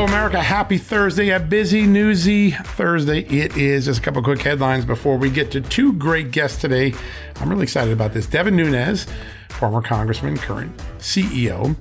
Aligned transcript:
Hello, 0.00 0.08
America. 0.08 0.42
Happy 0.42 0.78
Thursday. 0.78 1.28
A 1.28 1.38
busy, 1.38 1.82
newsy 1.82 2.52
Thursday. 2.52 3.20
It 3.20 3.58
is. 3.58 3.84
Just 3.84 3.98
a 3.98 4.02
couple 4.02 4.22
quick 4.22 4.40
headlines 4.40 4.86
before 4.86 5.18
we 5.18 5.28
get 5.28 5.50
to 5.50 5.60
two 5.60 5.92
great 5.92 6.30
guests 6.30 6.58
today. 6.58 6.94
I'm 7.36 7.50
really 7.50 7.64
excited 7.64 7.92
about 7.92 8.14
this. 8.14 8.26
Devin 8.26 8.56
Nunes, 8.56 9.06
former 9.50 9.82
congressman, 9.82 10.38
current 10.38 10.74
CEO 11.00 11.76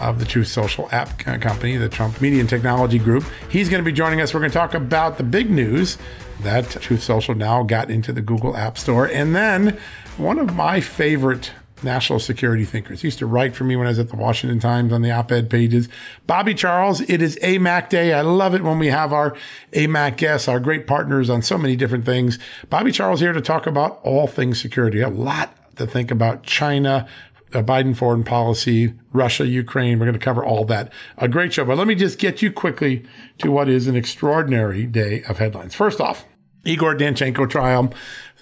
of 0.00 0.18
the 0.18 0.24
Truth 0.24 0.48
Social 0.48 0.88
app 0.90 1.16
company, 1.20 1.76
the 1.76 1.88
Trump 1.88 2.20
Media 2.20 2.40
and 2.40 2.48
Technology 2.48 2.98
Group. 2.98 3.22
He's 3.48 3.68
going 3.68 3.80
to 3.80 3.88
be 3.88 3.94
joining 3.94 4.20
us. 4.20 4.34
We're 4.34 4.40
going 4.40 4.50
to 4.50 4.58
talk 4.58 4.74
about 4.74 5.16
the 5.16 5.22
big 5.22 5.48
news 5.48 5.96
that 6.40 6.68
Truth 6.70 7.04
Social 7.04 7.36
now 7.36 7.62
got 7.62 7.88
into 7.88 8.12
the 8.12 8.20
Google 8.20 8.56
App 8.56 8.78
Store. 8.78 9.06
And 9.06 9.32
then 9.36 9.78
one 10.16 10.40
of 10.40 10.56
my 10.56 10.80
favorite 10.80 11.52
national 11.82 12.18
security 12.18 12.64
thinkers. 12.64 13.02
He 13.02 13.08
used 13.08 13.18
to 13.18 13.26
write 13.26 13.54
for 13.54 13.64
me 13.64 13.76
when 13.76 13.86
I 13.86 13.90
was 13.90 13.98
at 13.98 14.08
the 14.08 14.16
Washington 14.16 14.58
Times 14.58 14.92
on 14.92 15.02
the 15.02 15.10
op-ed 15.10 15.50
pages. 15.50 15.88
Bobby 16.26 16.54
Charles, 16.54 17.00
it 17.02 17.22
is 17.22 17.36
AMAC 17.42 17.88
Day. 17.88 18.12
I 18.12 18.20
love 18.22 18.54
it 18.54 18.62
when 18.62 18.78
we 18.78 18.88
have 18.88 19.12
our 19.12 19.36
AMAC 19.72 20.16
guests, 20.16 20.48
our 20.48 20.60
great 20.60 20.86
partners 20.86 21.30
on 21.30 21.42
so 21.42 21.58
many 21.58 21.76
different 21.76 22.04
things. 22.04 22.38
Bobby 22.68 22.92
Charles 22.92 23.20
here 23.20 23.32
to 23.32 23.40
talk 23.40 23.66
about 23.66 24.00
all 24.02 24.26
things 24.26 24.60
security. 24.60 25.00
A 25.00 25.08
lot 25.08 25.56
to 25.76 25.86
think 25.86 26.10
about 26.10 26.42
China, 26.42 27.08
Biden 27.50 27.96
foreign 27.96 28.22
policy, 28.22 28.94
Russia, 29.12 29.46
Ukraine. 29.46 29.98
We're 29.98 30.06
going 30.06 30.18
to 30.18 30.24
cover 30.24 30.44
all 30.44 30.64
that. 30.66 30.92
A 31.18 31.28
great 31.28 31.52
show. 31.52 31.64
But 31.64 31.78
let 31.78 31.86
me 31.86 31.94
just 31.94 32.18
get 32.18 32.42
you 32.42 32.52
quickly 32.52 33.04
to 33.38 33.50
what 33.50 33.68
is 33.68 33.86
an 33.86 33.96
extraordinary 33.96 34.86
day 34.86 35.22
of 35.24 35.38
headlines. 35.38 35.74
First 35.74 36.00
off, 36.00 36.24
Igor 36.64 36.94
Danchenko 36.94 37.48
trial 37.48 37.92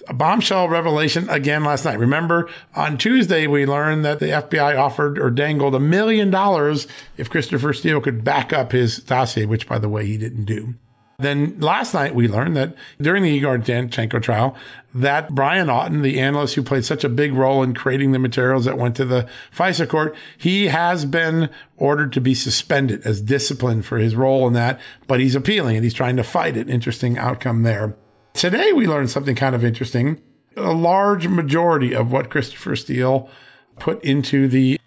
a 0.07 0.13
bombshell 0.13 0.69
revelation 0.69 1.29
again 1.29 1.63
last 1.63 1.85
night. 1.85 1.99
Remember, 1.99 2.49
on 2.75 2.97
Tuesday, 2.97 3.47
we 3.47 3.65
learned 3.65 4.05
that 4.05 4.19
the 4.19 4.27
FBI 4.27 4.77
offered 4.77 5.19
or 5.19 5.29
dangled 5.29 5.75
a 5.75 5.79
million 5.79 6.29
dollars 6.29 6.87
if 7.17 7.29
Christopher 7.29 7.73
Steele 7.73 8.01
could 8.01 8.23
back 8.23 8.53
up 8.53 8.71
his 8.71 8.97
dossier, 8.99 9.45
which, 9.45 9.67
by 9.67 9.77
the 9.77 9.89
way, 9.89 10.05
he 10.05 10.17
didn't 10.17 10.45
do. 10.45 10.75
Then 11.19 11.59
last 11.59 11.93
night 11.93 12.15
we 12.15 12.29
learned 12.29 12.55
that 12.55 12.73
during 13.01 13.23
the 13.23 13.29
Igor 13.29 13.57
Danchenko 13.57 14.21
trial, 14.21 14.55
that 14.95 15.35
Brian 15.35 15.67
Auten, 15.67 16.01
the 16.01 16.17
analyst 16.17 16.55
who 16.55 16.63
played 16.63 16.85
such 16.85 17.03
a 17.03 17.09
big 17.09 17.33
role 17.33 17.61
in 17.61 17.73
creating 17.73 18.13
the 18.13 18.19
materials 18.19 18.63
that 18.65 18.77
went 18.77 18.95
to 18.95 19.05
the 19.05 19.27
FISA 19.53 19.89
court, 19.89 20.15
he 20.37 20.67
has 20.67 21.03
been 21.03 21.49
ordered 21.75 22.13
to 22.13 22.21
be 22.21 22.33
suspended 22.33 23.05
as 23.05 23.21
discipline 23.21 23.81
for 23.81 23.97
his 23.97 24.15
role 24.15 24.47
in 24.47 24.53
that, 24.53 24.79
but 25.07 25.19
he's 25.19 25.35
appealing 25.35 25.75
and 25.75 25.83
he's 25.83 25.93
trying 25.93 26.15
to 26.15 26.23
fight 26.23 26.55
it. 26.55 26.69
Interesting 26.69 27.17
outcome 27.17 27.63
there. 27.63 27.97
Today 28.33 28.71
we 28.71 28.87
learned 28.87 29.09
something 29.09 29.35
kind 29.35 29.55
of 29.55 29.65
interesting. 29.65 30.21
A 30.55 30.73
large 30.73 31.27
majority 31.27 31.93
of 31.93 32.11
what 32.11 32.29
Christopher 32.29 32.75
Steele 32.75 33.29
put 33.77 34.03
into 34.03 34.47
the 34.47 34.79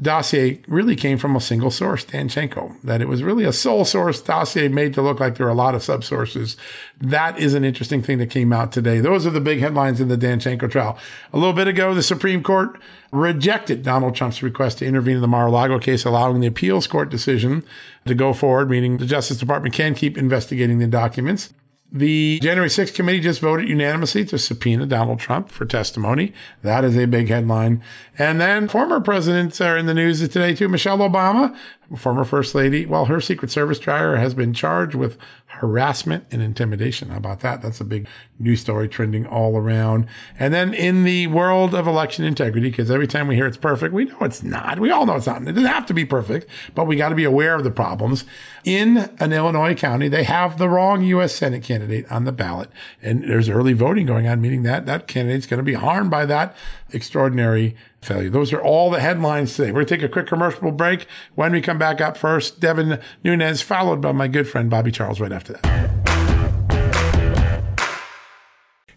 dossier 0.00 0.60
really 0.68 0.94
came 0.94 1.18
from 1.18 1.34
a 1.34 1.40
single 1.40 1.70
source, 1.70 2.04
Danchenko, 2.04 2.80
that 2.82 3.02
it 3.02 3.08
was 3.08 3.22
really 3.22 3.44
a 3.44 3.52
sole 3.52 3.84
source 3.84 4.20
dossier 4.20 4.68
made 4.68 4.94
to 4.94 5.02
look 5.02 5.18
like 5.18 5.36
there 5.36 5.46
are 5.46 5.50
a 5.50 5.54
lot 5.54 5.74
of 5.74 5.82
subsources. 5.82 6.56
That 7.00 7.38
is 7.38 7.54
an 7.54 7.64
interesting 7.64 8.02
thing 8.02 8.18
that 8.18 8.30
came 8.30 8.52
out 8.52 8.70
today. 8.70 9.00
Those 9.00 9.26
are 9.26 9.30
the 9.30 9.40
big 9.40 9.58
headlines 9.58 10.00
in 10.00 10.08
the 10.08 10.16
Danchenko 10.16 10.70
trial. 10.70 10.96
A 11.32 11.38
little 11.38 11.52
bit 11.52 11.66
ago, 11.66 11.94
the 11.94 12.02
Supreme 12.02 12.42
Court 12.42 12.80
rejected 13.10 13.82
Donald 13.82 14.14
Trump's 14.14 14.42
request 14.42 14.78
to 14.78 14.86
intervene 14.86 15.16
in 15.16 15.22
the 15.22 15.28
Mar-a-Lago 15.28 15.78
case, 15.78 16.04
allowing 16.04 16.40
the 16.40 16.46
appeals 16.46 16.86
court 16.86 17.10
decision 17.10 17.64
to 18.06 18.14
go 18.14 18.32
forward, 18.32 18.70
meaning 18.70 18.98
the 18.98 19.06
Justice 19.06 19.38
Department 19.38 19.74
can 19.74 19.94
keep 19.94 20.16
investigating 20.16 20.78
the 20.78 20.86
documents. 20.86 21.52
The 21.90 22.38
January 22.42 22.68
6th 22.68 22.94
committee 22.94 23.20
just 23.20 23.40
voted 23.40 23.66
unanimously 23.66 24.22
to 24.26 24.38
subpoena 24.38 24.84
Donald 24.84 25.20
Trump 25.20 25.48
for 25.48 25.64
testimony. 25.64 26.34
That 26.62 26.84
is 26.84 26.98
a 26.98 27.06
big 27.06 27.28
headline. 27.28 27.82
And 28.18 28.38
then 28.38 28.68
former 28.68 29.00
presidents 29.00 29.58
are 29.62 29.78
in 29.78 29.86
the 29.86 29.94
news 29.94 30.20
today 30.20 30.54
too. 30.54 30.68
Michelle 30.68 30.98
Obama, 30.98 31.56
former 31.96 32.24
first 32.24 32.54
lady, 32.54 32.84
well, 32.84 33.06
her 33.06 33.22
Secret 33.22 33.50
Service 33.50 33.78
driver 33.78 34.18
has 34.18 34.34
been 34.34 34.52
charged 34.52 34.94
with 34.94 35.16
harassment 35.58 36.24
and 36.30 36.40
intimidation. 36.40 37.10
How 37.10 37.16
about 37.16 37.40
that? 37.40 37.62
That's 37.62 37.80
a 37.80 37.84
big 37.84 38.06
news 38.38 38.60
story 38.60 38.88
trending 38.88 39.26
all 39.26 39.56
around. 39.56 40.06
And 40.38 40.54
then 40.54 40.72
in 40.72 41.04
the 41.04 41.26
world 41.26 41.74
of 41.74 41.86
election 41.86 42.24
integrity, 42.24 42.70
because 42.70 42.90
every 42.90 43.06
time 43.06 43.26
we 43.28 43.34
hear 43.34 43.46
it's 43.46 43.56
perfect, 43.56 43.92
we 43.92 44.04
know 44.04 44.18
it's 44.20 44.42
not. 44.42 44.78
We 44.78 44.90
all 44.90 45.06
know 45.06 45.16
it's 45.16 45.26
not. 45.26 45.42
It 45.42 45.52
doesn't 45.52 45.64
have 45.64 45.86
to 45.86 45.94
be 45.94 46.04
perfect, 46.04 46.48
but 46.74 46.86
we 46.86 46.96
got 46.96 47.08
to 47.10 47.14
be 47.14 47.24
aware 47.24 47.54
of 47.54 47.64
the 47.64 47.70
problems. 47.70 48.24
In 48.64 49.10
an 49.18 49.32
Illinois 49.32 49.74
county, 49.74 50.08
they 50.08 50.24
have 50.24 50.58
the 50.58 50.68
wrong 50.68 51.02
U.S. 51.02 51.34
Senate 51.34 51.62
candidate 51.62 52.10
on 52.10 52.24
the 52.24 52.32
ballot. 52.32 52.70
And 53.02 53.22
there's 53.24 53.48
early 53.48 53.72
voting 53.72 54.06
going 54.06 54.28
on, 54.28 54.40
meaning 54.40 54.62
that 54.62 54.86
that 54.86 55.08
candidate's 55.08 55.46
going 55.46 55.58
to 55.58 55.64
be 55.64 55.74
harmed 55.74 56.10
by 56.10 56.24
that 56.26 56.56
extraordinary 56.92 57.76
failure. 58.00 58.30
Those 58.30 58.52
are 58.52 58.62
all 58.62 58.90
the 58.90 59.00
headlines 59.00 59.54
today. 59.54 59.70
We're 59.70 59.84
going 59.84 59.86
to 59.86 59.96
take 59.96 60.04
a 60.04 60.08
quick 60.08 60.26
commercial 60.26 60.70
break. 60.70 61.06
When 61.34 61.52
we 61.52 61.60
come 61.60 61.78
back 61.78 62.00
up 62.00 62.16
first, 62.16 62.60
Devin 62.60 63.00
Nunes, 63.24 63.62
followed 63.62 64.00
by 64.00 64.12
my 64.12 64.28
good 64.28 64.48
friend 64.48 64.70
Bobby 64.70 64.92
Charles 64.92 65.20
right 65.20 65.32
after 65.32 65.54
that. 65.54 66.08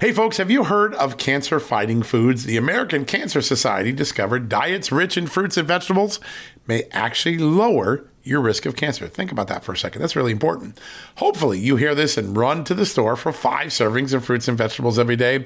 Hey 0.02 0.14
folks, 0.14 0.38
have 0.38 0.50
you 0.50 0.64
heard 0.64 0.96
of 0.96 1.18
cancer 1.20 1.60
fighting 1.60 2.02
foods? 2.02 2.46
The 2.46 2.58
American 2.58 3.06
Cancer 3.06 3.40
Society 3.40 3.92
discovered 3.92 4.50
diets 4.50 4.92
rich 4.92 5.16
in 5.16 5.28
fruits 5.28 5.58
and 5.58 5.68
vegetables 5.68 6.20
may 6.66 6.86
actually 6.92 7.38
lower 7.38 8.08
your 8.24 8.42
risk 8.42 8.66
of 8.66 8.76
cancer. 8.76 9.08
Think 9.08 9.32
about 9.32 9.48
that 9.50 9.64
for 9.64 9.74
a 9.74 9.78
second. 9.78 10.02
That's 10.02 10.16
really 10.16 10.32
important. 10.32 10.80
Hopefully, 11.18 11.60
you 11.60 11.76
hear 11.76 11.94
this 11.94 12.18
and 12.18 12.36
run 12.36 12.64
to 12.64 12.74
the 12.74 12.88
store 12.88 13.16
for 13.16 13.32
five 13.32 13.68
servings 13.68 14.12
of 14.12 14.26
fruits 14.26 14.48
and 14.48 14.58
vegetables 14.58 14.98
every 14.98 15.16
day. 15.16 15.46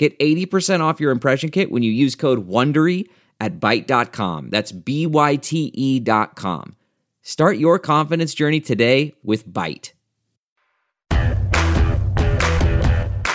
Get 0.00 0.18
80% 0.18 0.80
off 0.80 0.98
your 0.98 1.10
impression 1.10 1.50
kit 1.50 1.70
when 1.70 1.82
you 1.82 1.92
use 1.92 2.14
code 2.14 2.48
WONDERY 2.48 3.06
at 3.38 3.60
Byte.com. 3.60 4.48
That's 4.48 4.72
B-Y-T-E 4.72 6.00
dot 6.00 6.36
com. 6.36 6.74
Start 7.20 7.58
your 7.58 7.78
confidence 7.78 8.32
journey 8.32 8.60
today 8.62 9.12
with 9.22 9.46
Byte. 9.46 9.92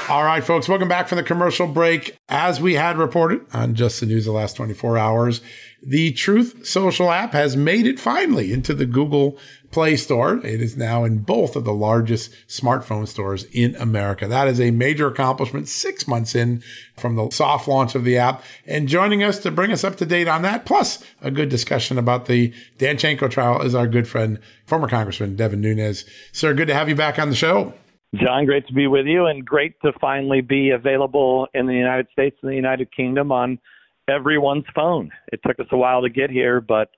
All 0.09 0.23
right, 0.23 0.43
folks, 0.43 0.67
welcome 0.67 0.87
back 0.87 1.07
from 1.07 1.17
the 1.17 1.23
commercial 1.23 1.67
break. 1.67 2.17
As 2.29 2.59
we 2.59 2.73
had 2.73 2.97
reported 2.97 3.45
on 3.53 3.75
Just 3.75 3.99
the 3.99 4.07
News 4.07 4.25
the 4.25 4.31
last 4.31 4.55
24 4.55 4.97
hours, 4.97 5.41
the 5.83 6.13
Truth 6.13 6.65
Social 6.65 7.11
app 7.11 7.33
has 7.33 7.55
made 7.55 7.85
it 7.85 7.99
finally 7.99 8.51
into 8.51 8.73
the 8.73 8.87
Google 8.87 9.37
Play 9.75 9.97
Store. 9.97 10.37
It 10.37 10.61
is 10.61 10.77
now 10.77 11.03
in 11.03 11.17
both 11.17 11.57
of 11.57 11.65
the 11.65 11.73
largest 11.73 12.31
smartphone 12.47 13.05
stores 13.05 13.43
in 13.51 13.75
America. 13.75 14.25
That 14.25 14.47
is 14.47 14.61
a 14.61 14.71
major 14.71 15.07
accomplishment 15.07 15.67
six 15.67 16.07
months 16.07 16.33
in 16.33 16.63
from 16.95 17.17
the 17.17 17.29
soft 17.29 17.67
launch 17.67 17.93
of 17.93 18.05
the 18.05 18.17
app. 18.17 18.41
And 18.65 18.87
joining 18.87 19.21
us 19.21 19.37
to 19.39 19.51
bring 19.51 19.73
us 19.73 19.83
up 19.83 19.97
to 19.97 20.05
date 20.05 20.29
on 20.29 20.43
that, 20.43 20.65
plus 20.65 21.03
a 21.21 21.29
good 21.29 21.49
discussion 21.49 21.97
about 21.97 22.27
the 22.27 22.53
Danchenko 22.77 23.29
trial, 23.29 23.61
is 23.63 23.75
our 23.75 23.85
good 23.85 24.07
friend, 24.07 24.39
former 24.65 24.87
Congressman 24.87 25.35
Devin 25.35 25.59
Nunes. 25.59 26.05
Sir, 26.31 26.53
good 26.53 26.69
to 26.69 26.73
have 26.73 26.87
you 26.87 26.95
back 26.95 27.19
on 27.19 27.29
the 27.29 27.35
show. 27.35 27.73
John, 28.15 28.45
great 28.45 28.65
to 28.67 28.73
be 28.73 28.87
with 28.87 29.07
you 29.07 29.25
and 29.25 29.45
great 29.45 29.73
to 29.81 29.91
finally 29.99 30.39
be 30.39 30.69
available 30.69 31.49
in 31.53 31.65
the 31.65 31.73
United 31.73 32.07
States 32.13 32.37
and 32.41 32.49
the 32.49 32.55
United 32.55 32.95
Kingdom 32.95 33.29
on 33.29 33.59
everyone's 34.07 34.63
phone. 34.73 35.11
It 35.33 35.41
took 35.45 35.59
us 35.59 35.67
a 35.71 35.77
while 35.77 36.01
to 36.01 36.09
get 36.09 36.29
here, 36.29 36.61
but 36.61 36.91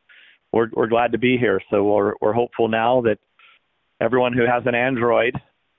we're, 0.51 0.67
we're 0.73 0.87
glad 0.87 1.11
to 1.11 1.17
be 1.17 1.37
here. 1.37 1.61
So 1.69 1.83
we're, 1.83 2.13
we're 2.21 2.33
hopeful 2.33 2.67
now 2.67 3.01
that 3.01 3.19
everyone 4.01 4.33
who 4.33 4.45
has 4.45 4.63
an 4.65 4.75
Android 4.75 5.33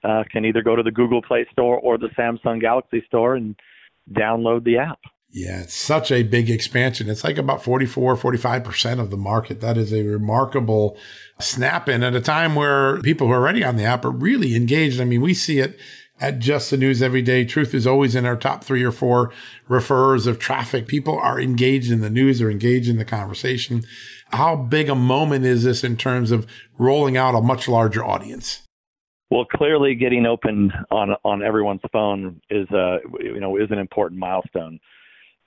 uh, 0.04 0.24
can 0.30 0.44
either 0.44 0.62
go 0.62 0.76
to 0.76 0.82
the 0.82 0.90
Google 0.90 1.22
Play 1.22 1.46
Store 1.52 1.78
or 1.78 1.98
the 1.98 2.08
Samsung 2.18 2.60
Galaxy 2.60 3.02
Store 3.06 3.34
and 3.34 3.56
download 4.10 4.64
the 4.64 4.78
app. 4.78 4.98
Yeah, 5.30 5.60
it's 5.60 5.74
such 5.74 6.10
a 6.10 6.22
big 6.22 6.48
expansion. 6.48 7.10
It's 7.10 7.22
like 7.22 7.36
about 7.36 7.62
44, 7.62 8.16
45% 8.16 8.98
of 8.98 9.10
the 9.10 9.18
market. 9.18 9.60
That 9.60 9.76
is 9.76 9.92
a 9.92 10.02
remarkable 10.02 10.96
snap 11.38 11.86
in 11.88 12.02
at 12.02 12.14
a 12.14 12.20
time 12.20 12.54
where 12.54 13.00
people 13.02 13.26
who 13.26 13.34
are 13.34 13.36
already 13.36 13.62
on 13.62 13.76
the 13.76 13.84
app 13.84 14.06
are 14.06 14.10
really 14.10 14.56
engaged. 14.56 15.00
I 15.00 15.04
mean, 15.04 15.20
we 15.20 15.34
see 15.34 15.58
it 15.58 15.78
at 16.18 16.38
Just 16.38 16.70
the 16.70 16.78
News 16.78 17.02
every 17.02 17.20
day. 17.20 17.44
Truth 17.44 17.74
is 17.74 17.86
always 17.86 18.14
in 18.14 18.24
our 18.24 18.36
top 18.36 18.64
three 18.64 18.82
or 18.82 18.90
four 18.90 19.30
referrers 19.68 20.26
of 20.26 20.38
traffic. 20.38 20.86
People 20.86 21.18
are 21.18 21.38
engaged 21.38 21.90
in 21.90 22.00
the 22.00 22.10
news, 22.10 22.40
are 22.40 22.50
engaged 22.50 22.88
in 22.88 22.96
the 22.96 23.04
conversation. 23.04 23.84
How 24.30 24.56
big 24.56 24.88
a 24.88 24.94
moment 24.94 25.44
is 25.44 25.64
this 25.64 25.82
in 25.82 25.96
terms 25.96 26.30
of 26.30 26.46
rolling 26.78 27.16
out 27.16 27.34
a 27.34 27.40
much 27.40 27.68
larger 27.68 28.04
audience? 28.04 28.62
Well, 29.30 29.44
clearly, 29.44 29.94
getting 29.94 30.26
open 30.26 30.72
on 30.90 31.14
on 31.24 31.42
everyone's 31.42 31.82
phone 31.92 32.40
is 32.50 32.66
a 32.72 32.76
uh, 32.76 32.98
you 33.20 33.40
know 33.40 33.56
is 33.56 33.70
an 33.70 33.78
important 33.78 34.18
milestone. 34.18 34.80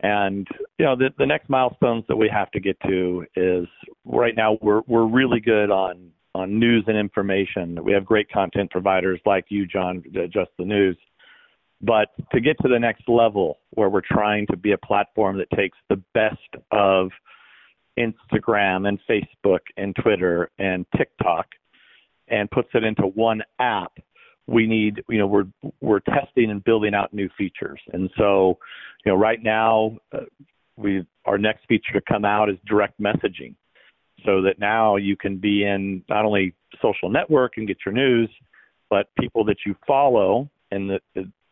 And 0.02 0.48
you 0.80 0.86
know, 0.86 0.96
the, 0.96 1.10
the 1.18 1.26
next 1.26 1.50
milestones 1.50 2.06
that 2.08 2.16
we 2.16 2.28
have 2.30 2.50
to 2.52 2.60
get 2.60 2.78
to 2.82 3.26
is 3.36 3.68
right 4.06 4.36
now 4.36 4.58
we're 4.62 4.82
we're 4.88 5.06
really 5.06 5.40
good 5.40 5.72
on 5.72 6.12
on 6.34 6.60
news 6.60 6.84
and 6.88 6.98
information. 6.98 7.84
We 7.84 7.94
have 7.94 8.06
great 8.06 8.32
content 8.32 8.72
providers 8.72 9.20
like 9.26 9.46
you, 9.50 9.66
John, 9.68 10.04
just 10.32 10.52
the 10.58 10.66
news. 10.66 10.98
But 11.82 12.10
to 12.32 12.40
get 12.40 12.58
to 12.62 12.68
the 12.68 12.80
next 12.80 13.10
level 13.10 13.60
where 13.72 13.90
we're 13.90 14.02
trying 14.02 14.46
to 14.48 14.58
be 14.58 14.72
a 14.72 14.78
platform 14.78 15.38
that 15.38 15.50
takes 15.56 15.78
the 15.90 16.02
best 16.14 16.38
of 16.72 17.10
Instagram 17.98 18.88
and 18.88 19.00
Facebook 19.10 19.60
and 19.78 19.96
Twitter 19.96 20.50
and 20.58 20.86
TikTok 20.98 21.48
and 22.28 22.50
puts 22.50 22.70
it 22.74 22.84
into 22.84 23.04
one 23.04 23.42
app 23.60 23.92
we 24.48 24.68
need 24.68 25.04
you 25.08 25.18
know 25.18 25.28
we're 25.28 25.48
we're 25.82 26.00
testing 26.02 26.52
and 26.52 26.64
building 26.64 26.94
out 26.94 27.14
new 27.14 27.30
features. 27.38 27.80
And 27.94 28.10
so 28.18 28.58
you 29.06 29.12
know 29.12 29.18
right 29.18 29.42
now 29.42 29.98
uh, 30.12 30.22
we 30.76 31.06
our 31.26 31.38
next 31.38 31.66
feature 31.68 31.94
to 31.94 32.02
come 32.02 32.26
out 32.26 32.50
is 32.50 32.58
direct 32.66 33.00
messaging. 33.00 33.56
So 34.26 34.44
that 34.44 34.60
now 34.60 34.98
you 34.98 35.18
can 35.18 35.38
be 35.38 35.64
in 35.64 36.04
not 36.08 36.26
only 36.26 36.54
social 36.80 37.10
network 37.10 37.54
and 37.58 37.68
get 37.68 37.78
your 37.86 37.94
news 37.94 38.30
but 38.90 39.08
people 39.20 39.44
that 39.46 39.58
you 39.66 39.76
follow 39.88 40.50
and 40.70 40.90
that 40.90 41.02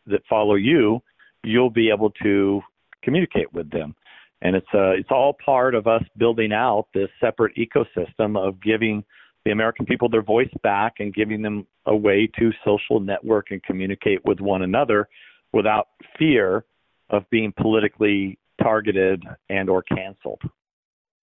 that 0.06 0.22
follow 0.30 0.56
you 0.56 1.02
you'll 1.44 1.72
be 1.72 1.90
able 1.90 2.12
to 2.24 2.62
communicate 3.02 3.52
with 3.54 3.72
them 3.72 3.96
and 4.42 4.56
it's 4.56 4.68
uh, 4.74 4.92
it's 4.92 5.12
all 5.12 5.36
part 5.44 5.76
of 5.76 5.88
us 5.88 6.04
building 6.18 6.54
out 6.54 6.88
this 6.94 7.10
separate 7.20 7.56
ecosystem 7.56 8.38
of 8.38 8.62
giving 8.62 9.04
the 9.46 9.52
American 9.52 9.86
people 9.86 10.10
their 10.10 10.22
voice 10.22 10.50
back 10.64 10.96
and 11.00 11.14
giving 11.14 11.42
them 11.42 11.66
a 11.86 11.96
way 11.96 12.30
to 12.38 12.52
social 12.66 13.00
network 13.00 13.52
and 13.52 13.64
communicate 13.64 14.24
with 14.26 14.40
one 14.40 14.62
another 14.62 15.08
without 15.54 15.88
fear 16.18 16.66
of 17.10 17.24
being 17.30 17.54
politically 17.58 18.38
targeted 18.62 19.24
and 19.50 19.70
or 19.70 19.82
canceled. 19.84 20.42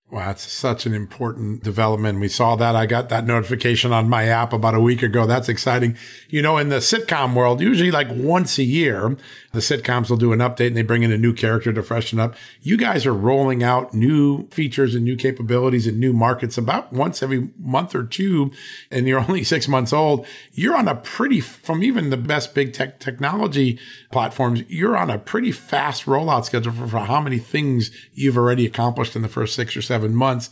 Wow, 0.08 0.28
that's 0.28 0.48
such 0.48 0.86
an 0.86 0.94
important 0.94 1.64
development. 1.64 2.20
We 2.20 2.28
saw 2.28 2.54
that. 2.54 2.76
I 2.76 2.86
got 2.86 3.08
that 3.08 3.26
notification 3.26 3.92
on 3.92 4.08
my 4.08 4.26
app 4.26 4.52
about 4.52 4.76
a 4.76 4.80
week 4.80 5.02
ago. 5.02 5.26
That's 5.26 5.48
exciting. 5.48 5.96
You 6.28 6.42
know, 6.42 6.58
in 6.58 6.68
the 6.68 6.76
sitcom 6.76 7.34
world, 7.34 7.60
usually 7.60 7.90
like 7.90 8.06
once 8.12 8.56
a 8.56 8.62
year, 8.62 9.16
the 9.50 9.58
sitcoms 9.58 10.08
will 10.08 10.16
do 10.16 10.32
an 10.32 10.38
update 10.38 10.68
and 10.68 10.76
they 10.76 10.82
bring 10.82 11.02
in 11.02 11.10
a 11.10 11.18
new 11.18 11.32
character 11.32 11.72
to 11.72 11.82
freshen 11.82 12.20
up. 12.20 12.36
You 12.62 12.76
guys 12.76 13.04
are 13.04 13.12
rolling 13.12 13.64
out 13.64 13.94
new 13.94 14.46
features 14.50 14.94
and 14.94 15.04
new 15.04 15.16
capabilities 15.16 15.88
and 15.88 15.98
new 15.98 16.12
markets 16.12 16.56
about 16.56 16.92
once 16.92 17.20
every 17.20 17.50
month 17.58 17.92
or 17.92 18.04
two, 18.04 18.52
and 18.92 19.08
you're 19.08 19.20
only 19.28 19.42
six 19.42 19.66
months 19.66 19.92
old. 19.92 20.24
You're 20.52 20.76
on 20.76 20.86
a 20.86 20.94
pretty, 20.94 21.40
from 21.40 21.82
even 21.82 22.10
the 22.10 22.16
best 22.16 22.54
big 22.54 22.72
tech 22.72 23.00
technology 23.00 23.80
platforms, 24.12 24.62
you're 24.68 24.96
on 24.96 25.10
a 25.10 25.18
pretty 25.18 25.50
fast 25.50 26.06
rollout 26.06 26.44
schedule 26.44 26.72
for, 26.72 26.86
for 26.86 26.98
how 27.00 27.20
many 27.20 27.38
things 27.38 27.90
you've 28.14 28.38
already 28.38 28.66
accomplished 28.66 29.16
in 29.16 29.22
the 29.22 29.28
first 29.28 29.56
six 29.56 29.76
or 29.76 29.82
seven 29.82 29.95
seven 29.96 30.14
months. 30.14 30.50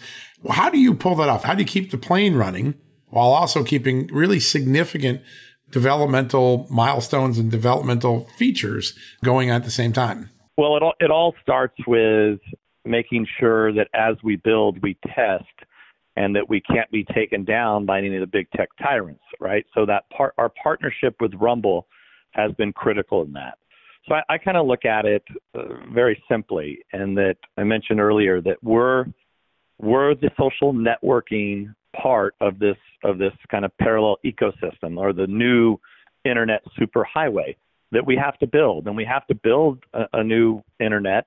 How 0.50 0.70
do 0.70 0.78
you 0.78 0.94
pull 0.94 1.16
that 1.16 1.28
off? 1.28 1.44
How 1.44 1.54
do 1.54 1.60
you 1.60 1.68
keep 1.68 1.90
the 1.90 1.98
plane 1.98 2.34
running 2.34 2.74
while 3.08 3.28
also 3.28 3.62
keeping 3.62 4.06
really 4.06 4.40
significant 4.40 5.20
developmental 5.70 6.66
milestones 6.70 7.38
and 7.38 7.50
developmental 7.50 8.26
features 8.38 8.98
going 9.22 9.50
at 9.50 9.64
the 9.64 9.70
same 9.70 9.92
time? 9.92 10.30
Well, 10.56 10.76
it 10.76 10.82
all, 10.82 10.94
it 10.98 11.10
all 11.10 11.34
starts 11.42 11.76
with 11.86 12.38
making 12.86 13.26
sure 13.38 13.72
that 13.74 13.88
as 13.94 14.16
we 14.22 14.36
build, 14.36 14.80
we 14.82 14.96
test 15.14 15.44
and 16.16 16.34
that 16.36 16.48
we 16.48 16.60
can't 16.60 16.90
be 16.90 17.04
taken 17.14 17.44
down 17.44 17.84
by 17.84 17.98
any 17.98 18.14
of 18.14 18.20
the 18.20 18.26
big 18.26 18.46
tech 18.56 18.68
tyrants, 18.80 19.24
right? 19.40 19.66
So 19.74 19.84
that 19.84 20.08
part, 20.16 20.32
our 20.38 20.50
partnership 20.62 21.16
with 21.20 21.34
Rumble 21.34 21.86
has 22.30 22.52
been 22.52 22.72
critical 22.72 23.22
in 23.22 23.32
that. 23.32 23.58
So 24.08 24.14
I, 24.14 24.34
I 24.34 24.38
kind 24.38 24.56
of 24.56 24.66
look 24.66 24.84
at 24.84 25.04
it 25.04 25.24
uh, 25.54 25.62
very 25.92 26.22
simply, 26.30 26.78
and 26.92 27.16
that 27.16 27.36
I 27.58 27.64
mentioned 27.64 28.00
earlier 28.00 28.40
that 28.42 28.62
we're 28.62 29.06
we're 29.84 30.14
the 30.14 30.30
social 30.38 30.72
networking 30.72 31.74
part 32.00 32.34
of 32.40 32.58
this 32.58 32.76
of 33.04 33.18
this 33.18 33.32
kind 33.50 33.64
of 33.64 33.76
parallel 33.78 34.16
ecosystem 34.24 34.98
or 34.98 35.12
the 35.12 35.26
new 35.26 35.76
internet 36.24 36.62
superhighway 36.80 37.54
that 37.92 38.04
we 38.04 38.16
have 38.16 38.38
to 38.38 38.46
build, 38.46 38.86
and 38.86 38.96
we 38.96 39.04
have 39.04 39.26
to 39.26 39.34
build 39.34 39.78
a, 39.92 40.04
a 40.14 40.24
new 40.24 40.62
internet 40.80 41.26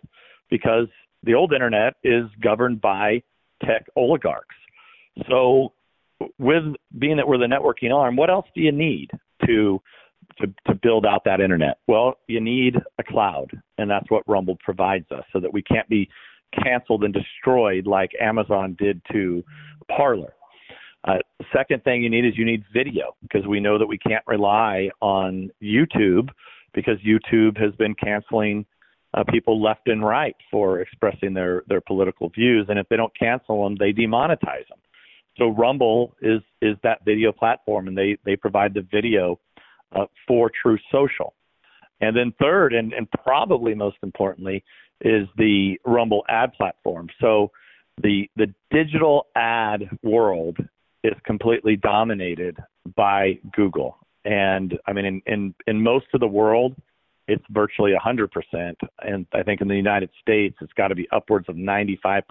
because 0.50 0.88
the 1.24 1.34
old 1.34 1.54
internet 1.54 1.96
is 2.04 2.26
governed 2.42 2.82
by 2.82 3.22
tech 3.64 3.86
oligarchs. 3.96 4.56
So, 5.30 5.74
with 6.40 6.64
being 6.98 7.18
that 7.18 7.28
we're 7.28 7.38
the 7.38 7.46
networking 7.46 7.94
arm, 7.94 8.16
what 8.16 8.30
else 8.30 8.48
do 8.56 8.62
you 8.62 8.72
need 8.72 9.10
to 9.46 9.82
to, 10.40 10.48
to 10.68 10.76
build 10.76 11.06
out 11.06 11.24
that 11.26 11.40
internet? 11.40 11.78
Well, 11.88 12.16
you 12.28 12.42
need 12.42 12.76
a 13.00 13.04
cloud, 13.04 13.52
and 13.78 13.90
that's 13.90 14.10
what 14.10 14.24
Rumble 14.28 14.58
provides 14.64 15.10
us, 15.12 15.24
so 15.32 15.40
that 15.40 15.54
we 15.54 15.62
can't 15.62 15.88
be 15.88 16.10
canceled 16.64 17.04
and 17.04 17.14
destroyed 17.14 17.88
like 17.88 18.12
Amazon 18.20 18.76
did 18.80 19.02
to 19.12 19.44
Parler. 19.96 20.34
Uh, 21.08 21.18
second 21.56 21.84
thing 21.84 22.04
you 22.04 22.10
need 22.10 22.26
is 22.26 22.34
you 22.38 22.46
need 22.46 22.64
video 22.74 23.16
because 23.22 23.48
we 23.48 23.60
know 23.60 23.78
that 23.78 23.86
we 23.86 23.98
can't 23.98 24.24
rely 24.28 24.90
on 25.02 25.50
YouTube 25.64 26.30
because 26.74 26.98
YouTube 27.06 27.58
has 27.58 27.74
been 27.76 27.96
canceling 27.96 28.66
uh, 29.14 29.24
people 29.30 29.62
left 29.62 29.88
and 29.88 30.06
right 30.06 30.36
for 30.52 30.82
expressing 30.82 31.34
their 31.34 31.64
their 31.68 31.82
political 31.82 32.30
views, 32.30 32.66
and 32.70 32.78
if 32.78 32.88
they 32.90 32.98
don't 32.98 33.18
cancel 33.18 33.64
them, 33.64 33.76
they 33.80 33.94
demonetize 33.94 34.68
them. 34.70 34.80
So 35.38 35.50
Rumble 35.50 36.16
is 36.22 36.42
is 36.62 36.76
that 36.84 37.06
video 37.06 37.32
platform, 37.32 37.88
and 37.88 37.98
they 37.98 38.18
they 38.26 38.36
provide 38.36 38.74
the 38.74 38.86
video 38.92 39.40
uh, 39.96 40.06
for 40.28 40.52
Truth 40.62 40.82
Social. 40.92 41.34
And 42.00 42.16
then 42.16 42.32
third, 42.40 42.74
and, 42.74 42.94
and 42.94 43.10
probably 43.24 43.74
most 43.74 43.98
importantly, 44.04 44.64
is 45.02 45.28
the 45.38 45.80
Rumble 45.86 46.24
ad 46.30 46.54
platform. 46.54 47.08
So 47.22 47.52
the 48.02 48.30
the 48.36 48.54
digital 48.72 49.28
ad 49.36 49.90
world 50.04 50.58
is 51.04 51.14
completely 51.26 51.76
dominated 51.76 52.58
by 52.96 53.40
Google. 53.54 53.98
And 54.26 54.78
I 54.86 54.94
mean, 54.94 55.06
in, 55.06 55.22
in, 55.26 55.56
in 55.68 55.82
most 55.82 56.08
of 56.14 56.20
the 56.20 56.28
world, 56.28 56.76
it's 57.28 57.44
virtually 57.50 57.94
100%. 57.94 58.28
And 59.02 59.26
I 59.34 59.44
think 59.44 59.62
in 59.62 59.68
the 59.68 59.76
United 59.76 60.10
States, 60.22 60.58
it's 60.62 60.74
got 60.74 60.90
to 60.90 60.96
be 60.96 61.08
upwards 61.12 61.48
of 61.50 61.56
95% 61.56 62.22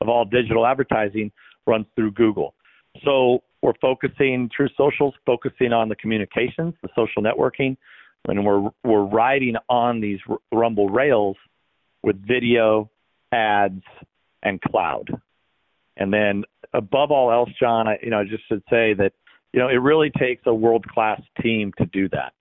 of 0.00 0.08
all 0.08 0.24
digital 0.24 0.66
advertising 0.66 1.30
runs 1.66 1.86
through 1.94 2.12
Google. 2.12 2.54
So 3.04 3.42
we're 3.62 3.74
focusing, 3.80 4.50
Truth 4.54 4.72
Social's 4.76 5.14
focusing 5.26 5.72
on 5.72 5.88
the 5.88 5.96
communications, 5.96 6.74
the 6.82 6.88
social 6.94 7.22
networking, 7.22 7.76
and 8.26 8.44
we're 8.44 8.70
we're 8.84 9.04
riding 9.04 9.54
on 9.68 10.00
these 10.00 10.18
Rumble 10.52 10.88
rails 10.88 11.36
with 12.02 12.16
video, 12.26 12.90
ads, 13.32 13.82
and 14.42 14.60
cloud. 14.60 15.08
And 15.96 16.12
then 16.12 16.44
above 16.72 17.10
all 17.10 17.32
else, 17.32 17.50
John, 17.58 17.88
I 17.88 17.98
you 18.02 18.10
know 18.10 18.20
I 18.20 18.24
just 18.24 18.46
should 18.48 18.62
say 18.70 18.94
that 18.94 19.12
you 19.52 19.60
know 19.60 19.68
it 19.68 19.76
really 19.76 20.10
takes 20.10 20.42
a 20.46 20.54
world 20.54 20.86
class 20.86 21.20
team 21.42 21.72
to 21.78 21.86
do 21.86 22.08
that. 22.10 22.32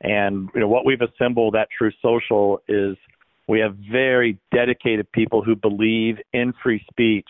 And 0.00 0.48
you 0.54 0.60
know 0.60 0.68
what 0.68 0.84
we've 0.84 1.00
assembled 1.00 1.56
at 1.56 1.68
Truth 1.76 1.94
Social 2.02 2.60
is 2.68 2.96
we 3.48 3.60
have 3.60 3.76
very 3.90 4.38
dedicated 4.54 5.10
people 5.12 5.42
who 5.42 5.56
believe 5.56 6.18
in 6.32 6.52
free 6.62 6.84
speech 6.90 7.28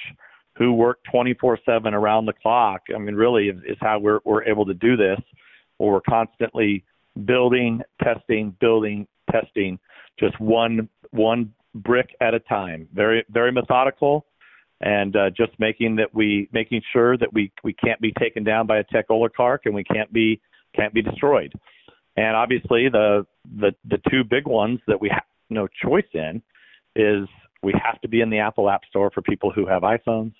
who 0.59 0.73
work 0.73 0.99
24/7 1.15 1.95
around 1.95 2.27
the 2.27 2.33
clock. 2.33 2.83
I 2.95 2.99
mean, 2.99 3.15
really, 3.15 3.49
is, 3.49 3.59
is 3.65 3.77
how 3.81 4.01
we're 4.01 4.19
we're 4.25 4.43
able 4.43 4.67
to 4.67 4.75
do 4.75 4.97
this. 4.97 5.21
Where 5.79 5.93
we're 5.93 6.01
constantly 6.01 6.85
building, 7.25 7.81
testing, 8.03 8.57
building, 8.61 9.07
testing, 9.31 9.79
just 10.19 10.39
one 10.41 10.89
one 11.11 11.55
brick 11.83 12.11
at 12.21 12.35
a 12.35 12.41
time. 12.41 12.89
Very 12.93 13.25
very 13.31 13.53
methodical, 13.53 14.27
and 14.81 15.17
uh, 15.17 15.31
just 15.31 15.53
making 15.59 15.97
that 15.97 16.15
we 16.15 16.49
making 16.53 16.83
sure 16.93 17.17
that 17.17 17.33
we 17.33 17.53
we 17.65 17.73
can't 17.73 18.01
be 18.01 18.13
taken 18.19 18.45
down 18.45 18.67
by 18.67 18.79
a 18.79 18.85
tech 18.85 19.07
oligarch 19.11 19.63
and 19.65 19.75
we 19.75 19.85
can't 19.85 20.13
be 20.13 20.41
can't 20.75 20.95
be 20.95 21.03
destroyed. 21.03 21.53
And 22.17 22.37
obviously, 22.37 22.89
the 22.89 23.27
the 23.59 23.73
the 23.89 23.99
two 24.11 24.25
big 24.25 24.47
ones 24.47 24.81
that 24.87 25.01
we 25.01 25.09
have 25.09 25.25
no 25.51 25.69
choice 25.83 26.09
in 26.15 26.43
is 26.97 27.29
we 27.63 27.73
have 27.83 28.01
to 28.01 28.09
be 28.09 28.21
in 28.21 28.31
the 28.31 28.39
Apple 28.39 28.69
App 28.71 28.83
Store 28.89 29.11
for 29.11 29.23
people 29.23 29.51
who 29.51 29.67
have 29.67 29.83
iPhones, 29.83 30.33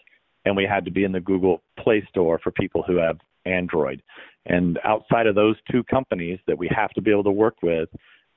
and 0.45 0.57
we 0.57 0.65
had 0.65 0.85
to 0.85 0.91
be 0.91 1.05
in 1.05 1.13
the 1.13 1.21
Google 1.21 1.63
Play 1.79 2.07
Store 2.11 2.39
for 2.43 2.51
people 2.53 2.83
who 2.87 2.97
have 2.97 3.19
Android. 3.45 4.03
And 4.47 4.79
outside 4.85 5.27
of 5.27 5.35
those 5.35 5.57
two 5.71 5.85
companies 5.85 6.39
that 6.47 6.57
we 6.57 6.69
have 6.75 6.91
to 6.91 7.03
be 7.03 7.11
able 7.11 7.25
to 7.25 7.31
work 7.31 7.57
with, 7.63 7.89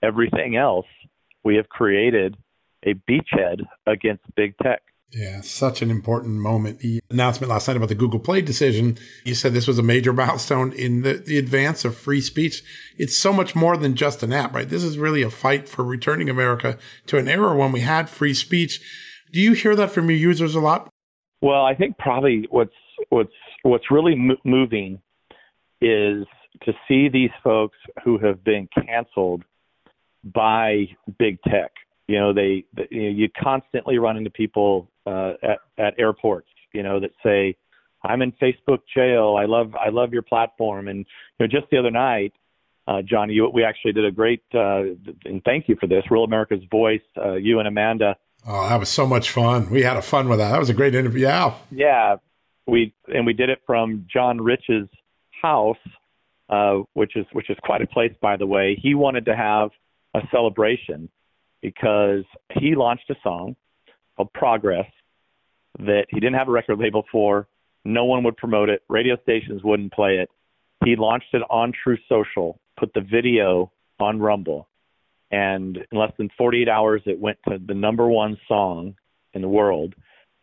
everything 0.04 0.56
else 0.56 0.86
we 1.44 1.56
have 1.56 1.70
created 1.70 2.36
a 2.84 2.94
beachhead 3.10 3.66
against 3.88 4.24
big 4.36 4.56
tech. 4.62 4.82
Yeah, 5.14 5.42
such 5.42 5.82
an 5.82 5.92
important 5.92 6.36
moment. 6.36 6.80
The 6.80 7.02
announcement 7.10 7.50
last 7.50 7.68
night 7.68 7.76
about 7.76 7.90
the 7.90 7.96
Google 7.96 8.20
Play 8.20 8.42
decision, 8.42 8.98
you 9.26 9.36
said 9.36 9.54
this 9.54 9.68
was 9.68 9.78
a 9.78 9.84
major 9.84 10.14
milestone 10.22 10.72
in 10.72 11.02
the, 11.02 11.16
the 11.16 11.38
advance 11.38 11.84
of 11.84 11.98
free 11.98 12.22
speech. 12.22 12.64
It's 12.98 13.18
so 13.18 13.34
much 13.34 13.54
more 13.54 13.76
than 13.76 13.96
just 13.96 14.24
an 14.24 14.32
app, 14.32 14.54
right? 14.54 14.70
This 14.70 14.84
is 14.84 14.98
really 14.98 15.22
a 15.22 15.30
fight 15.30 15.68
for 15.68 15.84
returning 15.84 16.30
America 16.30 16.78
to 17.08 17.18
an 17.18 17.28
era 17.28 17.56
when 17.56 17.74
we 17.74 17.82
had 17.82 18.10
free 18.10 18.34
speech. 18.34 18.80
Do 19.34 19.42
you 19.42 19.54
hear 19.54 19.76
that 19.76 19.92
from 19.92 20.10
your 20.10 20.20
users 20.20 20.56
a 20.56 20.62
lot? 20.62 20.90
Well, 21.42 21.66
I 21.66 21.76
think 21.76 21.98
probably 21.98 22.48
what's 22.50 22.72
what's 23.10 23.34
what's 23.64 23.92
really 23.92 24.14
m- 24.14 24.38
moving 24.46 25.02
is 25.82 26.26
to 26.64 26.74
see 26.88 27.10
these 27.10 27.32
folks 27.44 27.78
who 28.04 28.18
have 28.20 28.44
been 28.44 28.70
canceled 28.76 29.44
by 30.24 30.86
big 31.18 31.42
tech. 31.44 31.72
You 32.12 32.20
know, 32.20 32.34
they, 32.34 32.66
they 32.76 32.88
you, 32.92 33.04
know, 33.04 33.10
you 33.10 33.30
constantly 33.42 33.98
run 33.98 34.18
into 34.18 34.30
people 34.30 34.90
uh, 35.06 35.34
at 35.42 35.60
at 35.78 35.94
airports, 35.98 36.50
you 36.74 36.84
know, 36.84 37.00
that 37.00 37.12
say, 37.24 37.56
"I'm 38.04 38.22
in 38.22 38.32
Facebook 38.34 38.80
jail. 38.94 39.38
I 39.40 39.46
love 39.46 39.76
I 39.76 39.90
love 39.90 40.14
your 40.14 40.24
platform." 40.24 40.88
And 40.88 41.00
you 41.00 41.06
know, 41.40 41.48
just 41.48 41.70
the 41.72 41.78
other 41.78 41.92
night, 41.92 42.34
uh, 42.88 43.02
Johnny, 43.02 43.34
you, 43.34 43.50
we 43.50 43.64
actually 43.64 43.94
did 43.94 44.06
a 44.06 44.12
great 44.12 44.44
uh, 44.54 44.82
and 45.26 45.44
thank 45.46 45.70
you 45.70 45.76
for 45.80 45.88
this. 45.88 46.04
Real 46.10 46.24
America's 46.24 46.64
Voice. 46.70 47.02
Uh, 47.18 47.34
you 47.34 47.60
and 47.60 47.68
Amanda 47.68 48.16
Oh, 48.46 48.68
that 48.68 48.80
was 48.80 48.90
so 48.90 49.06
much 49.06 49.30
fun. 49.30 49.70
We 49.70 49.84
had 49.84 49.98
a 49.98 50.02
fun 50.02 50.28
with 50.28 50.40
that. 50.40 50.52
That 50.52 50.60
was 50.60 50.70
a 50.70 50.74
great 50.74 50.96
interview. 50.96 51.22
Yeah. 51.22 51.54
Yeah. 51.70 52.16
We 52.68 52.94
and 53.08 53.26
we 53.26 53.34
did 53.34 53.50
it 53.50 53.62
from 53.66 54.06
John 54.12 54.40
Rich's 54.40 54.88
house, 55.42 55.78
uh, 56.50 56.80
which 56.94 57.16
is 57.16 57.26
which 57.34 57.50
is 57.50 57.58
quite 57.64 57.82
a 57.82 57.88
place 57.88 58.14
by 58.22 58.38
the 58.38 58.48
way. 58.48 58.78
He 58.82 58.96
wanted 58.96 59.26
to 59.26 59.36
have 59.36 59.70
a 60.16 60.22
celebration 60.32 61.10
because 61.62 62.24
he 62.60 62.76
launched 62.76 63.10
a 63.10 63.16
song 63.24 63.56
called 64.16 64.34
Progress 64.34 64.88
that 65.80 66.06
he 66.10 66.20
didn't 66.20 66.36
have 66.36 66.48
a 66.48 66.52
record 66.52 66.80
label 66.80 67.04
for. 67.12 67.48
No 67.86 68.06
one 68.06 68.24
would 68.24 68.38
promote 68.38 68.70
it. 68.70 68.84
Radio 68.90 69.18
stations 69.24 69.64
wouldn't 69.64 69.94
play 69.94 70.18
it. 70.18 70.30
He 70.84 70.96
launched 70.96 71.34
it 71.34 71.42
on 71.50 71.72
Truth 71.84 72.00
Social, 72.10 72.60
put 72.78 72.94
the 72.94 73.02
video 73.02 73.72
on 74.00 74.20
Rumble, 74.20 74.68
and 75.32 75.78
in 75.78 75.98
less 75.98 76.12
than 76.18 76.30
48 76.38 76.68
hours, 76.68 77.02
it 77.06 77.20
went 77.20 77.38
to 77.48 77.58
the 77.66 77.74
number 77.74 78.08
one 78.08 78.38
song 78.48 78.96
in 79.34 79.42
the 79.42 79.48
world 79.48 79.94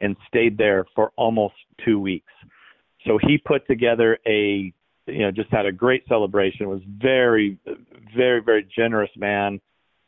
and 0.01 0.17
stayed 0.27 0.57
there 0.57 0.87
for 0.95 1.13
almost 1.17 1.55
two 1.85 2.01
weeks. 2.01 2.33
So 3.07 3.19
he 3.21 3.39
put 3.39 3.67
together 3.67 4.19
a, 4.27 4.73
you 5.07 5.19
know, 5.19 5.31
just 5.31 5.51
had 5.51 5.67
a 5.67 5.73
great 5.73 6.05
celebration. 6.09 6.69
Was 6.69 6.81
very, 6.87 7.59
very, 8.17 8.41
very 8.41 8.67
generous 8.75 9.11
man, 9.17 9.61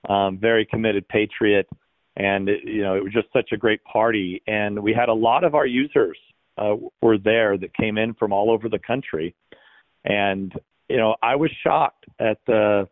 um, 0.09 0.38
very 0.38 0.64
committed 0.66 1.07
patriot, 1.09 1.69
and 2.16 2.49
it, 2.49 2.61
you 2.64 2.83
know, 2.83 2.97
it 2.97 3.04
was 3.04 3.12
just 3.12 3.28
such 3.33 3.50
a 3.52 3.57
great 3.57 3.83
party. 3.85 4.42
And 4.47 4.83
we 4.83 4.92
had 4.92 5.09
a 5.09 5.14
lot 5.14 5.45
of 5.45 5.54
our 5.54 5.66
users 5.66 6.19
uh, 6.59 6.76
were 7.02 7.19
there 7.19 7.57
that 7.59 7.75
came 7.75 7.99
in 7.99 8.14
from 8.14 8.33
all 8.33 8.50
over 8.50 8.69
the 8.69 8.78
country, 8.78 9.35
and 10.04 10.52
you 10.88 10.97
know, 10.97 11.14
I 11.23 11.37
was 11.37 11.50
shocked 11.62 12.07
at 12.19 12.38
the 12.47 12.88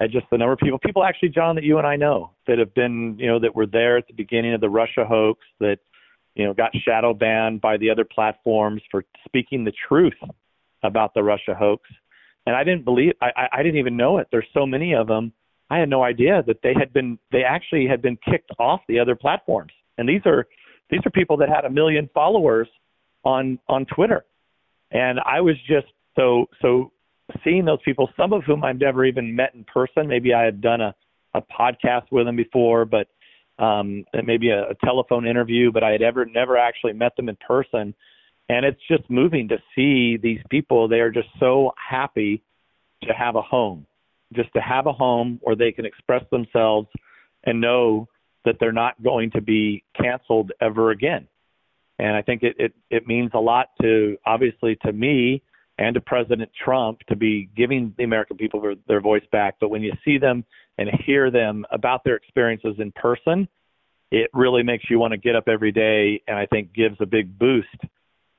at 0.00 0.10
just 0.10 0.26
the 0.30 0.38
number 0.38 0.52
of 0.52 0.58
people, 0.58 0.78
people 0.78 1.04
actually, 1.04 1.28
John, 1.28 1.54
that 1.56 1.64
you 1.64 1.78
and 1.78 1.86
I 1.86 1.94
know 1.94 2.32
that 2.46 2.58
have 2.58 2.74
been, 2.74 3.16
you 3.18 3.26
know, 3.26 3.38
that 3.38 3.54
were 3.54 3.66
there 3.66 3.98
at 3.98 4.06
the 4.06 4.14
beginning 4.14 4.54
of 4.54 4.60
the 4.60 4.70
Russia 4.70 5.04
hoax, 5.04 5.40
that, 5.60 5.78
you 6.34 6.44
know, 6.44 6.54
got 6.54 6.70
shadow 6.84 7.12
banned 7.12 7.60
by 7.60 7.76
the 7.76 7.90
other 7.90 8.04
platforms 8.04 8.80
for 8.90 9.04
speaking 9.26 9.62
the 9.62 9.72
truth 9.88 10.16
about 10.82 11.12
the 11.12 11.22
Russia 11.22 11.54
hoax. 11.54 11.82
And 12.46 12.56
I 12.56 12.64
didn't 12.64 12.84
believe, 12.84 13.12
I, 13.20 13.48
I 13.52 13.62
didn't 13.62 13.78
even 13.78 13.96
know 13.96 14.18
it. 14.18 14.28
There's 14.32 14.46
so 14.54 14.64
many 14.64 14.94
of 14.94 15.06
them. 15.06 15.34
I 15.70 15.78
had 15.78 15.88
no 15.88 16.02
idea 16.02 16.42
that 16.46 16.62
they 16.62 16.74
had 16.78 16.92
been, 16.92 17.18
they 17.30 17.42
actually 17.44 17.86
had 17.86 18.02
been 18.02 18.18
kicked 18.28 18.50
off 18.58 18.80
the 18.88 18.98
other 18.98 19.14
platforms. 19.14 19.72
And 19.98 20.08
these 20.08 20.22
are, 20.26 20.46
these 20.90 21.00
are 21.06 21.10
people 21.10 21.36
that 21.38 21.48
had 21.48 21.64
a 21.64 21.70
million 21.70 22.10
followers 22.12 22.68
on, 23.24 23.58
on 23.68 23.86
Twitter. 23.86 24.24
And 24.90 25.20
I 25.20 25.40
was 25.40 25.54
just 25.68 25.86
so, 26.16 26.46
so 26.60 26.90
seeing 27.44 27.64
those 27.64 27.78
people, 27.84 28.08
some 28.16 28.32
of 28.32 28.42
whom 28.44 28.64
I've 28.64 28.80
never 28.80 29.04
even 29.04 29.36
met 29.36 29.54
in 29.54 29.64
person. 29.64 30.08
Maybe 30.08 30.34
I 30.34 30.42
had 30.42 30.60
done 30.60 30.80
a, 30.80 30.94
a 31.34 31.42
podcast 31.42 32.10
with 32.10 32.26
them 32.26 32.36
before, 32.36 32.84
but 32.84 33.06
um, 33.60 34.04
maybe 34.24 34.50
a, 34.50 34.70
a 34.70 34.74
telephone 34.84 35.26
interview, 35.26 35.70
but 35.70 35.84
I 35.84 35.90
had 35.90 36.02
ever 36.02 36.24
never 36.24 36.56
actually 36.56 36.94
met 36.94 37.14
them 37.16 37.28
in 37.28 37.36
person. 37.46 37.94
And 38.48 38.66
it's 38.66 38.80
just 38.88 39.08
moving 39.08 39.46
to 39.48 39.58
see 39.76 40.16
these 40.16 40.40
people. 40.50 40.88
They 40.88 40.98
are 40.98 41.10
just 41.10 41.28
so 41.38 41.72
happy 41.76 42.42
to 43.04 43.12
have 43.12 43.36
a 43.36 43.42
home, 43.42 43.86
just 44.34 44.52
to 44.54 44.60
have 44.60 44.86
a 44.86 44.92
home 44.92 45.38
where 45.42 45.56
they 45.56 45.72
can 45.72 45.84
express 45.84 46.22
themselves 46.30 46.88
and 47.44 47.60
know 47.60 48.08
that 48.44 48.56
they're 48.60 48.72
not 48.72 49.02
going 49.02 49.30
to 49.32 49.40
be 49.40 49.84
canceled 50.00 50.52
ever 50.60 50.90
again. 50.90 51.26
And 51.98 52.16
I 52.16 52.22
think 52.22 52.42
it, 52.42 52.56
it, 52.58 52.72
it 52.88 53.06
means 53.06 53.30
a 53.34 53.38
lot 53.38 53.68
to, 53.82 54.16
obviously, 54.24 54.76
to 54.86 54.92
me 54.92 55.42
and 55.78 55.94
to 55.94 56.00
President 56.00 56.50
Trump 56.64 57.00
to 57.08 57.16
be 57.16 57.50
giving 57.56 57.94
the 57.98 58.04
American 58.04 58.36
people 58.36 58.74
their 58.88 59.00
voice 59.00 59.24
back. 59.32 59.56
But 59.60 59.68
when 59.68 59.82
you 59.82 59.92
see 60.04 60.18
them 60.18 60.44
and 60.78 60.88
hear 61.04 61.30
them 61.30 61.66
about 61.70 62.04
their 62.04 62.16
experiences 62.16 62.76
in 62.78 62.92
person, 62.92 63.48
it 64.10 64.30
really 64.32 64.62
makes 64.62 64.84
you 64.88 64.98
want 64.98 65.12
to 65.12 65.18
get 65.18 65.36
up 65.36 65.44
every 65.48 65.72
day 65.72 66.22
and 66.26 66.36
I 66.36 66.46
think 66.46 66.72
gives 66.72 66.96
a 67.00 67.06
big 67.06 67.38
boost 67.38 67.68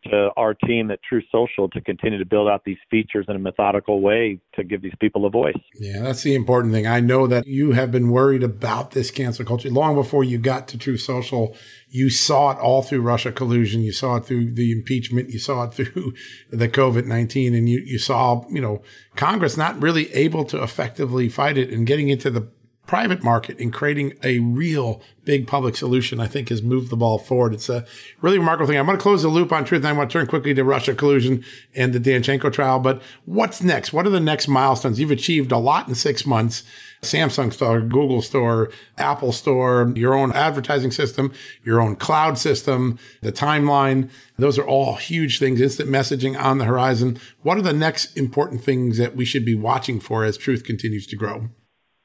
to 0.03 0.29
our 0.37 0.53
team 0.53 0.91
at 0.91 0.99
Truth 1.03 1.25
Social 1.31 1.69
to 1.69 1.81
continue 1.81 2.17
to 2.17 2.25
build 2.25 2.49
out 2.49 2.63
these 2.65 2.77
features 2.89 3.25
in 3.29 3.35
a 3.35 3.39
methodical 3.39 4.01
way 4.01 4.39
to 4.55 4.63
give 4.63 4.81
these 4.81 4.93
people 4.99 5.25
a 5.25 5.29
voice. 5.29 5.55
Yeah, 5.75 6.01
that's 6.01 6.23
the 6.23 6.35
important 6.35 6.73
thing. 6.73 6.87
I 6.87 6.99
know 6.99 7.27
that 7.27 7.45
you 7.47 7.71
have 7.71 7.91
been 7.91 8.09
worried 8.09 8.43
about 8.43 8.91
this 8.91 9.11
cancel 9.11 9.45
culture 9.45 9.69
long 9.69 9.95
before 9.95 10.23
you 10.23 10.37
got 10.37 10.67
to 10.69 10.77
Truth 10.77 11.01
Social. 11.01 11.55
You 11.89 12.09
saw 12.09 12.51
it 12.51 12.57
all 12.57 12.81
through 12.81 13.01
Russia 13.01 13.31
collusion. 13.31 13.81
You 13.81 13.91
saw 13.91 14.17
it 14.17 14.25
through 14.25 14.53
the 14.53 14.71
impeachment. 14.71 15.29
You 15.29 15.39
saw 15.39 15.63
it 15.63 15.73
through 15.73 16.13
the 16.49 16.69
COVID 16.69 17.05
19 17.05 17.53
and 17.53 17.69
you, 17.69 17.81
you 17.85 17.99
saw, 17.99 18.45
you 18.49 18.61
know, 18.61 18.81
Congress 19.15 19.57
not 19.57 19.81
really 19.81 20.11
able 20.13 20.45
to 20.45 20.61
effectively 20.61 21.29
fight 21.29 21.57
it 21.57 21.69
and 21.69 21.85
getting 21.85 22.09
into 22.09 22.29
the 22.29 22.49
private 22.91 23.23
market 23.23 23.57
in 23.57 23.71
creating 23.71 24.11
a 24.21 24.39
real 24.39 25.01
big 25.23 25.47
public 25.47 25.77
solution, 25.77 26.19
I 26.19 26.27
think 26.27 26.49
has 26.49 26.61
moved 26.61 26.89
the 26.89 26.97
ball 26.97 27.17
forward. 27.17 27.53
It's 27.53 27.69
a 27.69 27.85
really 28.19 28.37
remarkable 28.37 28.67
thing. 28.67 28.77
I'm 28.77 28.85
going 28.85 28.97
to 28.97 29.01
close 29.01 29.21
the 29.21 29.29
loop 29.29 29.53
on 29.53 29.63
truth 29.63 29.79
and 29.79 29.87
I 29.87 29.93
want 29.93 30.09
to 30.09 30.13
turn 30.19 30.27
quickly 30.27 30.53
to 30.53 30.63
Russia 30.65 30.93
collusion 30.93 31.41
and 31.73 31.93
the 31.93 32.01
Danchenko 32.01 32.51
trial. 32.51 32.79
But 32.79 33.01
what's 33.23 33.63
next? 33.63 33.93
What 33.93 34.05
are 34.05 34.09
the 34.09 34.19
next 34.19 34.49
milestones? 34.49 34.99
You've 34.99 35.09
achieved 35.09 35.53
a 35.53 35.57
lot 35.57 35.87
in 35.87 35.95
six 35.95 36.25
months. 36.25 36.63
Samsung 37.01 37.53
store, 37.53 37.79
Google 37.79 38.21
store, 38.21 38.69
Apple 38.97 39.31
store, 39.31 39.93
your 39.95 40.13
own 40.13 40.33
advertising 40.33 40.91
system, 40.91 41.31
your 41.63 41.79
own 41.79 41.95
cloud 41.95 42.37
system, 42.37 42.99
the 43.21 43.31
timeline. 43.31 44.09
Those 44.37 44.59
are 44.59 44.67
all 44.67 44.95
huge 44.95 45.39
things. 45.39 45.61
Instant 45.61 45.89
messaging 45.89 46.37
on 46.37 46.57
the 46.57 46.65
horizon. 46.65 47.21
What 47.41 47.57
are 47.57 47.61
the 47.61 47.71
next 47.71 48.17
important 48.17 48.65
things 48.65 48.97
that 48.97 49.15
we 49.15 49.23
should 49.23 49.45
be 49.45 49.55
watching 49.55 50.01
for 50.01 50.25
as 50.25 50.35
truth 50.35 50.65
continues 50.65 51.07
to 51.07 51.15
grow? 51.15 51.51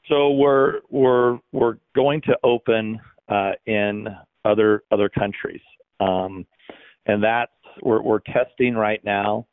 So 0.08 0.30
we're 0.30 0.80
we're 0.88 1.38
we're 1.52 1.78
going 1.94 2.20
to 2.22 2.36
open 2.44 3.00
uh, 3.28 3.52
in 3.66 4.06
other 4.44 4.84
other 4.92 5.08
countries, 5.08 5.60
um, 6.00 6.46
and 7.06 7.22
that's 7.22 7.50
we're 7.82 8.02
we're 8.02 8.20
testing 8.20 8.74
right 8.74 9.04
now. 9.04 9.46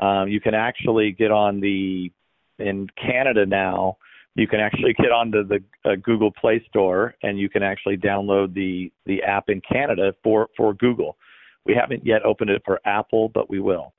Um, 0.00 0.28
you 0.28 0.40
can 0.40 0.54
actually 0.54 1.12
get 1.12 1.30
on 1.30 1.60
the 1.60 2.10
in 2.58 2.88
Canada 2.96 3.44
now. 3.44 3.98
You 4.36 4.46
can 4.46 4.60
actually 4.60 4.94
get 4.94 5.12
onto 5.12 5.44
the 5.44 5.62
uh, 5.84 5.96
Google 6.02 6.30
Play 6.30 6.64
Store 6.68 7.14
and 7.22 7.38
you 7.38 7.50
can 7.50 7.62
actually 7.62 7.96
download 7.96 8.54
the 8.54 8.90
the 9.04 9.22
app 9.22 9.48
in 9.48 9.60
Canada 9.60 10.14
for 10.22 10.48
for 10.56 10.72
Google. 10.74 11.16
We 11.66 11.74
haven't 11.74 12.06
yet 12.06 12.24
opened 12.24 12.50
it 12.50 12.62
for 12.64 12.80
Apple, 12.86 13.28
but 13.28 13.50
we 13.50 13.60
will. 13.60 13.92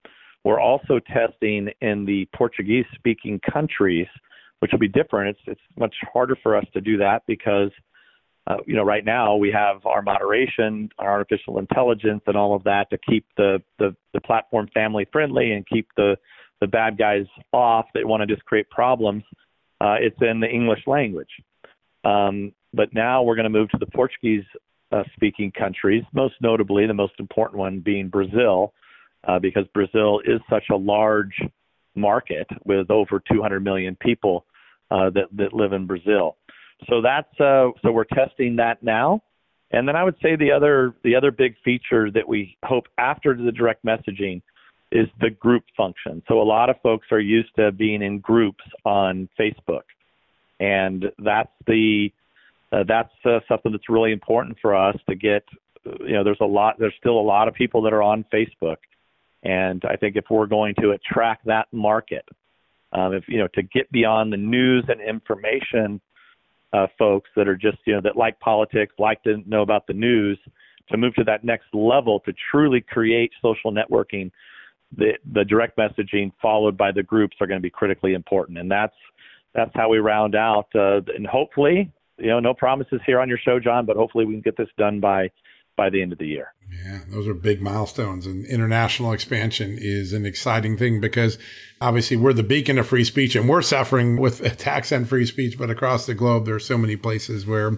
We're 0.44 0.60
also 0.60 1.00
testing 1.14 1.70
in 1.82 2.06
the 2.06 2.28
Portuguese 2.34 2.86
speaking 2.96 3.40
countries 3.52 4.08
which 4.62 4.72
will 4.72 4.80
be 4.80 4.88
different. 4.88 5.36
It's 5.36 5.40
it's 5.48 5.78
much 5.78 5.96
harder 6.14 6.38
for 6.42 6.56
us 6.56 6.66
to 6.74 6.82
do 6.82 6.98
that 6.98 7.24
because 7.28 7.72
uh, 8.48 8.58
you 8.66 8.76
know 8.76 8.84
right 8.84 9.04
now 9.04 9.36
we 9.36 9.52
have 9.52 9.86
our 9.86 10.02
moderation, 10.02 10.90
our 11.00 11.12
artificial 11.12 11.58
intelligence, 11.58 12.22
and 12.28 12.38
all 12.38 12.56
of 12.56 12.64
that 12.64 12.90
to 12.92 12.98
keep 12.98 13.26
the 13.38 13.62
the, 13.80 13.96
the 14.14 14.22
platform 14.22 14.70
family 14.74 15.08
friendly 15.12 15.52
and 15.54 15.68
keep 15.68 15.88
the 15.98 16.16
the 16.62 16.68
bad 16.68 16.98
guys 16.98 17.26
off 17.52 17.88
that 17.96 18.06
want 18.06 18.22
to 18.22 18.28
just 18.28 18.46
create 18.46 18.70
problems. 18.70 19.24
Uh, 19.82 19.96
it's 20.00 20.18
in 20.22 20.40
the 20.40 20.48
English 20.48 20.82
language. 20.86 21.32
Um, 22.04 22.54
but 22.72 22.94
now 22.94 23.24
we're 23.24 23.36
going 23.36 23.44
to 23.44 23.50
move 23.50 23.70
to 23.70 23.80
the 23.80 23.88
Portuguese 23.88 24.46
uh, 24.92 25.04
speaking 25.16 25.52
countries, 25.52 26.04
most 26.14 26.36
notably 26.40 26.86
the 26.86 26.94
most 26.94 27.14
important 27.20 27.58
one 27.58 27.80
being 27.80 28.10
Brazil, 28.10 28.74
uh, 29.28 29.40
because 29.40 29.66
Brazil 29.74 30.22
is 30.24 30.40
such 30.52 30.66
a 30.72 30.76
large 30.76 31.42
market 31.96 32.48
with 32.64 32.92
over 32.92 33.22
200 33.32 33.64
million 33.64 33.98
people 34.00 34.46
uh, 34.92 35.10
that 35.12 35.26
that 35.38 35.54
live 35.54 35.74
in 35.74 35.88
Brazil. 35.88 36.38
So 36.90 37.02
that's 37.02 37.40
uh, 37.40 37.70
so 37.82 37.92
we're 37.92 38.04
testing 38.04 38.58
that 38.58 38.84
now. 38.84 39.22
And 39.72 39.88
then 39.88 39.96
I 39.96 40.04
would 40.04 40.16
say 40.22 40.36
the 40.36 40.52
other 40.52 40.94
the 41.04 41.16
other 41.16 41.32
big 41.32 41.56
feature 41.64 42.12
that 42.12 42.28
we 42.28 42.58
hope 42.64 42.86
after 42.98 43.36
the 43.36 43.52
direct 43.52 43.86
messaging 43.86 44.42
is 44.92 45.08
the 45.22 45.30
group 45.30 45.64
function. 45.78 46.22
So 46.28 46.42
a 46.42 46.44
lot 46.44 46.70
of 46.70 46.76
folks 46.84 47.08
are 47.12 47.20
used 47.20 47.56
to 47.56 47.72
being 47.72 48.02
in 48.02 48.20
groups 48.20 48.64
on 48.84 49.30
Facebook, 49.40 49.84
and 50.60 51.06
that's 51.20 51.52
the 51.68 52.12
uh, 52.74 52.84
that's 52.88 53.14
uh, 53.26 53.40
something 53.48 53.72
that's 53.72 53.90
really 53.90 54.12
important 54.12 54.58
for 54.62 54.76
us 54.76 54.98
to 55.10 55.16
get. 55.16 55.44
You 55.86 56.14
know, 56.14 56.24
there's 56.24 56.42
a 56.42 56.46
lot. 56.46 56.76
There's 56.78 56.94
still 57.00 57.20
a 57.20 57.22
lot 57.22 57.48
of 57.48 57.54
people 57.54 57.82
that 57.84 57.94
are 57.94 58.04
on 58.04 58.26
Facebook, 58.34 58.78
and 59.44 59.82
I 59.90 59.96
think 59.96 60.18
if 60.18 60.26
we're 60.30 60.48
going 60.48 60.76
to 60.82 60.92
attract 60.92 61.46
that 61.46 61.68
market, 61.72 62.26
um, 62.94 63.14
if 63.14 63.24
you 63.28 63.38
know 63.38 63.48
to 63.54 63.64
get 63.64 63.92
beyond 63.92 64.32
the 64.32 64.38
news 64.38 64.86
and 64.88 65.02
information 65.02 66.02
uh, 66.74 66.88
folks 66.98 67.30
that 67.36 67.48
are 67.48 67.56
just 67.56 67.78
you 67.86 67.94
know 67.94 68.02
that 68.02 68.16
like 68.16 68.40
politics, 68.40 68.94
like 68.98 69.22
to 69.24 69.38
know 69.46 69.62
about 69.62 69.88
the 69.88 69.94
news, 69.94 70.40
to 70.90 70.98
move 70.98 71.14
to 71.16 71.24
that 71.24 71.44
next 71.44 71.68
level 71.74 72.20
to 72.22 72.34
truly 72.52 72.82
create 72.82 73.32
social 73.42 73.72
networking. 73.72 74.32
The 74.98 75.14
the 75.34 75.46
direct 75.46 75.78
messaging 75.78 76.32
followed 76.42 76.78
by 76.78 76.92
the 76.92 77.04
groups 77.04 77.38
are 77.40 77.48
going 77.48 77.60
to 77.60 77.64
be 77.64 77.70
critically 77.70 78.14
important, 78.14 78.58
and 78.58 78.70
that's 78.70 78.96
that's 79.54 79.72
how 79.76 79.90
we 79.90 80.00
round 80.00 80.36
out. 80.36 80.68
Uh, 80.76 81.02
and 81.16 81.28
hopefully, 81.28 81.92
you 82.18 82.28
know, 82.28 82.40
no 82.40 82.54
promises 82.54 83.00
here 83.06 83.20
on 83.20 83.28
your 83.28 83.38
show, 83.38 83.60
John, 83.60 83.86
but 83.86 83.98
hopefully 83.98 84.26
we 84.26 84.34
can 84.34 84.42
get 84.42 84.58
this 84.58 84.70
done 84.78 85.00
by 85.00 85.30
by 85.78 85.90
the 85.90 86.02
end 86.02 86.12
of 86.12 86.20
the 86.20 86.28
year. 86.28 86.54
Yeah, 86.86 87.00
those 87.10 87.28
are 87.28 87.34
big 87.34 87.62
milestones. 87.62 88.26
And 88.26 88.46
international 88.46 89.12
expansion 89.12 89.78
is 89.80 90.14
an 90.14 90.26
exciting 90.26 90.78
thing 90.78 91.02
because 91.02 91.38
obviously 91.80 92.18
we're 92.18 92.34
the 92.34 92.44
beacon 92.44 92.78
of 92.78 92.88
free 92.88 93.04
speech 93.04 93.36
and 93.36 93.50
we're 93.50 93.62
suffering 93.62 94.18
with 94.18 94.42
attacks 94.46 94.92
on 94.92 95.06
free 95.06 95.26
speech. 95.26 95.58
But 95.58 95.70
across 95.70 96.06
the 96.06 96.14
globe, 96.14 96.46
there 96.46 96.56
are 96.56 96.60
so 96.60 96.78
many 96.78 96.96
places 96.96 97.46
where 97.46 97.78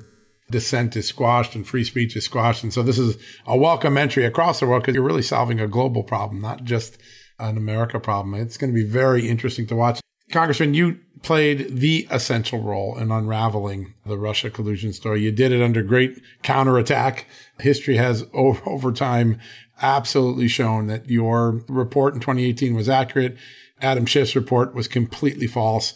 dissent 0.51 0.95
is 0.95 1.07
squashed 1.07 1.55
and 1.55 1.67
free 1.67 1.83
speech 1.83 2.15
is 2.15 2.25
squashed. 2.25 2.63
And 2.63 2.73
so 2.73 2.83
this 2.83 2.99
is 2.99 3.17
a 3.47 3.57
welcome 3.57 3.97
entry 3.97 4.25
across 4.25 4.59
the 4.59 4.67
world 4.67 4.83
because 4.83 4.95
you're 4.95 5.03
really 5.03 5.21
solving 5.21 5.59
a 5.59 5.67
global 5.67 6.03
problem, 6.03 6.41
not 6.41 6.63
just 6.63 6.97
an 7.39 7.57
America 7.57 7.99
problem. 7.99 8.35
It's 8.35 8.57
going 8.57 8.71
to 8.71 8.75
be 8.75 8.87
very 8.87 9.27
interesting 9.27 9.65
to 9.67 9.75
watch. 9.75 10.02
Congressman, 10.33 10.73
you 10.73 10.99
played 11.21 11.77
the 11.77 12.07
essential 12.11 12.59
role 12.59 12.97
in 12.97 13.11
unraveling 13.11 13.93
the 14.05 14.17
Russia 14.17 14.49
collusion 14.49 14.91
story. 14.91 15.21
You 15.21 15.31
did 15.31 15.51
it 15.51 15.61
under 15.61 15.81
great 15.81 16.21
counterattack. 16.41 17.27
History 17.59 17.95
has 17.97 18.25
over, 18.33 18.91
time 18.91 19.39
absolutely 19.81 20.47
shown 20.47 20.87
that 20.87 21.09
your 21.09 21.63
report 21.67 22.13
in 22.13 22.19
2018 22.19 22.75
was 22.75 22.89
accurate. 22.89 23.37
Adam 23.81 24.05
Schiff's 24.05 24.35
report 24.35 24.73
was 24.73 24.87
completely 24.87 25.47
false. 25.47 25.93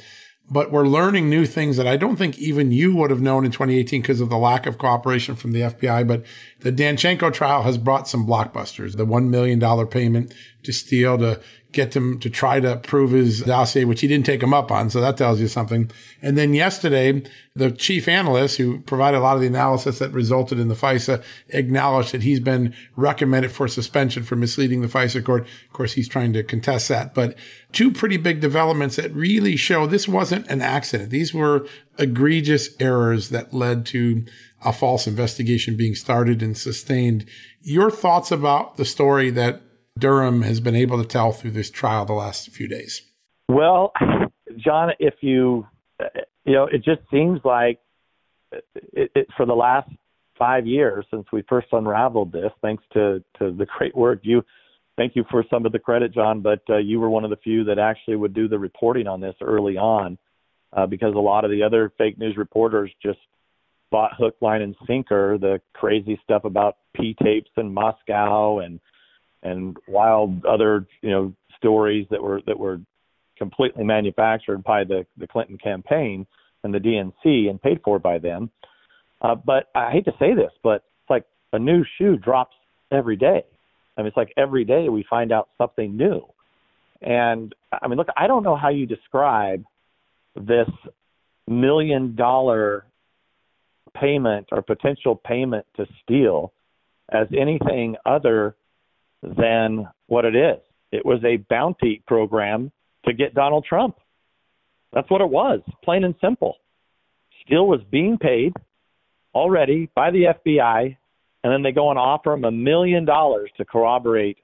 But 0.50 0.72
we're 0.72 0.88
learning 0.88 1.30
new 1.30 1.46
things 1.46 1.76
that 1.76 1.88
I 1.88 1.98
don't 1.98 2.16
think 2.16 2.38
even 2.40 2.72
you 2.72 2.96
would 2.96 3.12
have 3.12 3.20
known 3.20 3.44
in 3.44 3.52
2018 3.52 4.02
because 4.02 4.22
of 4.22 4.30
the 4.30 4.38
lack 4.38 4.66
of 4.66 4.78
cooperation 4.78 5.36
from 5.36 5.52
the 5.52 5.60
FBI. 5.60 6.08
But 6.08 6.24
the 6.62 6.72
Danchenko 6.72 7.34
trial 7.34 7.64
has 7.64 7.78
brought 7.78 8.08
some 8.08 8.26
blockbusters. 8.26 8.96
The 8.96 9.06
$1 9.06 9.28
million 9.28 9.88
payment 9.88 10.34
to 10.64 10.72
Steele 10.72 11.18
to 11.18 11.42
get 11.78 11.96
him 11.96 12.20
to 12.20 12.30
try 12.30 12.60
to 12.60 12.76
prove 12.78 13.12
his 13.12 13.42
dossier, 13.42 13.86
which 13.86 14.02
he 14.02 14.08
didn't 14.08 14.26
take 14.26 14.42
him 14.42 14.52
up 14.52 14.72
on. 14.72 14.90
So 14.90 15.00
that 15.00 15.16
tells 15.16 15.40
you 15.40 15.48
something. 15.48 15.92
And 16.24 16.36
then 16.36 16.56
yesterday, 16.56 17.22
the 17.56 17.70
chief 17.70 18.08
analyst 18.08 18.58
who 18.58 18.80
provided 18.80 19.20
a 19.20 19.22
lot 19.22 19.36
of 19.36 19.42
the 19.42 19.48
analysis 19.48 20.00
that 20.00 20.12
resulted 20.12 20.60
in 20.60 20.70
the 20.70 20.76
FISA 20.76 21.24
acknowledged 21.50 22.14
that 22.14 22.24
he's 22.24 22.40
been 22.40 22.74
recommended 22.96 23.52
for 23.52 23.68
suspension 23.68 24.24
for 24.24 24.36
misleading 24.36 24.82
the 24.82 24.88
FISA 24.88 25.24
court. 25.24 25.44
Of 25.44 25.74
course, 25.74 25.94
he's 25.94 26.10
trying 26.10 26.34
to 26.34 26.44
contest 26.44 26.90
that, 26.90 27.14
but 27.14 27.38
two 27.72 27.92
pretty 27.92 28.18
big 28.18 28.40
developments 28.40 28.96
that 28.96 29.14
really 29.14 29.56
show 29.56 29.86
this 29.86 30.08
wasn't 30.08 30.48
an 30.48 30.64
accident. 30.64 31.12
These 31.12 31.32
were 31.32 31.68
egregious 32.00 32.70
errors 32.80 33.30
that 33.30 33.54
led 33.54 33.86
to 33.88 34.26
a 34.66 34.74
false 34.74 35.06
investigation 35.06 35.78
being 35.78 35.94
started 35.94 36.42
and 36.42 36.58
sustained. 36.58 37.24
Your 37.62 37.92
thoughts 37.92 38.32
about 38.32 38.78
the 38.78 38.86
story 38.86 39.30
that 39.30 39.62
Durham 39.98 40.42
has 40.42 40.60
been 40.60 40.76
able 40.76 41.02
to 41.02 41.08
tell 41.08 41.32
through 41.32 41.52
this 41.52 41.70
trial 41.70 42.06
the 42.06 42.14
last 42.14 42.50
few 42.50 42.68
days? 42.68 43.02
Well, 43.48 43.94
John, 44.58 44.92
if 45.00 45.16
you, 45.22 45.66
you 46.46 46.54
know, 46.54 46.66
it 46.66 46.84
just 46.84 47.02
seems 47.12 47.40
like 47.44 47.80
it, 48.52 49.12
it, 49.16 49.28
for 49.36 49.46
the 49.46 49.54
last 49.54 49.90
five 50.38 50.68
years 50.68 51.06
since 51.12 51.26
we 51.32 51.44
first 51.50 51.68
unraveled 51.72 52.32
this, 52.32 52.52
thanks 52.62 52.84
to, 52.94 53.24
to 53.40 53.52
the 53.52 53.66
great 53.78 53.96
work 53.96 54.20
you, 54.24 54.44
thank 54.98 55.16
you 55.16 55.24
for 55.30 55.44
some 55.50 55.66
of 55.66 55.72
the 55.72 55.80
credit, 55.80 56.14
John, 56.14 56.42
but 56.42 56.62
uh, 56.70 56.78
you 56.78 57.00
were 57.00 57.10
one 57.10 57.24
of 57.24 57.30
the 57.30 57.38
few 57.38 57.64
that 57.66 57.80
actually 57.80 58.16
would 58.16 58.34
do 58.34 58.48
the 58.48 58.60
reporting 58.60 59.08
on 59.08 59.22
this 59.22 59.36
early 59.42 59.78
on 59.78 60.18
uh, 60.74 60.86
because 60.86 61.14
a 61.16 61.20
lot 61.20 61.46
of 61.46 61.52
the 61.52 61.64
other 61.64 61.92
fake 61.98 62.18
news 62.18 62.36
reporters 62.38 62.92
just 63.02 63.20
bought 63.90 64.12
hook, 64.18 64.36
line, 64.42 64.62
and 64.62 64.76
sinker 64.86 65.38
the 65.38 65.62
crazy 65.74 66.20
stuff 66.24 66.44
about 66.44 66.78
P 66.96 67.16
tapes 67.24 67.50
in 67.58 67.74
Moscow 67.74 68.60
and 68.60 68.80
and 69.48 69.78
wild 69.88 70.46
other 70.46 70.86
you 71.02 71.10
know 71.10 71.34
stories 71.58 72.06
that 72.12 72.22
were 72.22 72.42
that 72.48 72.58
were 72.58 72.80
completely 73.38 73.84
manufactured 73.84 74.64
by 74.64 74.84
the 74.84 75.06
the 75.18 75.28
Clinton 75.28 75.58
campaign 75.58 76.26
and 76.64 76.74
the 76.74 76.80
DNC 76.80 77.50
and 77.50 77.62
paid 77.62 77.80
for 77.84 78.00
by 78.00 78.18
them. 78.18 78.50
Uh, 79.22 79.36
but 79.36 79.70
I 79.74 79.92
hate 79.92 80.06
to 80.06 80.14
say 80.20 80.34
this, 80.34 80.52
but 80.64 80.84
it's 81.02 81.10
like 81.10 81.26
a 81.54 81.60
new 81.60 81.84
shoe 81.98 82.18
drops 82.18 82.56
every 82.92 83.16
day. 83.16 83.44
I 83.98 84.02
mean, 84.02 84.08
it's 84.08 84.18
like 84.18 84.34
every 84.38 84.64
day 84.64 84.90
we 84.90 85.06
find 85.10 85.32
out 85.32 85.50
something 85.58 85.98
new. 85.98 86.22
And 87.02 87.54
I 87.72 87.88
mean, 87.88 87.98
look, 87.98 88.10
I 88.16 88.28
don't 88.28 88.44
know 88.44 88.56
how 88.56 88.70
you 88.70 88.86
describe 88.86 89.64
this 90.36 90.70
million 91.48 92.16
dollar 92.16 92.86
payment 93.96 94.48
or 94.52 94.62
potential 94.62 95.16
payment 95.16 95.66
to 95.78 95.86
Steele 96.04 96.54
as 97.10 97.28
anything 97.36 97.96
other 98.06 98.56
than 99.36 99.88
what 100.08 100.26
it 100.26 100.36
is. 100.36 100.60
It 100.92 101.06
was 101.06 101.24
a 101.24 101.38
bounty 101.38 102.02
program 102.08 102.72
to 103.06 103.14
get 103.14 103.34
Donald 103.34 103.66
Trump. 103.68 103.98
That's 104.94 105.10
what 105.10 105.22
it 105.22 105.30
was, 105.30 105.62
plain 105.84 106.04
and 106.04 106.16
simple. 106.22 106.56
Steele 107.46 107.68
was 107.68 107.82
being 107.92 108.18
paid 108.18 108.54
already 109.36 109.90
by 109.96 110.12
the 110.12 110.34
FBI, 110.46 110.98
and 111.44 111.54
then 111.54 111.62
they 111.62 111.72
go 111.72 111.90
and 111.90 112.00
offer 112.00 112.34
him 112.34 112.46
a 112.46 112.52
million 112.52 113.06
dollars 113.06 113.52
to 113.58 113.66
corroborate 113.66 114.38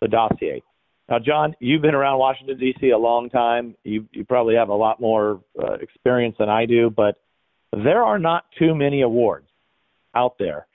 the 0.00 0.08
dossier. 0.08 0.62
Now, 1.08 1.18
John, 1.18 1.54
you've 1.58 1.82
been 1.82 1.94
around 1.94 2.18
Washington 2.18 2.58
D.C. 2.58 2.90
a 2.90 2.98
long 2.98 3.30
time. 3.30 3.74
You 3.82 4.06
you 4.12 4.24
probably 4.24 4.54
have 4.54 4.68
a 4.68 4.74
lot 4.74 5.00
more 5.00 5.40
uh, 5.60 5.74
experience 5.74 6.36
than 6.38 6.48
I 6.48 6.66
do, 6.66 6.88
but 6.88 7.20
there 7.72 8.04
are 8.04 8.18
not 8.18 8.44
too 8.58 8.74
many 8.74 9.02
awards 9.02 9.48
out 10.14 10.36
there 10.38 10.66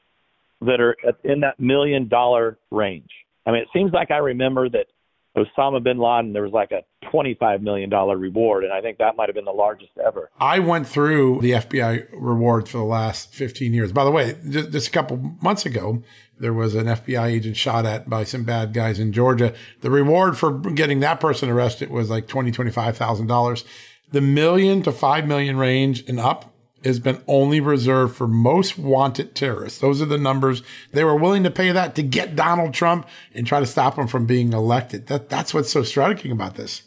that 0.61 0.81
are 0.81 0.95
in 1.23 1.41
that 1.41 1.59
million 1.59 2.07
dollar 2.07 2.57
range. 2.71 3.09
I 3.45 3.51
mean, 3.51 3.61
it 3.61 3.67
seems 3.73 3.93
like 3.93 4.11
I 4.11 4.17
remember 4.17 4.69
that 4.69 4.87
Osama 5.35 5.83
bin 5.83 5.97
Laden, 5.97 6.33
there 6.33 6.43
was 6.43 6.53
like 6.53 6.71
a 6.71 6.83
$25 7.13 7.61
million 7.61 7.89
reward, 7.89 8.63
and 8.63 8.71
I 8.71 8.81
think 8.81 8.97
that 8.99 9.15
might 9.17 9.27
have 9.27 9.35
been 9.35 9.45
the 9.45 9.51
largest 9.51 9.91
ever. 10.03 10.29
I 10.39 10.59
went 10.59 10.87
through 10.87 11.41
the 11.41 11.51
FBI 11.51 12.07
rewards 12.13 12.71
for 12.71 12.77
the 12.77 12.85
last 12.85 13.33
15 13.33 13.73
years. 13.73 13.91
By 13.91 14.05
the 14.05 14.11
way, 14.11 14.37
just 14.49 14.87
a 14.87 14.91
couple 14.91 15.35
months 15.41 15.65
ago, 15.65 16.03
there 16.39 16.53
was 16.53 16.75
an 16.75 16.85
FBI 16.85 17.27
agent 17.27 17.57
shot 17.57 17.85
at 17.85 18.09
by 18.09 18.23
some 18.23 18.43
bad 18.43 18.73
guys 18.73 18.99
in 18.99 19.11
Georgia. 19.11 19.53
The 19.81 19.91
reward 19.91 20.37
for 20.37 20.51
getting 20.51 21.01
that 21.01 21.19
person 21.19 21.49
arrested 21.49 21.89
was 21.89 22.09
like 22.09 22.27
$20,000, 22.27 22.71
$25,000. 22.71 23.63
The 24.11 24.21
million 24.21 24.83
to 24.83 24.91
five 24.91 25.27
million 25.27 25.57
range 25.57 26.07
and 26.07 26.19
up 26.19 26.53
has 26.85 26.99
been 26.99 27.21
only 27.27 27.59
reserved 27.59 28.15
for 28.15 28.27
most 28.27 28.77
wanted 28.77 29.35
terrorists. 29.35 29.79
Those 29.79 30.01
are 30.01 30.05
the 30.05 30.17
numbers. 30.17 30.63
They 30.91 31.03
were 31.03 31.15
willing 31.15 31.43
to 31.43 31.51
pay 31.51 31.71
that 31.71 31.95
to 31.95 32.03
get 32.03 32.35
Donald 32.35 32.73
Trump 32.73 33.07
and 33.33 33.45
try 33.45 33.59
to 33.59 33.65
stop 33.65 33.97
him 33.97 34.07
from 34.07 34.25
being 34.25 34.53
elected. 34.53 35.07
That 35.07 35.29
that's 35.29 35.53
what's 35.53 35.71
so 35.71 35.83
striking 35.83 36.31
about 36.31 36.55
this. 36.55 36.83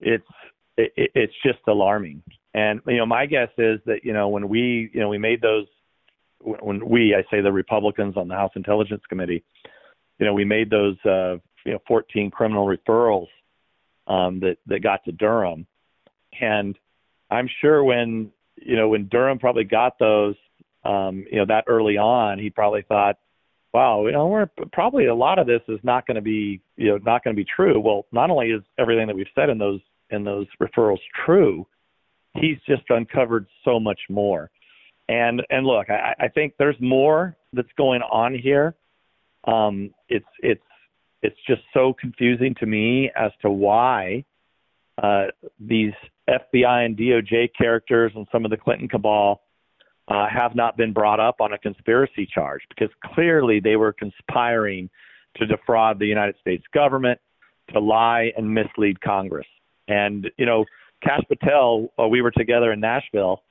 It's 0.00 0.24
it, 0.76 0.92
it's 0.96 1.34
just 1.44 1.58
alarming. 1.66 2.22
And 2.54 2.80
you 2.86 2.96
know, 2.96 3.06
my 3.06 3.26
guess 3.26 3.50
is 3.58 3.80
that 3.86 4.00
you 4.02 4.12
know 4.12 4.28
when 4.28 4.48
we 4.48 4.90
you 4.92 5.00
know 5.00 5.08
we 5.08 5.18
made 5.18 5.42
those 5.42 5.66
when 6.40 6.86
we 6.88 7.14
I 7.14 7.22
say 7.30 7.40
the 7.40 7.52
Republicans 7.52 8.16
on 8.16 8.28
the 8.28 8.34
House 8.34 8.52
Intelligence 8.56 9.02
Committee, 9.08 9.44
you 10.18 10.26
know, 10.26 10.34
we 10.34 10.44
made 10.44 10.70
those 10.70 10.96
uh, 11.04 11.36
you 11.64 11.72
know 11.72 11.78
14 11.86 12.30
criminal 12.30 12.66
referrals 12.66 13.28
um, 14.06 14.40
that 14.40 14.56
that 14.66 14.82
got 14.82 15.04
to 15.04 15.12
Durham, 15.12 15.66
and 16.40 16.78
I'm 17.30 17.48
sure 17.60 17.84
when 17.84 18.32
you 18.64 18.76
know, 18.76 18.88
when 18.88 19.08
Durham 19.08 19.38
probably 19.38 19.64
got 19.64 19.98
those, 19.98 20.34
um, 20.84 21.24
you 21.30 21.38
know, 21.38 21.46
that 21.46 21.64
early 21.66 21.96
on, 21.96 22.38
he 22.38 22.50
probably 22.50 22.82
thought, 22.82 23.16
wow, 23.72 24.06
you 24.06 24.12
know, 24.12 24.26
we're 24.28 24.48
probably 24.72 25.06
a 25.06 25.14
lot 25.14 25.38
of 25.38 25.46
this 25.46 25.60
is 25.68 25.78
not 25.82 26.06
going 26.06 26.14
to 26.16 26.20
be, 26.22 26.60
you 26.76 26.88
know, 26.88 26.98
not 26.98 27.22
going 27.22 27.34
to 27.34 27.40
be 27.40 27.48
true. 27.56 27.78
Well, 27.80 28.06
not 28.12 28.30
only 28.30 28.48
is 28.48 28.62
everything 28.78 29.06
that 29.06 29.16
we've 29.16 29.26
said 29.34 29.50
in 29.50 29.58
those 29.58 29.80
in 30.10 30.24
those 30.24 30.46
referrals 30.60 30.98
true, 31.26 31.66
he's 32.34 32.56
just 32.66 32.82
uncovered 32.88 33.46
so 33.64 33.78
much 33.78 34.00
more. 34.08 34.50
And 35.08 35.42
and 35.50 35.66
look, 35.66 35.90
I, 35.90 36.14
I 36.18 36.28
think 36.28 36.54
there's 36.58 36.76
more 36.80 37.36
that's 37.52 37.68
going 37.76 38.02
on 38.02 38.34
here. 38.34 38.74
Um, 39.44 39.92
it's 40.08 40.26
it's 40.40 40.62
it's 41.22 41.36
just 41.46 41.62
so 41.74 41.94
confusing 41.98 42.54
to 42.60 42.66
me 42.66 43.10
as 43.16 43.32
to 43.42 43.50
why 43.50 44.24
uh, 45.02 45.26
these 45.58 45.92
FBI 46.28 46.84
and 46.84 46.96
DOJ 46.96 47.50
characters 47.56 48.12
and 48.14 48.26
some 48.30 48.44
of 48.44 48.50
the 48.50 48.56
Clinton 48.56 48.88
cabal 48.88 49.42
uh, 50.08 50.26
have 50.28 50.54
not 50.54 50.76
been 50.76 50.92
brought 50.92 51.20
up 51.20 51.40
on 51.40 51.52
a 51.52 51.58
conspiracy 51.58 52.26
charge 52.32 52.62
because 52.68 52.88
clearly 53.14 53.60
they 53.60 53.76
were 53.76 53.92
conspiring 53.92 54.88
to 55.36 55.46
defraud 55.46 55.98
the 55.98 56.06
United 56.06 56.34
States 56.40 56.64
government, 56.72 57.20
to 57.72 57.80
lie 57.80 58.32
and 58.36 58.52
mislead 58.52 59.00
Congress. 59.00 59.46
And, 59.86 60.30
you 60.38 60.46
know, 60.46 60.64
Kash 61.02 61.22
Patel, 61.28 61.92
uh, 61.98 62.08
we 62.08 62.22
were 62.22 62.30
together 62.30 62.72
in 62.72 62.80
Nashville 62.80 63.42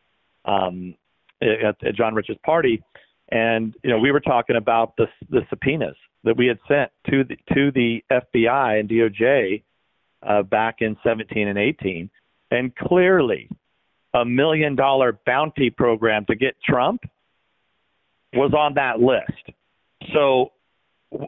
um, 0.45 0.95
at, 1.41 1.83
at 1.85 1.95
John 1.95 2.15
Rich's 2.15 2.37
party, 2.43 2.83
and, 3.29 3.75
you 3.83 3.89
know, 3.89 3.99
we 3.99 4.11
were 4.11 4.19
talking 4.19 4.55
about 4.55 4.95
the, 4.97 5.07
the 5.29 5.41
subpoenas 5.49 5.95
that 6.23 6.37
we 6.37 6.47
had 6.47 6.59
sent 6.67 6.91
to 7.09 7.23
the, 7.23 7.35
to 7.53 7.71
the 7.71 8.03
FBI 8.11 8.79
and 8.79 8.89
DOJ 8.89 9.63
uh, 10.23 10.43
back 10.43 10.77
in 10.79 10.97
17 11.03 11.47
and 11.47 11.57
18 11.57 12.09
and 12.51 12.75
clearly, 12.75 13.49
a 14.13 14.25
million 14.25 14.75
dollar 14.75 15.19
bounty 15.25 15.69
program 15.69 16.25
to 16.25 16.35
get 16.35 16.55
Trump 16.63 17.01
was 18.33 18.53
on 18.53 18.75
that 18.75 18.99
list. 18.99 19.55
So, 20.13 20.51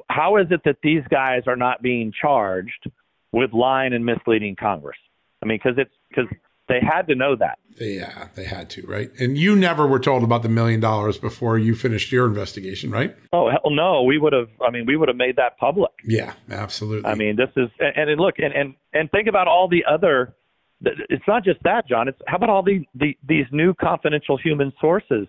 how 0.09 0.37
is 0.37 0.47
it 0.51 0.61
that 0.65 0.77
these 0.83 1.03
guys 1.09 1.43
are 1.47 1.55
not 1.55 1.81
being 1.81 2.11
charged 2.19 2.89
with 3.31 3.53
lying 3.53 3.93
and 3.93 4.05
misleading 4.05 4.55
Congress? 4.55 4.97
I 5.41 5.45
mean, 5.45 5.59
because 5.63 5.77
it's 5.77 5.93
because 6.09 6.25
they 6.67 6.79
had 6.81 7.07
to 7.07 7.15
know 7.15 7.35
that. 7.35 7.59
Yeah, 7.79 8.27
they 8.35 8.45
had 8.45 8.69
to, 8.71 8.85
right? 8.85 9.09
And 9.19 9.37
you 9.37 9.55
never 9.55 9.87
were 9.87 9.99
told 9.99 10.23
about 10.23 10.43
the 10.43 10.49
million 10.49 10.79
dollars 10.79 11.17
before 11.17 11.57
you 11.57 11.75
finished 11.75 12.11
your 12.11 12.27
investigation, 12.27 12.91
right? 12.91 13.15
Oh 13.33 13.49
hell 13.49 13.71
no, 13.71 14.03
we 14.03 14.17
would 14.17 14.33
have. 14.33 14.49
I 14.65 14.69
mean, 14.69 14.85
we 14.85 14.97
would 14.97 15.07
have 15.07 15.17
made 15.17 15.37
that 15.37 15.57
public. 15.57 15.91
Yeah, 16.05 16.33
absolutely. 16.49 17.09
I 17.09 17.15
mean, 17.15 17.35
this 17.35 17.49
is 17.55 17.69
and, 17.79 18.09
and 18.09 18.21
look 18.21 18.35
and 18.37 18.53
and 18.53 18.75
and 18.93 19.09
think 19.11 19.27
about 19.27 19.47
all 19.47 19.67
the 19.67 19.83
other 19.89 20.35
it's 20.81 21.23
not 21.27 21.43
just 21.43 21.61
that, 21.63 21.87
John. 21.87 22.07
It's 22.07 22.19
how 22.27 22.37
about 22.37 22.49
all 22.49 22.63
the, 22.63 22.85
the 22.95 23.17
these 23.27 23.45
new 23.51 23.73
confidential 23.73 24.37
human 24.37 24.71
sources, 24.79 25.27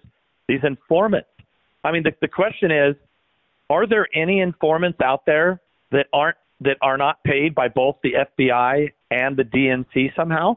these 0.49 0.61
informants? 0.63 1.29
I 1.83 1.93
mean, 1.93 2.03
the, 2.03 2.13
the 2.21 2.29
question 2.29 2.71
is, 2.71 2.95
are 3.69 3.87
there 3.87 4.07
any 4.15 4.41
informants 4.41 5.01
out 5.01 5.27
there 5.27 5.61
that 5.91 6.07
aren't 6.13 6.37
that 6.61 6.77
are 6.83 6.97
not 6.97 7.23
paid 7.25 7.55
by 7.55 7.69
both 7.69 7.97
the 8.03 8.13
FBI 8.39 8.93
and 9.11 9.37
the 9.37 9.45
DNC 9.45 10.15
somehow? 10.15 10.57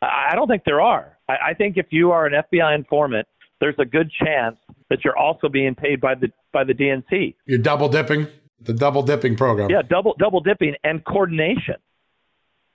I 0.00 0.34
don't 0.34 0.48
think 0.48 0.64
there 0.64 0.80
are. 0.80 1.16
I, 1.28 1.50
I 1.50 1.54
think 1.54 1.76
if 1.76 1.86
you 1.90 2.10
are 2.10 2.26
an 2.26 2.42
FBI 2.52 2.74
informant, 2.74 3.28
there's 3.60 3.76
a 3.78 3.84
good 3.84 4.10
chance 4.10 4.56
that 4.90 5.04
you're 5.04 5.16
also 5.16 5.48
being 5.48 5.74
paid 5.74 6.00
by 6.00 6.14
the 6.14 6.28
by 6.52 6.64
the 6.64 6.74
DNC. 6.74 7.34
You're 7.46 7.58
double 7.58 7.88
dipping 7.88 8.26
the 8.60 8.72
double 8.72 9.02
dipping 9.02 9.36
program. 9.36 9.70
Yeah, 9.70 9.82
double 9.88 10.14
double 10.18 10.40
dipping 10.40 10.74
and 10.84 11.04
coordination. 11.04 11.76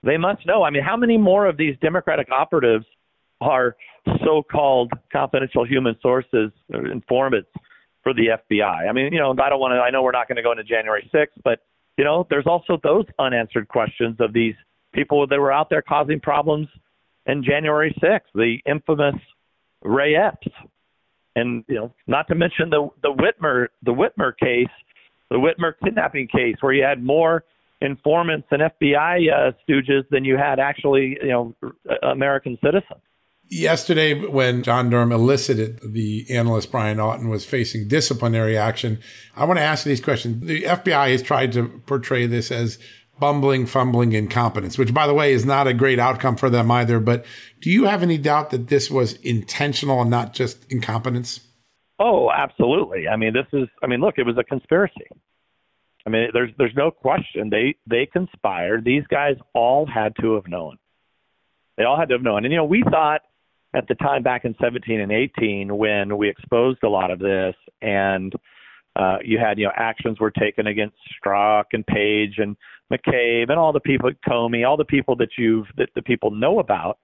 They 0.03 0.17
must 0.17 0.45
know. 0.45 0.63
I 0.63 0.69
mean, 0.69 0.83
how 0.83 0.97
many 0.97 1.17
more 1.17 1.45
of 1.45 1.57
these 1.57 1.75
Democratic 1.81 2.31
operatives 2.31 2.85
are 3.41 3.75
so-called 4.23 4.91
confidential 5.11 5.65
human 5.65 5.95
sources, 6.01 6.51
or 6.73 6.87
informants 6.87 7.49
for 8.03 8.13
the 8.13 8.37
FBI? 8.49 8.89
I 8.89 8.91
mean, 8.91 9.11
you 9.11 9.19
know, 9.19 9.31
I 9.31 9.49
don't 9.49 9.59
want 9.59 9.73
to. 9.73 9.79
I 9.81 9.89
know 9.89 10.03
we're 10.03 10.11
not 10.11 10.27
going 10.27 10.37
to 10.37 10.43
go 10.43 10.51
into 10.51 10.63
January 10.63 11.09
6th, 11.13 11.41
but 11.43 11.59
you 11.97 12.03
know, 12.03 12.27
there's 12.29 12.45
also 12.45 12.77
those 12.83 13.05
unanswered 13.19 13.67
questions 13.67 14.17
of 14.19 14.33
these 14.33 14.53
people 14.93 15.25
that 15.27 15.39
were 15.39 15.51
out 15.51 15.69
there 15.69 15.81
causing 15.81 16.19
problems 16.19 16.67
in 17.25 17.43
January 17.43 17.95
6th, 18.01 18.21
the 18.33 18.57
infamous 18.65 19.15
Ray 19.83 20.15
Epps, 20.15 20.47
and 21.35 21.63
you 21.67 21.75
know, 21.75 21.93
not 22.07 22.27
to 22.27 22.35
mention 22.35 22.69
the 22.69 22.89
the 23.01 23.09
Whitmer 23.09 23.67
the 23.83 23.91
Whitmer 23.91 24.31
case, 24.37 24.73
the 25.29 25.37
Whitmer 25.37 25.73
kidnapping 25.83 26.27
case, 26.27 26.55
where 26.61 26.73
you 26.73 26.83
had 26.83 27.03
more 27.03 27.43
informants 27.81 28.47
and 28.51 28.61
FBI 28.61 29.31
uh, 29.31 29.51
stooges 29.67 30.03
than 30.09 30.25
you 30.25 30.37
had 30.37 30.59
actually, 30.59 31.17
you 31.21 31.29
know, 31.29 31.55
American 32.03 32.57
citizens. 32.63 33.01
Yesterday, 33.49 34.13
when 34.13 34.61
John 34.61 34.89
Durham 34.89 35.11
elicited 35.11 35.79
the 35.81 36.25
analyst 36.29 36.69
Brian 36.69 36.97
Auten 36.97 37.29
was 37.29 37.45
facing 37.45 37.87
disciplinary 37.87 38.57
action, 38.57 38.99
I 39.37 39.45
want 39.45 39.57
to 39.57 39.63
ask 39.63 39.85
these 39.85 40.01
questions. 40.01 40.45
The 40.45 40.63
FBI 40.63 41.11
has 41.11 41.21
tried 41.23 41.53
to 41.53 41.81
portray 41.85 42.27
this 42.27 42.51
as 42.51 42.77
bumbling, 43.19 43.65
fumbling 43.65 44.11
incompetence, 44.11 44.77
which, 44.77 44.93
by 44.93 45.07
the 45.07 45.13
way, 45.13 45.31
is 45.31 45.45
not 45.45 45.65
a 45.65 45.73
great 45.73 45.99
outcome 45.99 46.35
for 46.35 46.49
them 46.49 46.69
either. 46.71 46.99
But 46.99 47.25
do 47.61 47.71
you 47.71 47.85
have 47.85 48.03
any 48.03 48.17
doubt 48.17 48.49
that 48.49 48.67
this 48.67 48.91
was 48.91 49.13
intentional 49.13 50.01
and 50.01 50.09
not 50.09 50.33
just 50.33 50.69
incompetence? 50.69 51.39
Oh, 51.99 52.29
absolutely. 52.31 53.07
I 53.07 53.15
mean, 53.15 53.33
this 53.33 53.47
is, 53.53 53.67
I 53.81 53.87
mean, 53.87 54.01
look, 54.01 54.15
it 54.17 54.25
was 54.25 54.37
a 54.37 54.43
conspiracy. 54.43 55.07
I 56.07 56.09
mean, 56.09 56.29
there's 56.33 56.51
there's 56.57 56.75
no 56.75 56.89
question 56.89 57.51
they 57.51 57.75
they 57.85 58.07
conspired. 58.07 58.85
These 58.85 59.05
guys 59.07 59.35
all 59.53 59.85
had 59.85 60.15
to 60.21 60.35
have 60.35 60.47
known. 60.47 60.77
They 61.77 61.83
all 61.83 61.99
had 61.99 62.09
to 62.09 62.15
have 62.15 62.23
known. 62.23 62.45
And 62.45 62.51
you 62.53 62.57
know, 62.57 62.65
we 62.65 62.81
thought 62.89 63.21
at 63.75 63.87
the 63.89 63.95
time 63.95 64.23
back 64.23 64.45
in 64.45 64.55
17 64.61 65.01
and 65.01 65.11
18 65.11 65.77
when 65.77 66.17
we 66.17 66.29
exposed 66.29 66.81
a 66.83 66.89
lot 66.89 67.11
of 67.11 67.19
this 67.19 67.55
and 67.81 68.33
Uh, 68.97 69.19
you 69.23 69.37
had, 69.37 69.59
you 69.59 69.65
know, 69.65 69.71
actions 69.75 70.19
were 70.19 70.31
taken 70.31 70.65
against 70.67 70.97
Strzok 71.13 71.65
and 71.73 71.85
Page 71.85 72.35
and 72.39 72.57
McCabe 72.91 73.49
and 73.51 73.59
all 73.59 73.71
the 73.71 73.79
people, 73.79 74.09
Comey, 74.27 74.67
all 74.67 74.75
the 74.75 74.91
people 74.95 75.15
that 75.17 75.29
you've 75.37 75.67
that 75.77 75.89
the 75.93 76.01
people 76.01 76.31
know 76.31 76.57
about. 76.65 76.97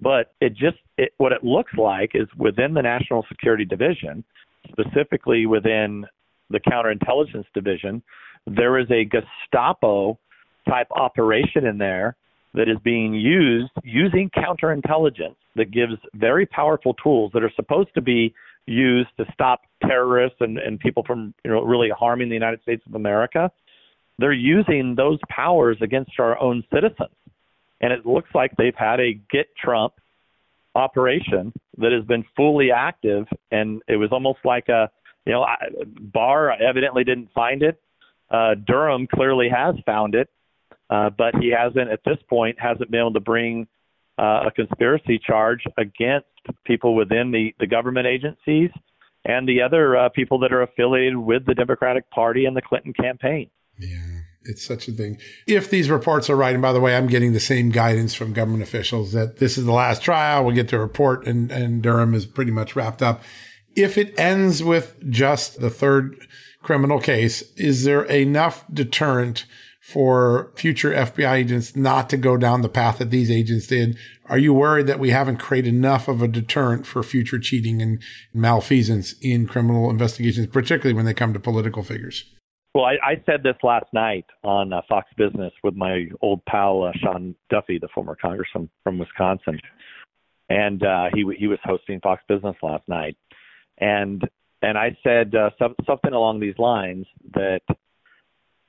But 0.00 0.32
it 0.40 0.52
just 0.56 0.78
it, 0.96 1.12
what 1.18 1.32
it 1.32 1.44
looks 1.44 1.74
like 1.76 2.12
is 2.14 2.26
within 2.38 2.72
the 2.72 2.80
National 2.80 3.22
Security 3.28 3.66
Division, 3.66 4.24
specifically 4.72 5.44
within 5.44 6.06
the 6.50 6.60
Counterintelligence 6.60 7.46
Division, 7.54 8.02
there 8.46 8.78
is 8.78 8.86
a 8.90 9.04
Gestapo 9.04 10.18
type 10.68 10.88
operation 10.90 11.66
in 11.66 11.78
there 11.78 12.16
that 12.54 12.68
is 12.68 12.76
being 12.82 13.14
used 13.14 13.70
using 13.84 14.30
counterintelligence 14.30 15.36
that 15.56 15.70
gives 15.70 15.94
very 16.14 16.46
powerful 16.46 16.94
tools 16.94 17.30
that 17.32 17.42
are 17.42 17.52
supposed 17.54 17.88
to 17.94 18.00
be 18.00 18.34
used 18.66 19.08
to 19.16 19.24
stop 19.32 19.62
terrorists 19.86 20.36
and, 20.40 20.58
and 20.58 20.78
people 20.80 21.02
from 21.06 21.34
you 21.44 21.50
know 21.50 21.62
really 21.62 21.90
harming 21.96 22.28
the 22.28 22.34
United 22.34 22.60
States 22.62 22.82
of 22.86 22.94
America. 22.94 23.50
They're 24.18 24.32
using 24.32 24.94
those 24.96 25.18
powers 25.28 25.78
against 25.80 26.12
our 26.18 26.38
own 26.40 26.62
citizens. 26.72 27.14
And 27.80 27.92
it 27.92 28.04
looks 28.04 28.28
like 28.34 28.52
they've 28.58 28.74
had 28.76 29.00
a 29.00 29.14
get 29.30 29.46
Trump 29.56 29.94
operation 30.74 31.52
that 31.78 31.92
has 31.92 32.04
been 32.04 32.24
fully 32.36 32.70
active 32.70 33.26
and 33.50 33.82
it 33.88 33.96
was 33.96 34.10
almost 34.12 34.40
like 34.44 34.68
a 34.68 34.90
you 35.26 35.32
know 35.32 35.46
Barr 36.00 36.50
evidently 36.52 37.04
didn't 37.04 37.30
find 37.34 37.62
it. 37.62 37.80
Uh, 38.30 38.54
Durham 38.54 39.06
clearly 39.12 39.48
has 39.48 39.74
found 39.84 40.14
it, 40.14 40.28
uh, 40.88 41.10
but 41.10 41.34
he 41.40 41.50
hasn't 41.50 41.90
at 41.90 42.00
this 42.04 42.18
point 42.28 42.58
hasn't 42.60 42.90
been 42.90 43.00
able 43.00 43.12
to 43.14 43.20
bring 43.20 43.66
uh, 44.18 44.44
a 44.46 44.50
conspiracy 44.54 45.18
charge 45.18 45.64
against 45.78 46.26
people 46.64 46.94
within 46.94 47.30
the, 47.30 47.54
the 47.58 47.66
government 47.66 48.06
agencies 48.06 48.70
and 49.24 49.48
the 49.48 49.62
other 49.62 49.96
uh, 49.96 50.08
people 50.10 50.38
that 50.40 50.52
are 50.52 50.62
affiliated 50.62 51.16
with 51.16 51.44
the 51.46 51.54
Democratic 51.54 52.10
Party 52.10 52.44
and 52.44 52.56
the 52.56 52.62
Clinton 52.62 52.92
campaign. 52.92 53.50
Yeah, 53.78 54.20
it's 54.42 54.64
such 54.64 54.88
a 54.88 54.92
thing. 54.92 55.18
If 55.46 55.70
these 55.70 55.90
reports 55.90 56.30
are 56.30 56.36
right, 56.36 56.54
and 56.54 56.62
by 56.62 56.72
the 56.72 56.80
way, 56.80 56.96
I'm 56.96 57.06
getting 57.06 57.32
the 57.32 57.40
same 57.40 57.70
guidance 57.70 58.14
from 58.14 58.32
government 58.32 58.62
officials 58.62 59.12
that 59.12 59.38
this 59.38 59.58
is 59.58 59.64
the 59.64 59.72
last 59.72 60.02
trial, 60.02 60.44
we'll 60.44 60.54
get 60.54 60.68
the 60.68 60.78
report, 60.78 61.26
and, 61.26 61.50
and 61.50 61.82
Durham 61.82 62.14
is 62.14 62.26
pretty 62.26 62.50
much 62.50 62.76
wrapped 62.76 63.02
up. 63.02 63.22
If 63.76 63.96
it 63.96 64.18
ends 64.18 64.62
with 64.62 64.96
just 65.08 65.60
the 65.60 65.70
third 65.70 66.26
criminal 66.62 67.00
case, 67.00 67.42
is 67.56 67.84
there 67.84 68.04
enough 68.04 68.64
deterrent 68.72 69.46
for 69.80 70.52
future 70.56 70.92
FBI 70.92 71.32
agents 71.32 71.74
not 71.74 72.10
to 72.10 72.16
go 72.16 72.36
down 72.36 72.62
the 72.62 72.68
path 72.68 72.98
that 72.98 73.10
these 73.10 73.30
agents 73.30 73.66
did? 73.66 73.96
Are 74.26 74.38
you 74.38 74.52
worried 74.52 74.86
that 74.86 75.00
we 75.00 75.10
haven't 75.10 75.38
created 75.38 75.74
enough 75.74 76.06
of 76.06 76.22
a 76.22 76.28
deterrent 76.28 76.86
for 76.86 77.02
future 77.02 77.38
cheating 77.38 77.80
and 77.80 78.00
malfeasance 78.34 79.14
in 79.20 79.46
criminal 79.46 79.90
investigations, 79.90 80.46
particularly 80.48 80.94
when 80.94 81.06
they 81.06 81.14
come 81.14 81.32
to 81.32 81.40
political 81.40 81.82
figures? 81.82 82.24
Well, 82.74 82.84
I, 82.84 82.98
I 83.04 83.22
said 83.26 83.42
this 83.42 83.56
last 83.64 83.86
night 83.92 84.26
on 84.44 84.72
uh, 84.72 84.82
Fox 84.88 85.08
Business 85.16 85.52
with 85.64 85.74
my 85.74 86.06
old 86.20 86.44
pal 86.44 86.84
uh, 86.84 86.92
Sean 87.02 87.34
Duffy, 87.48 87.78
the 87.78 87.88
former 87.92 88.16
congressman 88.20 88.70
from 88.84 88.98
Wisconsin, 88.98 89.58
and 90.48 90.84
uh, 90.84 91.06
he 91.12 91.24
he 91.36 91.48
was 91.48 91.58
hosting 91.64 91.98
Fox 92.00 92.22
Business 92.28 92.54
last 92.62 92.86
night, 92.86 93.16
and 93.80 94.22
and 94.62 94.76
I 94.76 94.96
said 95.02 95.34
uh, 95.34 95.50
some, 95.58 95.74
something 95.86 96.12
along 96.12 96.40
these 96.40 96.58
lines 96.58 97.06
that 97.34 97.62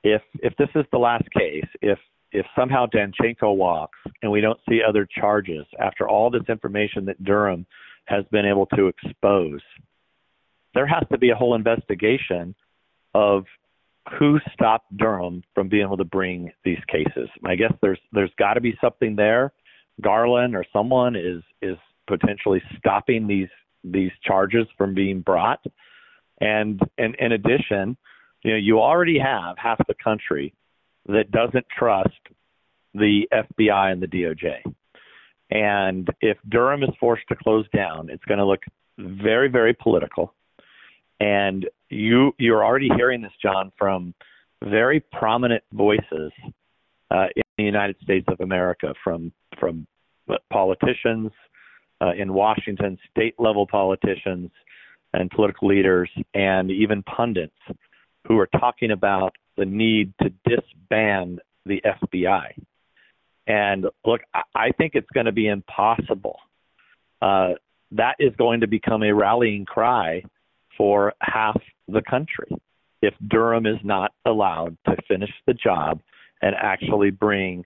if 0.02 0.22
if 0.40 0.56
this 0.56 0.68
is 0.74 0.84
the 0.90 0.98
last 0.98 1.30
case, 1.30 1.66
if 1.80 1.98
if 2.32 2.46
somehow 2.56 2.86
Danchenko 2.86 3.54
walks 3.54 3.98
and 4.22 4.32
we 4.32 4.40
don't 4.40 4.58
see 4.68 4.80
other 4.86 5.06
charges 5.06 5.66
after 5.78 6.08
all 6.08 6.30
this 6.30 6.48
information 6.48 7.04
that 7.06 7.22
Durham 7.22 7.66
has 8.06 8.24
been 8.32 8.46
able 8.46 8.66
to 8.74 8.88
expose, 8.88 9.60
there 10.74 10.86
has 10.86 11.04
to 11.12 11.18
be 11.18 11.30
a 11.30 11.34
whole 11.34 11.54
investigation 11.54 12.54
of 13.14 13.44
who 14.18 14.40
stopped 14.52 14.96
Durham 14.96 15.42
from 15.54 15.68
being 15.68 15.84
able 15.84 15.98
to 15.98 16.04
bring 16.04 16.50
these 16.64 16.80
cases. 16.88 17.28
I 17.44 17.54
guess 17.54 17.72
there's 17.82 18.00
there's 18.12 18.32
got 18.38 18.54
to 18.54 18.60
be 18.60 18.76
something 18.80 19.14
there. 19.14 19.52
Garland 20.00 20.56
or 20.56 20.64
someone 20.72 21.14
is 21.16 21.42
is 21.60 21.76
potentially 22.08 22.62
stopping 22.78 23.26
these 23.26 23.48
these 23.84 24.12
charges 24.24 24.66
from 24.76 24.94
being 24.94 25.20
brought. 25.20 25.64
And, 26.40 26.80
and 26.98 27.14
in 27.16 27.32
addition, 27.32 27.96
you 28.42 28.52
know, 28.52 28.56
you 28.56 28.80
already 28.80 29.18
have 29.18 29.56
half 29.58 29.78
the 29.86 29.94
country 30.02 30.54
that 31.06 31.30
doesn't 31.30 31.66
trust 31.76 32.10
the 32.94 33.28
FBI 33.32 33.92
and 33.92 34.02
the 34.02 34.06
DOJ. 34.06 34.62
And 35.50 36.08
if 36.20 36.38
Durham 36.48 36.82
is 36.82 36.90
forced 36.98 37.24
to 37.28 37.36
close 37.36 37.66
down, 37.74 38.08
it's 38.10 38.24
going 38.24 38.38
to 38.38 38.46
look 38.46 38.62
very, 38.98 39.48
very 39.48 39.74
political. 39.74 40.34
And 41.20 41.68
you 41.88 42.34
you're 42.38 42.64
already 42.64 42.88
hearing 42.96 43.22
this, 43.22 43.32
John, 43.40 43.70
from 43.78 44.14
very 44.64 45.00
prominent 45.00 45.62
voices 45.72 46.32
uh, 47.10 47.26
in 47.36 47.42
the 47.58 47.64
United 47.64 47.96
States 48.02 48.26
of 48.28 48.40
America, 48.40 48.94
from 49.04 49.30
from 49.60 49.86
politicians 50.50 51.30
uh, 52.02 52.12
in 52.18 52.32
Washington, 52.32 52.98
state 53.10 53.34
level 53.38 53.66
politicians, 53.66 54.50
and 55.12 55.30
political 55.30 55.68
leaders, 55.68 56.10
and 56.34 56.70
even 56.70 57.02
pundits 57.02 57.56
who 58.26 58.38
are 58.38 58.48
talking 58.58 58.90
about 58.90 59.34
the 59.56 59.64
need 59.64 60.12
to 60.22 60.30
disband 60.44 61.40
the 61.66 61.82
FBI. 61.84 62.46
And 63.46 63.86
look, 64.04 64.20
I 64.54 64.70
think 64.78 64.92
it's 64.94 65.10
going 65.12 65.26
to 65.26 65.32
be 65.32 65.48
impossible. 65.48 66.38
Uh, 67.20 67.50
that 67.92 68.16
is 68.18 68.32
going 68.36 68.60
to 68.60 68.66
become 68.66 69.02
a 69.02 69.12
rallying 69.12 69.64
cry 69.64 70.22
for 70.76 71.12
half 71.20 71.60
the 71.88 72.02
country 72.08 72.48
if 73.02 73.14
Durham 73.28 73.66
is 73.66 73.78
not 73.82 74.12
allowed 74.24 74.76
to 74.86 74.96
finish 75.08 75.30
the 75.46 75.54
job 75.54 76.00
and 76.40 76.54
actually 76.54 77.10
bring 77.10 77.64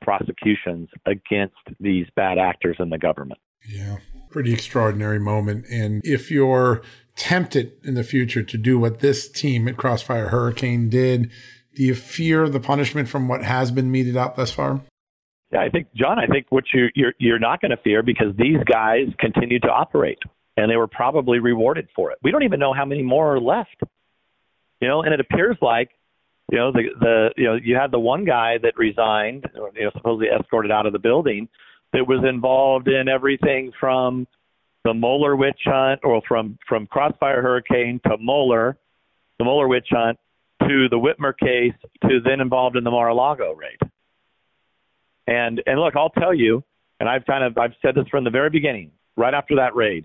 prosecutions 0.00 0.88
against 1.04 1.54
these 1.80 2.06
bad 2.14 2.38
actors 2.38 2.76
in 2.78 2.88
the 2.88 2.98
government. 2.98 3.40
Yeah, 3.68 3.98
pretty 4.30 4.52
extraordinary 4.52 5.18
moment. 5.18 5.66
And 5.70 6.00
if 6.04 6.30
you're 6.30 6.82
tempted 7.16 7.72
in 7.82 7.94
the 7.94 8.04
future 8.04 8.42
to 8.42 8.58
do 8.58 8.78
what 8.78 9.00
this 9.00 9.28
team 9.28 9.66
at 9.68 9.76
Crossfire 9.76 10.28
Hurricane 10.28 10.88
did, 10.88 11.30
do 11.74 11.82
you 11.82 11.94
fear 11.94 12.48
the 12.48 12.60
punishment 12.60 13.08
from 13.08 13.28
what 13.28 13.42
has 13.42 13.70
been 13.70 13.90
meted 13.90 14.16
out 14.16 14.36
thus 14.36 14.50
far? 14.50 14.82
Yeah, 15.52 15.60
I 15.60 15.68
think, 15.68 15.88
John, 15.94 16.18
I 16.18 16.26
think 16.26 16.46
what 16.50 16.64
you, 16.74 16.88
you're 16.94 17.14
you're 17.18 17.38
not 17.38 17.60
going 17.60 17.70
to 17.70 17.76
fear 17.76 18.02
because 18.02 18.34
these 18.36 18.58
guys 18.64 19.06
continue 19.18 19.60
to 19.60 19.68
operate, 19.68 20.18
and 20.56 20.70
they 20.70 20.76
were 20.76 20.88
probably 20.88 21.38
rewarded 21.38 21.88
for 21.94 22.10
it. 22.10 22.18
We 22.22 22.32
don't 22.32 22.42
even 22.42 22.58
know 22.58 22.72
how 22.72 22.84
many 22.84 23.02
more 23.02 23.36
are 23.36 23.40
left, 23.40 23.76
you 24.80 24.88
know. 24.88 25.02
And 25.02 25.14
it 25.14 25.20
appears 25.20 25.56
like, 25.62 25.90
you 26.50 26.58
know, 26.58 26.72
the 26.72 26.82
the 26.98 27.28
you 27.36 27.44
know 27.44 27.54
you 27.54 27.76
had 27.76 27.92
the 27.92 28.00
one 28.00 28.24
guy 28.24 28.58
that 28.58 28.76
resigned, 28.76 29.46
you 29.54 29.84
know, 29.84 29.90
supposedly 29.94 30.28
escorted 30.28 30.72
out 30.72 30.84
of 30.84 30.92
the 30.92 30.98
building, 30.98 31.48
that 31.96 32.06
was 32.06 32.22
involved 32.28 32.88
in 32.88 33.08
everything 33.08 33.72
from 33.80 34.26
the 34.84 34.92
Mueller 34.92 35.34
witch 35.34 35.62
hunt, 35.64 36.00
or 36.04 36.20
from 36.28 36.58
from 36.68 36.86
Crossfire 36.86 37.40
Hurricane 37.40 38.00
to 38.06 38.18
Mueller, 38.18 38.76
the 39.38 39.44
Mueller 39.44 39.66
witch 39.66 39.88
hunt, 39.90 40.18
to 40.60 40.88
the 40.90 40.98
Whitmer 40.98 41.32
case, 41.36 41.72
to 42.02 42.20
then 42.22 42.40
involved 42.40 42.76
in 42.76 42.84
the 42.84 42.90
Mar-a-Lago 42.90 43.54
raid. 43.54 43.78
And 45.26 45.62
and 45.66 45.80
look, 45.80 45.96
I'll 45.96 46.10
tell 46.10 46.34
you, 46.34 46.62
and 47.00 47.08
I've 47.08 47.24
kind 47.24 47.42
of 47.42 47.56
I've 47.56 47.72
said 47.80 47.94
this 47.94 48.06
from 48.08 48.24
the 48.24 48.30
very 48.30 48.50
beginning, 48.50 48.90
right 49.16 49.32
after 49.32 49.56
that 49.56 49.74
raid, 49.74 50.04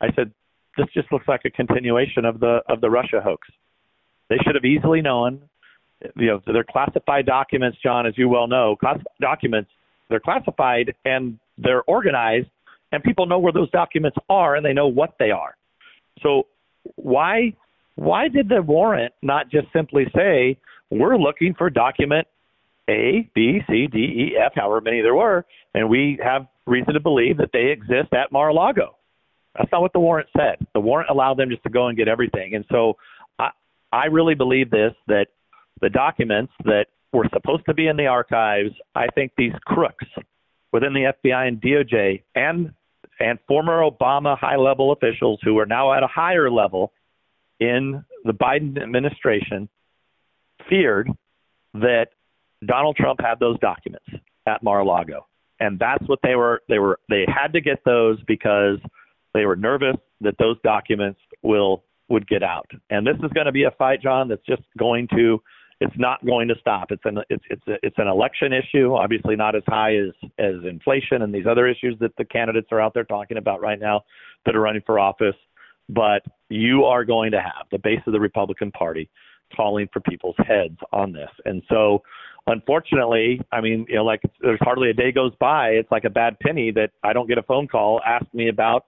I 0.00 0.08
said 0.16 0.32
this 0.76 0.88
just 0.92 1.10
looks 1.12 1.28
like 1.28 1.42
a 1.44 1.50
continuation 1.50 2.24
of 2.24 2.40
the 2.40 2.62
of 2.68 2.80
the 2.80 2.90
Russia 2.90 3.20
hoax. 3.22 3.46
They 4.28 4.38
should 4.44 4.56
have 4.56 4.64
easily 4.64 5.02
known. 5.02 5.42
You 6.16 6.26
know, 6.26 6.42
they're 6.46 6.64
classified 6.64 7.26
documents, 7.26 7.78
John, 7.80 8.06
as 8.06 8.18
you 8.18 8.28
well 8.28 8.48
know. 8.48 8.76
Class- 8.76 9.02
documents, 9.20 9.70
they're 10.08 10.20
classified 10.20 10.94
and 11.04 11.38
they're 11.58 11.82
organized, 11.82 12.48
and 12.92 13.02
people 13.02 13.26
know 13.26 13.38
where 13.38 13.52
those 13.52 13.70
documents 13.70 14.16
are 14.28 14.56
and 14.56 14.64
they 14.64 14.72
know 14.72 14.88
what 14.88 15.14
they 15.18 15.30
are. 15.30 15.56
So 16.22 16.46
why 16.96 17.54
why 17.96 18.28
did 18.28 18.48
the 18.48 18.62
warrant 18.62 19.12
not 19.22 19.50
just 19.50 19.66
simply 19.72 20.04
say 20.14 20.56
we're 20.90 21.16
looking 21.16 21.54
for 21.58 21.68
document 21.68 22.26
A, 22.88 23.28
B, 23.34 23.60
C, 23.68 23.88
D, 23.88 23.98
E, 23.98 24.36
F, 24.40 24.52
however 24.54 24.80
many 24.80 25.02
there 25.02 25.14
were, 25.14 25.44
and 25.74 25.88
we 25.90 26.18
have 26.22 26.46
reason 26.66 26.94
to 26.94 27.00
believe 27.00 27.38
that 27.38 27.50
they 27.52 27.66
exist 27.66 28.12
at 28.12 28.30
Mar-a-Lago? 28.30 28.94
That's 29.56 29.70
not 29.72 29.80
what 29.80 29.92
the 29.92 29.98
warrant 29.98 30.28
said. 30.36 30.64
The 30.74 30.80
warrant 30.80 31.10
allowed 31.10 31.38
them 31.38 31.50
just 31.50 31.64
to 31.64 31.70
go 31.70 31.88
and 31.88 31.98
get 31.98 32.06
everything. 32.06 32.54
And 32.54 32.64
so 32.70 32.96
I, 33.38 33.50
I 33.92 34.06
really 34.06 34.34
believe 34.34 34.70
this 34.70 34.92
that 35.08 35.26
the 35.80 35.90
documents 35.90 36.52
that 36.64 36.86
were 37.12 37.26
supposed 37.32 37.64
to 37.66 37.74
be 37.74 37.86
in 37.86 37.96
the 37.96 38.06
archives, 38.06 38.70
I 38.94 39.06
think 39.14 39.32
these 39.36 39.52
crooks 39.64 40.06
within 40.72 40.92
the 40.92 41.12
FBI 41.24 41.48
and 41.48 41.60
DOJ 41.60 42.22
and 42.34 42.72
and 43.20 43.38
former 43.48 43.80
Obama 43.82 44.38
high 44.38 44.56
level 44.56 44.92
officials 44.92 45.40
who 45.42 45.58
are 45.58 45.66
now 45.66 45.92
at 45.92 46.04
a 46.04 46.06
higher 46.06 46.50
level 46.50 46.92
in 47.58 48.04
the 48.24 48.32
Biden 48.32 48.80
administration 48.80 49.68
feared 50.68 51.10
that 51.74 52.08
Donald 52.64 52.96
Trump 52.96 53.20
had 53.20 53.40
those 53.40 53.58
documents 53.58 54.06
at 54.46 54.62
Mar-a-Lago. 54.62 55.26
And 55.60 55.78
that's 55.78 56.06
what 56.08 56.20
they 56.22 56.36
were 56.36 56.62
they 56.68 56.78
were 56.78 57.00
they 57.08 57.24
had 57.26 57.52
to 57.54 57.60
get 57.60 57.84
those 57.84 58.22
because 58.28 58.78
they 59.34 59.44
were 59.44 59.56
nervous 59.56 59.96
that 60.20 60.36
those 60.38 60.56
documents 60.62 61.18
will 61.42 61.82
would 62.08 62.26
get 62.28 62.42
out. 62.42 62.70
And 62.90 63.06
this 63.06 63.16
is 63.16 63.30
going 63.32 63.46
to 63.46 63.52
be 63.52 63.64
a 63.64 63.70
fight, 63.72 64.00
John, 64.00 64.28
that's 64.28 64.44
just 64.46 64.62
going 64.78 65.08
to 65.08 65.42
it's 65.80 65.94
not 65.96 66.24
going 66.26 66.48
to 66.48 66.54
stop. 66.60 66.90
It's 66.90 67.04
an 67.04 67.18
it's 67.30 67.44
it's 67.50 67.66
a, 67.68 67.74
it's 67.82 67.98
an 67.98 68.08
election 68.08 68.52
issue, 68.52 68.94
obviously 68.94 69.36
not 69.36 69.54
as 69.54 69.62
high 69.66 69.96
as 69.96 70.10
as 70.38 70.54
inflation 70.68 71.22
and 71.22 71.32
these 71.32 71.46
other 71.48 71.66
issues 71.66 71.96
that 72.00 72.16
the 72.16 72.24
candidates 72.24 72.68
are 72.72 72.80
out 72.80 72.94
there 72.94 73.04
talking 73.04 73.36
about 73.36 73.60
right 73.60 73.78
now 73.78 74.02
that 74.44 74.56
are 74.56 74.60
running 74.60 74.82
for 74.84 74.98
office. 74.98 75.36
But 75.88 76.22
you 76.48 76.84
are 76.84 77.04
going 77.04 77.30
to 77.32 77.40
have 77.40 77.66
the 77.70 77.78
base 77.78 78.00
of 78.06 78.12
the 78.12 78.20
Republican 78.20 78.72
Party 78.72 79.08
calling 79.56 79.88
for 79.92 80.00
people's 80.00 80.36
heads 80.38 80.76
on 80.92 81.12
this, 81.12 81.30
and 81.44 81.62
so 81.68 82.02
unfortunately, 82.48 83.40
I 83.52 83.60
mean, 83.60 83.86
you 83.88 83.96
know, 83.96 84.04
like 84.04 84.22
there's 84.40 84.58
hardly 84.60 84.90
a 84.90 84.94
day 84.94 85.12
goes 85.12 85.32
by. 85.38 85.68
It's 85.70 85.90
like 85.90 86.04
a 86.04 86.10
bad 86.10 86.38
penny 86.40 86.72
that 86.72 86.90
I 87.02 87.12
don't 87.12 87.28
get 87.28 87.38
a 87.38 87.42
phone 87.42 87.68
call 87.68 88.00
ask 88.04 88.26
me 88.34 88.48
about 88.48 88.86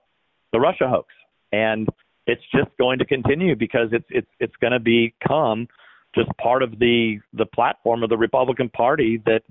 the 0.51 0.59
Russia 0.59 0.89
hoax, 0.89 1.07
and 1.53 1.87
it's 2.27 2.41
just 2.53 2.69
going 2.77 2.99
to 2.99 3.05
continue 3.05 3.55
because 3.55 3.89
it's 3.93 4.05
it's 4.09 4.29
it's 4.39 4.55
going 4.57 4.73
to 4.73 4.79
become 4.79 5.67
just 6.15 6.29
part 6.37 6.63
of 6.63 6.79
the 6.79 7.19
the 7.33 7.45
platform 7.45 8.03
of 8.03 8.09
the 8.09 8.17
Republican 8.17 8.69
Party 8.69 9.21
that 9.25 9.41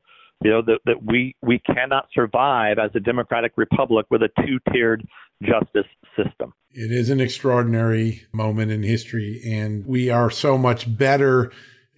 you 0.42 0.50
know 0.50 0.62
that, 0.62 0.78
that 0.86 1.02
we 1.04 1.34
we 1.42 1.58
cannot 1.60 2.06
survive 2.12 2.78
as 2.78 2.90
a 2.94 3.00
democratic 3.00 3.52
republic 3.56 4.06
with 4.10 4.22
a 4.22 4.30
two-tiered 4.46 5.06
justice 5.42 5.86
system. 6.16 6.52
It 6.72 6.92
is 6.92 7.10
an 7.10 7.20
extraordinary 7.20 8.22
moment 8.32 8.70
in 8.70 8.82
history 8.82 9.40
and 9.44 9.84
we 9.86 10.10
are 10.10 10.30
so 10.30 10.56
much 10.56 10.96
better 10.96 11.50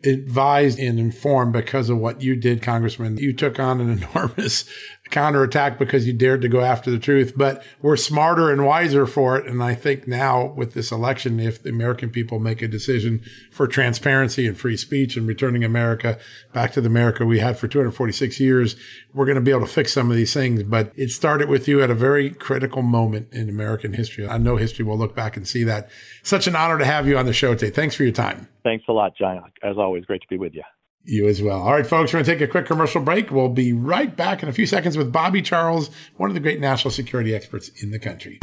advised 0.05 0.79
and 0.79 0.99
informed 0.99 1.53
because 1.53 1.89
of 1.89 1.99
what 1.99 2.23
you 2.23 2.37
did, 2.37 2.63
Congressman. 2.63 3.19
You 3.19 3.33
took 3.33 3.59
on 3.59 3.81
an 3.81 3.91
enormous 4.15 4.65
counterattack 5.11 5.79
because 5.79 6.07
you 6.07 6.13
dared 6.13 6.41
to 6.43 6.49
go 6.49 6.61
after 6.61 6.91
the 6.91 6.99
truth, 6.99 7.35
but 7.37 7.63
we're 7.83 7.97
smarter 7.97 8.51
and 8.51 8.65
wiser 8.65 9.07
for 9.07 9.37
it. 9.37 9.47
And 9.47 9.63
I 9.63 9.75
think 9.75 10.09
now 10.09 10.47
with 10.47 10.75
this 10.75 10.91
election, 10.91 11.39
if 11.39 11.63
the 11.63 11.71
American 11.71 12.11
people 12.11 12.41
make 12.41 12.63
a 12.63 12.69
decision 12.69 13.21
for 13.53 13.67
transparency 13.67 14.47
and 14.47 14.59
free 14.59 14.77
speech 14.77 15.17
and 15.17 15.29
returning 15.29 15.63
America 15.63 16.19
back 16.53 16.73
to 16.73 16.81
the 16.81 16.89
America 16.89 17.25
we 17.25 17.39
had 17.39 17.59
for 17.59 17.69
246 17.69 18.41
years, 18.41 18.75
we're 19.15 19.27
going 19.27 19.37
to 19.37 19.41
be 19.43 19.51
able 19.51 19.67
to 19.67 19.73
fix 19.73 19.93
some 19.93 20.11
of 20.11 20.17
these 20.17 20.33
things. 20.33 20.63
But 20.63 20.93
it 20.97 21.11
started 21.11 21.49
with 21.49 21.69
you 21.69 21.83
at 21.83 21.91
a 21.91 21.95
very 21.95 22.31
critical 22.31 22.83
moment 22.83 23.29
in 23.33 23.49
American 23.49 23.93
history. 23.93 24.27
I 24.27 24.39
know 24.39 24.57
history 24.57 24.85
will 24.85 24.99
look 24.99 25.15
back 25.15 25.37
and 25.37 25.47
see 25.47 25.63
that. 25.65 25.91
Such 26.23 26.47
an 26.47 26.57
honor 26.57 26.79
to 26.79 26.85
have 26.85 27.07
you 27.07 27.19
on 27.19 27.27
the 27.27 27.33
show 27.33 27.55
today. 27.55 27.71
Thanks 27.71 27.95
for 27.95 28.03
your 28.03 28.13
time. 28.13 28.49
Thanks 28.63 28.85
a 28.89 28.93
lot, 28.93 29.17
John. 29.17 29.53
As 29.63 29.77
always, 29.77 30.05
great 30.05 30.23
to 30.23 30.29
be 30.29 30.39
with 30.39 30.55
you. 30.55 30.63
You 31.05 31.27
as 31.27 31.43
well. 31.43 31.61
All 31.61 31.73
right, 31.73 31.87
folks, 31.87 32.13
we're 32.13 32.19
going 32.19 32.25
to 32.27 32.33
take 32.33 32.41
a 32.41 32.51
quick 32.51 32.67
commercial 32.67 33.03
break. 33.03 33.31
We'll 33.31 33.49
be 33.49 33.73
right 33.73 34.15
back 34.15 34.43
in 34.43 34.49
a 34.49 34.53
few 34.53 34.67
seconds 34.67 34.97
with 34.97 35.11
Bobby 35.11 35.43
Charles, 35.43 35.91
one 36.17 36.31
of 36.31 36.35
the 36.35 36.41
great 36.41 36.61
national 36.61 36.93
security 36.93 37.35
experts 37.35 37.71
in 37.83 37.91
the 37.91 37.99
country. 37.99 38.39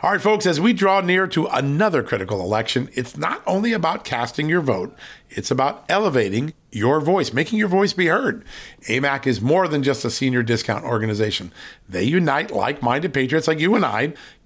All 0.00 0.12
right, 0.12 0.20
folks, 0.20 0.46
as 0.46 0.60
we 0.60 0.72
draw 0.72 1.00
near 1.00 1.26
to 1.26 1.46
another 1.46 2.04
critical 2.04 2.40
election, 2.40 2.88
it's 2.94 3.16
not 3.16 3.42
only 3.48 3.72
about 3.72 4.04
casting 4.04 4.48
your 4.48 4.60
vote, 4.60 4.96
it's 5.28 5.50
about 5.50 5.84
elevating 5.88 6.54
your 6.70 7.00
voice, 7.00 7.32
making 7.32 7.58
your 7.58 7.66
voice 7.66 7.92
be 7.92 8.06
heard. 8.06 8.44
AMAC 8.88 9.26
is 9.26 9.40
more 9.40 9.66
than 9.66 9.82
just 9.82 10.04
a 10.04 10.10
senior 10.10 10.44
discount 10.44 10.84
organization. 10.84 11.52
They 11.88 12.04
unite 12.04 12.52
like 12.52 12.80
minded 12.80 13.12
patriots 13.12 13.48
like 13.48 13.58
you 13.58 13.74
and 13.74 13.84
I, 13.84 14.14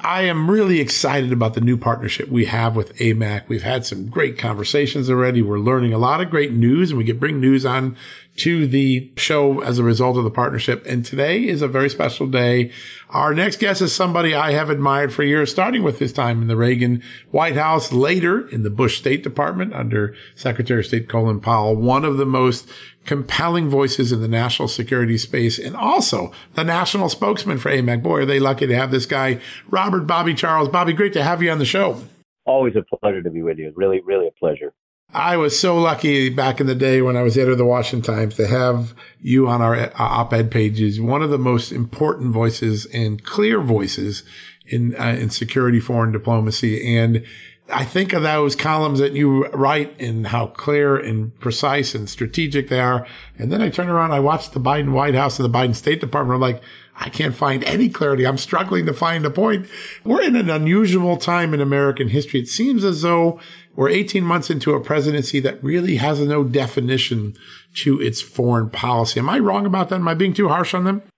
I 0.00 0.22
am 0.22 0.48
really 0.48 0.80
excited 0.80 1.32
about 1.32 1.54
the 1.54 1.60
new 1.60 1.76
partnership 1.76 2.28
we 2.28 2.44
have 2.44 2.76
with 2.76 2.96
AMAC. 2.98 3.48
We've 3.48 3.64
had 3.64 3.84
some 3.84 4.06
great 4.06 4.38
conversations 4.38 5.10
already. 5.10 5.42
We're 5.42 5.58
learning 5.58 5.92
a 5.92 5.98
lot 5.98 6.20
of 6.20 6.30
great 6.30 6.52
news 6.52 6.90
and 6.90 6.98
we 6.98 7.04
can 7.04 7.18
bring 7.18 7.40
news 7.40 7.66
on 7.66 7.96
to 8.36 8.68
the 8.68 9.10
show 9.16 9.60
as 9.60 9.80
a 9.80 9.82
result 9.82 10.16
of 10.16 10.22
the 10.22 10.30
partnership. 10.30 10.86
And 10.86 11.04
today 11.04 11.44
is 11.44 11.62
a 11.62 11.68
very 11.68 11.90
special 11.90 12.28
day. 12.28 12.70
Our 13.10 13.32
next 13.32 13.58
guest 13.58 13.80
is 13.80 13.94
somebody 13.94 14.34
I 14.34 14.52
have 14.52 14.68
admired 14.68 15.14
for 15.14 15.22
years, 15.22 15.50
starting 15.50 15.82
with 15.82 15.98
his 15.98 16.12
time 16.12 16.42
in 16.42 16.48
the 16.48 16.56
Reagan 16.56 17.02
White 17.30 17.56
House, 17.56 17.90
later 17.90 18.46
in 18.48 18.64
the 18.64 18.70
Bush 18.70 18.98
State 18.98 19.22
Department 19.22 19.72
under 19.72 20.14
Secretary 20.34 20.80
of 20.80 20.86
State 20.86 21.08
Colin 21.08 21.40
Powell, 21.40 21.74
one 21.74 22.04
of 22.04 22.18
the 22.18 22.26
most 22.26 22.68
compelling 23.06 23.70
voices 23.70 24.12
in 24.12 24.20
the 24.20 24.28
national 24.28 24.68
security 24.68 25.16
space 25.16 25.58
and 25.58 25.74
also 25.74 26.32
the 26.52 26.64
national 26.64 27.08
spokesman 27.08 27.56
for 27.56 27.70
AMAC. 27.70 28.02
Boy, 28.02 28.20
are 28.20 28.26
they 28.26 28.38
lucky 28.38 28.66
to 28.66 28.76
have 28.76 28.90
this 28.90 29.06
guy, 29.06 29.40
Robert 29.70 30.06
Bobby 30.06 30.34
Charles. 30.34 30.68
Bobby, 30.68 30.92
great 30.92 31.14
to 31.14 31.22
have 31.22 31.42
you 31.42 31.50
on 31.50 31.58
the 31.58 31.64
show. 31.64 32.02
Always 32.44 32.74
a 32.76 32.82
pleasure 32.98 33.22
to 33.22 33.30
be 33.30 33.40
with 33.40 33.58
you. 33.58 33.72
Really, 33.74 34.02
really 34.04 34.26
a 34.26 34.32
pleasure. 34.32 34.74
I 35.14 35.38
was 35.38 35.58
so 35.58 35.78
lucky 35.78 36.28
back 36.28 36.60
in 36.60 36.66
the 36.66 36.74
day 36.74 37.00
when 37.00 37.16
I 37.16 37.22
was 37.22 37.36
editor 37.38 37.52
of 37.52 37.58
the 37.58 37.64
Washington 37.64 38.14
Times 38.14 38.34
to 38.34 38.46
have 38.46 38.92
you 39.20 39.48
on 39.48 39.62
our 39.62 39.74
uh, 39.74 39.90
op-ed 39.96 40.50
pages. 40.50 41.00
One 41.00 41.22
of 41.22 41.30
the 41.30 41.38
most 41.38 41.72
important 41.72 42.32
voices 42.32 42.84
and 42.92 43.24
clear 43.24 43.60
voices 43.62 44.22
in 44.66 44.94
uh, 44.96 45.16
in 45.18 45.30
security, 45.30 45.80
foreign 45.80 46.12
diplomacy, 46.12 46.94
and 46.94 47.24
I 47.70 47.84
think 47.84 48.12
of 48.12 48.22
those 48.22 48.56
columns 48.56 48.98
that 48.98 49.12
you 49.12 49.46
write 49.48 49.98
and 50.00 50.26
how 50.26 50.48
clear 50.48 50.96
and 50.96 51.38
precise 51.38 51.94
and 51.94 52.08
strategic 52.08 52.68
they 52.68 52.80
are. 52.80 53.06
And 53.38 53.52
then 53.52 53.60
I 53.60 53.68
turn 53.68 53.88
around, 53.88 54.12
I 54.12 54.20
watch 54.20 54.50
the 54.50 54.60
Biden 54.60 54.92
White 54.92 55.14
House 55.14 55.38
and 55.38 55.44
the 55.44 55.58
Biden 55.58 55.74
State 55.74 56.00
Department. 56.00 56.36
I'm 56.36 56.40
like, 56.40 56.62
I 56.96 57.10
can't 57.10 57.34
find 57.34 57.62
any 57.64 57.90
clarity. 57.90 58.26
I'm 58.26 58.38
struggling 58.38 58.86
to 58.86 58.94
find 58.94 59.24
a 59.26 59.30
point. 59.30 59.66
We're 60.02 60.22
in 60.22 60.34
an 60.34 60.48
unusual 60.48 61.18
time 61.18 61.52
in 61.52 61.60
American 61.60 62.08
history. 62.08 62.40
It 62.40 62.48
seems 62.48 62.84
as 62.84 63.02
though 63.02 63.38
we're 63.78 63.88
18 63.90 64.24
months 64.24 64.50
into 64.50 64.74
a 64.74 64.80
presidency 64.80 65.38
that 65.38 65.62
really 65.62 65.98
has 65.98 66.18
no 66.18 66.42
definition 66.42 67.36
to 67.74 68.00
its 68.00 68.20
foreign 68.20 68.70
policy. 68.70 69.20
Am 69.20 69.30
I 69.30 69.38
wrong 69.38 69.66
about 69.66 69.88
that? 69.88 70.00
Am 70.00 70.08
I 70.08 70.14
being 70.14 70.34
too 70.34 70.48
harsh 70.48 70.74
on 70.74 70.82
them? 70.82 71.02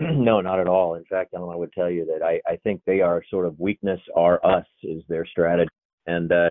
No, 0.00 0.40
not 0.40 0.60
at 0.60 0.68
all. 0.68 0.94
In 0.94 1.04
fact, 1.06 1.34
I 1.34 1.40
would 1.40 1.72
tell 1.72 1.90
you 1.90 2.06
that 2.06 2.24
I, 2.24 2.40
I 2.48 2.54
think 2.62 2.82
they 2.86 3.00
are 3.00 3.20
sort 3.28 3.46
of 3.46 3.58
weakness 3.58 4.00
are 4.14 4.38
us 4.46 4.64
is 4.84 5.02
their 5.08 5.26
strategy. 5.26 5.68
And 6.06 6.30
uh, 6.30 6.50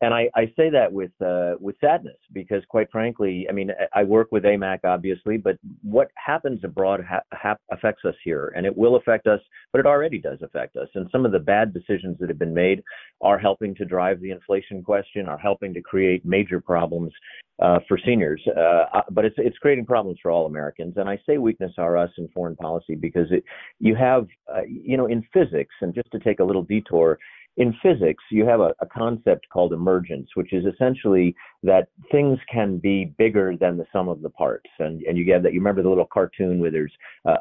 and 0.00 0.14
I, 0.14 0.30
I 0.36 0.46
say 0.56 0.70
that 0.70 0.92
with 0.92 1.10
uh, 1.20 1.54
with 1.58 1.74
sadness 1.80 2.16
because, 2.32 2.62
quite 2.68 2.90
frankly, 2.90 3.46
I 3.48 3.52
mean, 3.52 3.70
I 3.92 4.04
work 4.04 4.28
with 4.30 4.44
AMAC 4.44 4.80
obviously, 4.84 5.36
but 5.36 5.58
what 5.82 6.10
happens 6.14 6.60
abroad 6.62 7.04
ha- 7.08 7.22
ha- 7.32 7.56
affects 7.72 8.04
us 8.04 8.14
here, 8.22 8.52
and 8.56 8.64
it 8.64 8.76
will 8.76 8.94
affect 8.94 9.26
us, 9.26 9.40
but 9.72 9.80
it 9.80 9.86
already 9.86 10.18
does 10.20 10.38
affect 10.42 10.76
us. 10.76 10.88
And 10.94 11.08
some 11.10 11.26
of 11.26 11.32
the 11.32 11.40
bad 11.40 11.74
decisions 11.74 12.16
that 12.20 12.28
have 12.28 12.38
been 12.38 12.54
made 12.54 12.82
are 13.22 13.38
helping 13.38 13.74
to 13.74 13.84
drive 13.84 14.20
the 14.20 14.30
inflation 14.30 14.84
question, 14.84 15.28
are 15.28 15.38
helping 15.38 15.74
to 15.74 15.80
create 15.80 16.24
major 16.24 16.60
problems 16.60 17.12
uh, 17.60 17.80
for 17.88 17.98
seniors. 18.06 18.40
Uh, 18.56 18.84
uh 18.94 19.02
but 19.10 19.24
it's 19.24 19.34
it's 19.38 19.58
creating 19.58 19.84
problems 19.84 20.18
for 20.22 20.30
all 20.30 20.46
Americans. 20.46 20.94
And 20.96 21.08
I 21.08 21.18
say 21.26 21.38
weakness 21.38 21.72
are 21.76 21.96
us 21.96 22.10
in 22.18 22.28
foreign 22.28 22.54
policy 22.54 22.94
because 22.94 23.26
it, 23.32 23.42
you 23.80 23.96
have, 23.96 24.28
uh, 24.48 24.62
you 24.62 24.96
know, 24.96 25.06
in 25.06 25.24
physics, 25.32 25.74
and 25.80 25.92
just 25.92 26.10
to 26.12 26.20
take 26.20 26.38
a 26.38 26.44
little 26.44 26.62
detour 26.62 27.18
in 27.58 27.74
physics, 27.82 28.22
you 28.30 28.46
have 28.46 28.60
a, 28.60 28.72
a, 28.80 28.86
concept 28.86 29.46
called 29.52 29.72
emergence, 29.72 30.28
which 30.34 30.52
is 30.52 30.64
essentially 30.64 31.34
that 31.64 31.88
things 32.10 32.38
can 32.50 32.78
be 32.78 33.12
bigger 33.18 33.56
than 33.60 33.76
the 33.76 33.84
sum 33.92 34.08
of 34.08 34.22
the 34.22 34.30
parts. 34.30 34.70
And, 34.78 35.02
and 35.02 35.18
you 35.18 35.24
get 35.24 35.42
that. 35.42 35.52
You 35.52 35.60
remember 35.60 35.82
the 35.82 35.88
little 35.88 36.06
cartoon 36.06 36.60
where 36.60 36.70
there's 36.70 36.92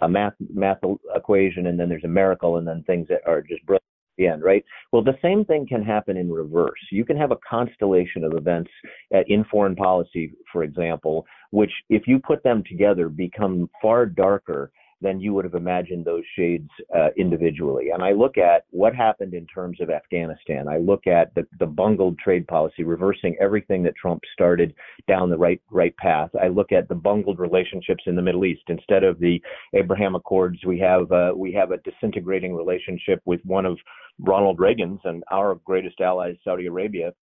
a, 0.01 0.09
math 0.09 0.34
math 0.51 0.80
equation, 1.15 1.68
and 1.68 1.80
then 1.80 1.88
there's 1.88 2.03
a 2.03 2.09
miracle, 2.09 2.57
and 2.57 2.68
then 2.68 2.84
things 2.84 3.07
that 3.09 3.22
are 3.28 3.41
just 3.41 3.63
brilliant 3.68 3.84
at 3.84 4.18
the 4.18 4.28
end, 4.28 4.43
right? 4.43 4.65
Well, 4.91 5.03
the 5.03 5.18
same 5.22 5.45
thing 5.45 5.68
can 5.68 5.84
happen 5.84 6.18
in 6.18 6.32
reverse. 6.32 6.80
You 6.91 7.05
can 7.05 7.18
have 7.18 7.32
a 7.32 7.38
constellation 7.47 8.24
of 8.24 8.34
events 8.34 8.72
at, 9.13 9.30
in 9.30 9.45
foreign 9.45 9.76
policy, 9.76 10.34
for 10.51 10.63
example, 10.63 11.28
which, 11.51 11.72
if 11.89 12.07
you 12.07 12.18
put 12.18 12.41
them 12.41 12.63
together, 12.68 13.07
become 13.07 13.70
far 13.84 14.07
darker 14.07 14.72
than 15.01 15.19
you 15.19 15.33
would 15.33 15.45
have 15.45 15.53
imagined 15.53 16.05
those 16.05 16.23
shades 16.35 16.69
uh, 16.95 17.09
individually. 17.17 17.89
And 17.93 18.03
I 18.03 18.13
look 18.13 18.37
at 18.37 18.63
what 18.71 18.95
happened 18.95 19.33
in 19.33 19.45
terms 19.45 19.79
of 19.79 19.89
Afghanistan. 19.89 20.67
I 20.67 20.77
look 20.77 21.05
at 21.05 21.33
the, 21.35 21.45
the 21.59 21.67
bungled 21.67 22.17
trade 22.17 22.47
policy, 22.47 22.83
reversing 22.83 23.35
everything 23.39 23.83
that 23.83 23.95
Trump 23.95 24.21
started 24.33 24.73
down 25.07 25.29
the 25.29 25.37
right 25.37 25.61
right 25.69 25.95
path. 25.97 26.29
I 26.41 26.47
look 26.47 26.71
at 26.71 26.89
the 26.89 26.95
bungled 26.95 27.39
relationships 27.39 28.03
in 28.07 28.15
the 28.15 28.21
Middle 28.21 28.45
East. 28.45 28.63
Instead 28.67 29.03
of 29.03 29.19
the 29.19 29.41
Abraham 29.75 30.15
Accords, 30.15 30.59
we 30.65 30.79
have 30.79 31.11
uh, 31.11 31.31
we 31.35 31.53
have 31.53 31.71
a 31.71 31.77
disintegrating 31.77 32.55
relationship 32.55 33.21
with 33.25 33.41
one 33.43 33.65
of 33.65 33.77
Ronald 34.19 34.59
Reagan's 34.59 34.99
and 35.03 35.23
our 35.31 35.55
greatest 35.63 36.01
allies, 36.01 36.35
Saudi 36.43 36.65
Arabia, 36.65 37.13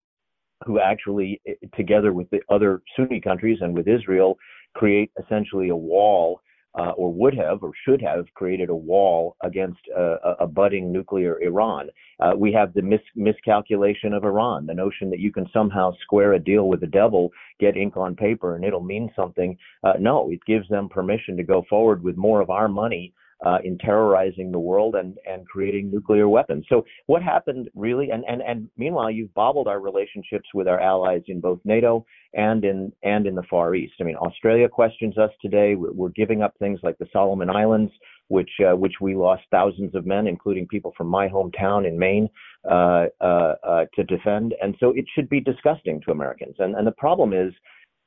who 0.64 0.78
actually, 0.78 1.40
together 1.76 2.12
with 2.12 2.30
the 2.30 2.40
other 2.48 2.82
Sunni 2.96 3.20
countries 3.20 3.58
and 3.60 3.74
with 3.74 3.88
Israel, 3.88 4.36
create 4.74 5.10
essentially 5.20 5.70
a 5.70 5.76
wall 5.76 6.40
uh, 6.76 6.90
or 6.96 7.12
would 7.12 7.34
have 7.34 7.62
or 7.62 7.72
should 7.84 8.02
have 8.02 8.26
created 8.34 8.68
a 8.68 8.74
wall 8.74 9.36
against 9.42 9.80
uh, 9.96 10.16
a 10.40 10.46
budding 10.46 10.92
nuclear 10.92 11.40
Iran. 11.40 11.88
Uh, 12.20 12.32
we 12.36 12.52
have 12.52 12.74
the 12.74 12.82
mis- 12.82 13.00
miscalculation 13.14 14.12
of 14.12 14.24
Iran, 14.24 14.66
the 14.66 14.74
notion 14.74 15.10
that 15.10 15.20
you 15.20 15.32
can 15.32 15.46
somehow 15.52 15.92
square 16.02 16.34
a 16.34 16.38
deal 16.38 16.68
with 16.68 16.80
the 16.80 16.86
devil, 16.86 17.30
get 17.60 17.76
ink 17.76 17.96
on 17.96 18.16
paper, 18.16 18.56
and 18.56 18.64
it'll 18.64 18.80
mean 18.80 19.10
something. 19.14 19.56
Uh, 19.82 19.94
no, 19.98 20.30
it 20.30 20.40
gives 20.46 20.68
them 20.68 20.88
permission 20.88 21.36
to 21.36 21.42
go 21.42 21.64
forward 21.68 22.02
with 22.02 22.16
more 22.16 22.40
of 22.40 22.50
our 22.50 22.68
money 22.68 23.12
uh, 23.44 23.58
in 23.64 23.78
terrorizing 23.78 24.50
the 24.50 24.58
world 24.58 24.94
and, 24.94 25.16
and 25.26 25.46
creating 25.46 25.90
nuclear 25.90 26.28
weapons. 26.28 26.64
So 26.68 26.84
what 27.06 27.22
happened 27.22 27.68
really, 27.74 28.10
and, 28.10 28.24
and, 28.28 28.42
and 28.42 28.68
meanwhile, 28.76 29.10
you've 29.10 29.34
bobbled 29.34 29.68
our 29.68 29.80
relationships 29.80 30.48
with 30.54 30.68
our 30.68 30.80
allies 30.80 31.22
in 31.28 31.40
both 31.40 31.60
NATO 31.64 32.04
and 32.34 32.64
in 32.64 32.92
and 33.02 33.26
in 33.26 33.34
the 33.34 33.42
Far 33.48 33.74
East. 33.74 33.94
I 34.00 34.04
mean, 34.04 34.16
Australia 34.16 34.68
questions 34.68 35.18
us 35.18 35.30
today. 35.40 35.74
We're, 35.74 35.92
we're 35.92 36.08
giving 36.10 36.42
up 36.42 36.54
things 36.58 36.80
like 36.82 36.98
the 36.98 37.06
Solomon 37.12 37.50
Islands, 37.50 37.92
which 38.28 38.50
uh, 38.60 38.76
which 38.76 38.94
we 39.00 39.14
lost 39.14 39.42
thousands 39.50 39.94
of 39.94 40.06
men, 40.06 40.26
including 40.26 40.66
people 40.66 40.92
from 40.96 41.08
my 41.08 41.28
hometown 41.28 41.86
in 41.86 41.98
Maine, 41.98 42.28
uh, 42.68 43.06
uh, 43.20 43.54
uh 43.62 43.84
to 43.94 44.04
defend. 44.04 44.54
And 44.60 44.74
so 44.80 44.90
it 44.90 45.04
should 45.14 45.28
be 45.28 45.40
disgusting 45.40 46.00
to 46.02 46.10
Americans. 46.10 46.56
And 46.58 46.74
and 46.74 46.86
the 46.86 46.92
problem 46.92 47.32
is, 47.32 47.52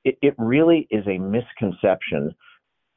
it, 0.04 0.18
it 0.22 0.36
really 0.38 0.88
is 0.90 1.06
a 1.08 1.18
misconception 1.18 2.34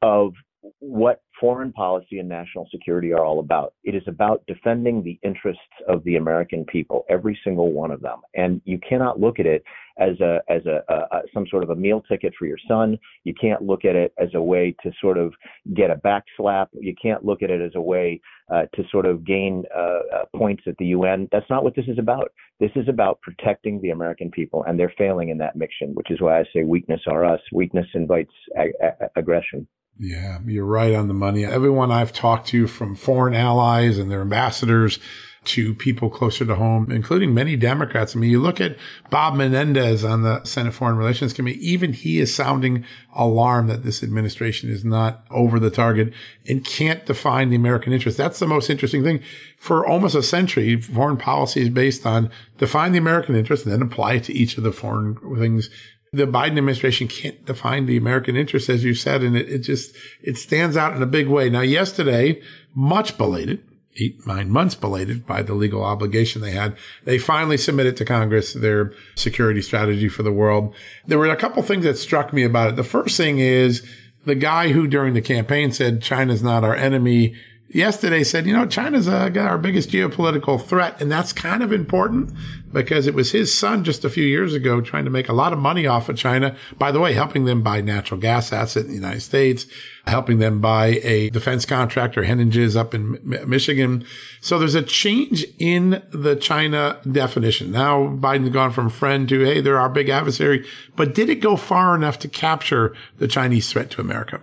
of 0.01 0.33
what 0.79 1.21
foreign 1.39 1.73
policy 1.73 2.19
and 2.19 2.29
national 2.29 2.67
security 2.71 3.11
are 3.11 3.23
all 3.23 3.39
about. 3.39 3.73
It 3.83 3.95
is 3.95 4.03
about 4.07 4.43
defending 4.47 5.03
the 5.03 5.19
interests 5.23 5.61
of 5.87 6.03
the 6.03 6.17
American 6.17 6.65
people, 6.65 7.05
every 7.09 7.39
single 7.43 7.71
one 7.71 7.91
of 7.91 8.01
them. 8.01 8.19
And 8.35 8.61
you 8.65 8.79
cannot 8.87 9.19
look 9.19 9.39
at 9.39 9.45
it 9.45 9.63
as 9.99 10.19
a 10.19 10.41
as 10.49 10.65
a, 10.65 10.81
a, 10.87 11.17
a 11.17 11.21
some 11.33 11.45
sort 11.49 11.63
of 11.63 11.71
a 11.71 11.75
meal 11.75 12.01
ticket 12.09 12.33
for 12.37 12.45
your 12.45 12.57
son. 12.67 12.97
You 13.23 13.33
can't 13.33 13.61
look 13.61 13.85
at 13.85 13.95
it 13.95 14.13
as 14.19 14.29
a 14.35 14.41
way 14.41 14.75
to 14.83 14.91
sort 15.01 15.17
of 15.17 15.33
get 15.73 15.89
a 15.89 15.95
backslap. 15.95 16.67
You 16.73 16.93
can't 17.01 17.25
look 17.25 17.41
at 17.41 17.49
it 17.49 17.61
as 17.61 17.71
a 17.75 17.81
way 17.81 18.21
uh, 18.51 18.63
to 18.75 18.83
sort 18.91 19.05
of 19.05 19.25
gain 19.25 19.63
uh, 19.75 19.99
uh, 20.15 20.25
points 20.35 20.63
at 20.67 20.77
the 20.77 20.87
UN. 20.87 21.27
That's 21.31 21.49
not 21.49 21.63
what 21.63 21.75
this 21.75 21.87
is 21.87 21.97
about. 21.97 22.31
This 22.59 22.71
is 22.75 22.87
about 22.87 23.19
protecting 23.21 23.81
the 23.81 23.89
American 23.89 24.29
people, 24.29 24.63
and 24.67 24.79
they're 24.79 24.93
failing 24.97 25.29
in 25.29 25.37
that 25.39 25.55
mission, 25.55 25.93
which 25.93 26.11
is 26.11 26.21
why 26.21 26.39
I 26.39 26.43
say 26.53 26.63
weakness 26.63 27.01
are 27.07 27.25
us. 27.25 27.41
Weakness 27.51 27.87
invites 27.95 28.33
ag- 28.55 28.73
ag- 28.81 29.09
aggression. 29.15 29.67
Yeah, 29.97 30.39
you're 30.45 30.65
right 30.65 30.95
on 30.95 31.07
the 31.07 31.13
money. 31.13 31.45
Everyone 31.45 31.91
I've 31.91 32.13
talked 32.13 32.47
to 32.49 32.67
from 32.67 32.95
foreign 32.95 33.35
allies 33.35 33.97
and 33.97 34.09
their 34.09 34.21
ambassadors 34.21 34.99
to 35.43 35.73
people 35.73 36.09
closer 36.09 36.45
to 36.45 36.55
home, 36.55 36.91
including 36.91 37.33
many 37.33 37.55
Democrats. 37.55 38.15
I 38.15 38.19
mean, 38.19 38.29
you 38.29 38.39
look 38.39 38.61
at 38.61 38.77
Bob 39.09 39.35
Menendez 39.35 40.03
on 40.03 40.21
the 40.21 40.43
Senate 40.43 40.73
Foreign 40.73 40.97
Relations 40.97 41.33
Committee, 41.33 41.67
even 41.67 41.93
he 41.93 42.19
is 42.19 42.33
sounding 42.33 42.85
alarm 43.15 43.65
that 43.67 43.83
this 43.83 44.03
administration 44.03 44.69
is 44.69 44.85
not 44.85 45.25
over 45.31 45.59
the 45.59 45.71
target 45.71 46.13
and 46.47 46.63
can't 46.63 47.05
define 47.07 47.49
the 47.49 47.55
American 47.55 47.91
interest. 47.91 48.17
That's 48.17 48.37
the 48.37 48.45
most 48.45 48.69
interesting 48.69 49.03
thing. 49.03 49.21
For 49.57 49.85
almost 49.85 50.15
a 50.15 50.21
century, 50.21 50.79
foreign 50.79 51.17
policy 51.17 51.61
is 51.61 51.69
based 51.69 52.05
on 52.05 52.29
define 52.59 52.91
the 52.91 52.99
American 52.99 53.35
interest 53.35 53.65
and 53.65 53.73
then 53.73 53.81
apply 53.81 54.13
it 54.13 54.23
to 54.25 54.33
each 54.33 54.57
of 54.57 54.63
the 54.63 54.71
foreign 54.71 55.17
things 55.37 55.71
the 56.13 56.27
Biden 56.27 56.57
administration 56.57 57.07
can't 57.07 57.45
define 57.45 57.85
the 57.85 57.95
American 57.95 58.35
interest, 58.35 58.67
as 58.67 58.83
you 58.83 58.93
said, 58.93 59.23
and 59.23 59.37
it, 59.37 59.49
it 59.49 59.59
just, 59.59 59.95
it 60.21 60.37
stands 60.37 60.75
out 60.75 60.93
in 60.93 61.01
a 61.01 61.05
big 61.05 61.27
way. 61.27 61.49
Now, 61.49 61.61
yesterday, 61.61 62.41
much 62.75 63.17
belated, 63.17 63.63
eight, 63.95 64.27
nine 64.27 64.49
months 64.49 64.75
belated 64.75 65.25
by 65.25 65.41
the 65.41 65.53
legal 65.53 65.85
obligation 65.85 66.41
they 66.41 66.51
had. 66.51 66.75
They 67.05 67.17
finally 67.17 67.55
submitted 67.55 67.95
to 67.95 68.05
Congress 68.05 68.53
their 68.53 68.93
security 69.15 69.61
strategy 69.61 70.09
for 70.09 70.21
the 70.21 70.33
world. 70.33 70.75
There 71.07 71.17
were 71.17 71.29
a 71.29 71.37
couple 71.37 71.63
things 71.63 71.85
that 71.85 71.97
struck 71.97 72.33
me 72.33 72.43
about 72.43 72.71
it. 72.71 72.75
The 72.75 72.83
first 72.83 73.15
thing 73.15 73.39
is 73.39 73.81
the 74.25 74.35
guy 74.35 74.73
who 74.73 74.87
during 74.87 75.13
the 75.13 75.21
campaign 75.21 75.71
said 75.71 76.01
China's 76.01 76.43
not 76.43 76.65
our 76.65 76.75
enemy 76.75 77.37
yesterday 77.73 78.23
said, 78.23 78.45
you 78.45 78.53
know, 78.53 78.65
China's 78.65 79.07
uh, 79.07 79.29
got 79.29 79.49
our 79.49 79.57
biggest 79.57 79.89
geopolitical 79.89 80.61
threat. 80.61 81.01
And 81.01 81.11
that's 81.11 81.33
kind 81.33 81.63
of 81.63 81.71
important 81.71 82.33
because 82.71 83.07
it 83.07 83.13
was 83.13 83.31
his 83.31 83.53
son 83.53 83.83
just 83.83 84.05
a 84.05 84.09
few 84.09 84.23
years 84.23 84.53
ago 84.53 84.81
trying 84.81 85.05
to 85.05 85.11
make 85.11 85.29
a 85.29 85.33
lot 85.33 85.53
of 85.53 85.59
money 85.59 85.87
off 85.87 86.09
of 86.09 86.17
China. 86.17 86.55
By 86.77 86.91
the 86.91 86.99
way, 86.99 87.13
helping 87.13 87.45
them 87.45 87.61
buy 87.61 87.81
natural 87.81 88.19
gas 88.19 88.53
assets 88.53 88.85
in 88.85 88.91
the 88.91 88.95
United 88.95 89.21
States, 89.21 89.65
helping 90.05 90.39
them 90.39 90.61
buy 90.61 90.99
a 91.03 91.29
defense 91.29 91.65
contractor, 91.65 92.23
Henniges 92.23 92.75
up 92.75 92.93
in 92.93 93.19
Michigan. 93.47 94.05
So 94.39 94.59
there's 94.59 94.75
a 94.75 94.81
change 94.81 95.45
in 95.59 96.01
the 96.11 96.35
China 96.35 96.99
definition. 97.11 97.71
Now 97.71 98.07
Biden's 98.07 98.49
gone 98.49 98.71
from 98.71 98.89
friend 98.89 99.27
to, 99.29 99.43
hey, 99.43 99.61
they're 99.61 99.79
our 99.79 99.89
big 99.89 100.09
adversary. 100.09 100.65
But 100.95 101.13
did 101.13 101.29
it 101.29 101.35
go 101.35 101.55
far 101.55 101.95
enough 101.95 102.19
to 102.19 102.27
capture 102.27 102.95
the 103.17 103.27
Chinese 103.27 103.71
threat 103.71 103.89
to 103.91 104.01
America? 104.01 104.41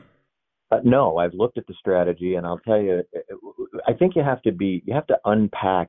Uh, 0.70 0.80
no, 0.84 1.16
I've 1.16 1.32
looked 1.32 1.56
at 1.56 1.66
the 1.66 1.74
strategy, 1.78 2.34
and 2.34 2.46
I'll 2.46 2.58
tell 2.58 2.78
you, 2.78 3.02
I 3.86 3.94
think 3.94 4.14
you 4.14 4.22
have 4.22 4.42
to 4.42 4.52
be, 4.52 4.82
you 4.84 4.92
have 4.94 5.06
to 5.06 5.18
unpack 5.24 5.88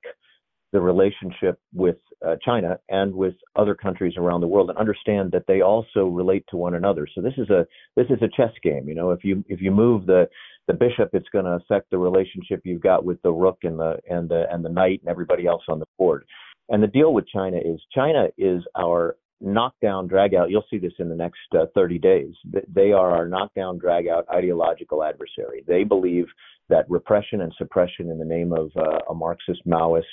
the 0.71 0.81
relationship 0.81 1.59
with 1.73 1.97
uh, 2.25 2.35
China 2.43 2.79
and 2.89 3.13
with 3.13 3.33
other 3.55 3.73
countries 3.73 4.13
around 4.17 4.41
the 4.41 4.47
world, 4.47 4.69
and 4.69 4.77
understand 4.77 5.31
that 5.31 5.45
they 5.47 5.61
also 5.61 6.05
relate 6.05 6.45
to 6.49 6.57
one 6.57 6.75
another. 6.75 7.07
So 7.13 7.21
this 7.21 7.33
is 7.37 7.49
a 7.49 7.65
this 7.95 8.07
is 8.09 8.21
a 8.21 8.29
chess 8.35 8.53
game. 8.63 8.87
You 8.87 8.95
know, 8.95 9.11
if 9.11 9.23
you 9.23 9.43
if 9.47 9.61
you 9.61 9.71
move 9.71 10.05
the 10.05 10.27
the 10.67 10.73
bishop, 10.73 11.09
it's 11.13 11.29
going 11.29 11.45
to 11.45 11.51
affect 11.51 11.89
the 11.89 11.97
relationship 11.97 12.61
you've 12.63 12.81
got 12.81 13.03
with 13.03 13.21
the 13.23 13.31
rook 13.31 13.59
and 13.63 13.79
the 13.79 13.97
and 14.09 14.29
the 14.29 14.45
and 14.51 14.63
the 14.63 14.69
knight 14.69 15.01
and 15.01 15.09
everybody 15.09 15.47
else 15.47 15.63
on 15.67 15.79
the 15.79 15.85
board. 15.97 16.25
And 16.69 16.83
the 16.83 16.87
deal 16.87 17.13
with 17.13 17.27
China 17.27 17.57
is 17.57 17.81
China 17.93 18.27
is 18.37 18.63
our 18.77 19.15
knockdown, 19.41 20.07
drag 20.07 20.35
out. 20.35 20.49
You'll 20.49 20.65
see 20.69 20.77
this 20.77 20.93
in 20.99 21.09
the 21.09 21.15
next 21.15 21.39
uh, 21.57 21.65
30 21.73 21.97
days. 21.99 22.33
They 22.67 22.91
are 22.91 23.11
our 23.11 23.27
knockdown, 23.27 23.77
drag 23.77 24.07
out 24.07 24.25
ideological 24.33 25.03
adversary. 25.03 25.63
They 25.65 25.83
believe 25.83 26.25
that 26.69 26.89
repression 26.89 27.41
and 27.41 27.53
suppression 27.57 28.09
in 28.09 28.19
the 28.19 28.25
name 28.25 28.53
of 28.53 28.71
uh, 28.75 28.99
a 29.09 29.15
Marxist 29.15 29.65
Maoist, 29.67 30.03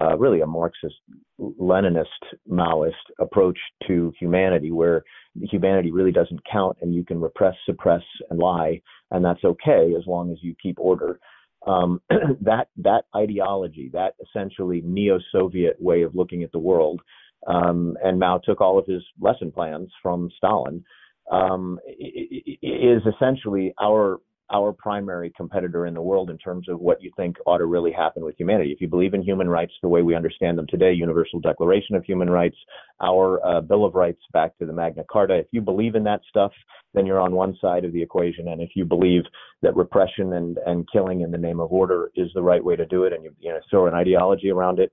uh, 0.00 0.16
really 0.18 0.40
a 0.40 0.46
Marxist 0.46 0.96
Leninist 1.40 2.04
Maoist 2.50 2.92
approach 3.18 3.58
to 3.86 4.12
humanity, 4.18 4.70
where 4.70 5.02
humanity 5.50 5.90
really 5.90 6.12
doesn't 6.12 6.40
count 6.50 6.76
and 6.80 6.94
you 6.94 7.04
can 7.04 7.20
repress, 7.20 7.54
suppress, 7.64 8.02
and 8.30 8.38
lie, 8.38 8.80
and 9.10 9.24
that's 9.24 9.44
okay 9.44 9.94
as 9.98 10.06
long 10.06 10.30
as 10.30 10.38
you 10.42 10.54
keep 10.62 10.78
order. 10.78 11.18
Um, 11.66 12.00
that 12.42 12.68
that 12.78 13.04
ideology, 13.14 13.90
that 13.92 14.14
essentially 14.22 14.82
neo-Soviet 14.84 15.80
way 15.80 16.02
of 16.02 16.14
looking 16.14 16.42
at 16.42 16.52
the 16.52 16.58
world, 16.58 17.00
um, 17.46 17.96
and 18.02 18.18
Mao 18.18 18.38
took 18.38 18.60
all 18.60 18.78
of 18.78 18.86
his 18.86 19.02
lesson 19.20 19.50
plans 19.50 19.90
from 20.02 20.30
Stalin, 20.36 20.84
um, 21.30 21.78
is 21.98 23.02
essentially 23.06 23.74
our 23.80 24.20
our 24.52 24.72
primary 24.72 25.32
competitor 25.36 25.86
in 25.86 25.94
the 25.94 26.02
world 26.02 26.30
in 26.30 26.38
terms 26.38 26.68
of 26.68 26.78
what 26.80 27.02
you 27.02 27.10
think 27.16 27.36
ought 27.46 27.58
to 27.58 27.66
really 27.66 27.92
happen 27.92 28.24
with 28.24 28.38
humanity. 28.38 28.70
If 28.70 28.80
you 28.80 28.88
believe 28.88 29.14
in 29.14 29.22
human 29.22 29.48
rights 29.48 29.72
the 29.82 29.88
way 29.88 30.02
we 30.02 30.14
understand 30.14 30.56
them 30.56 30.66
today, 30.68 30.92
Universal 30.92 31.40
Declaration 31.40 31.96
of 31.96 32.04
Human 32.04 32.30
Rights, 32.30 32.56
our 33.00 33.44
uh, 33.44 33.60
Bill 33.60 33.84
of 33.84 33.94
Rights 33.94 34.20
back 34.32 34.56
to 34.58 34.66
the 34.66 34.72
Magna 34.72 35.02
Carta, 35.10 35.34
if 35.38 35.46
you 35.50 35.60
believe 35.60 35.96
in 35.96 36.04
that 36.04 36.20
stuff, 36.28 36.52
then 36.94 37.06
you're 37.06 37.20
on 37.20 37.32
one 37.32 37.56
side 37.60 37.84
of 37.84 37.92
the 37.92 38.02
equation. 38.02 38.48
And 38.48 38.60
if 38.62 38.70
you 38.74 38.84
believe 38.84 39.22
that 39.62 39.76
repression 39.76 40.34
and, 40.34 40.58
and 40.64 40.88
killing 40.92 41.22
in 41.22 41.30
the 41.30 41.38
name 41.38 41.60
of 41.60 41.72
order 41.72 42.10
is 42.14 42.30
the 42.34 42.42
right 42.42 42.64
way 42.64 42.76
to 42.76 42.86
do 42.86 43.04
it, 43.04 43.12
and 43.12 43.24
you, 43.24 43.34
you 43.40 43.50
know, 43.50 43.60
throw 43.68 43.86
an 43.86 43.94
ideology 43.94 44.50
around 44.50 44.78
it, 44.78 44.92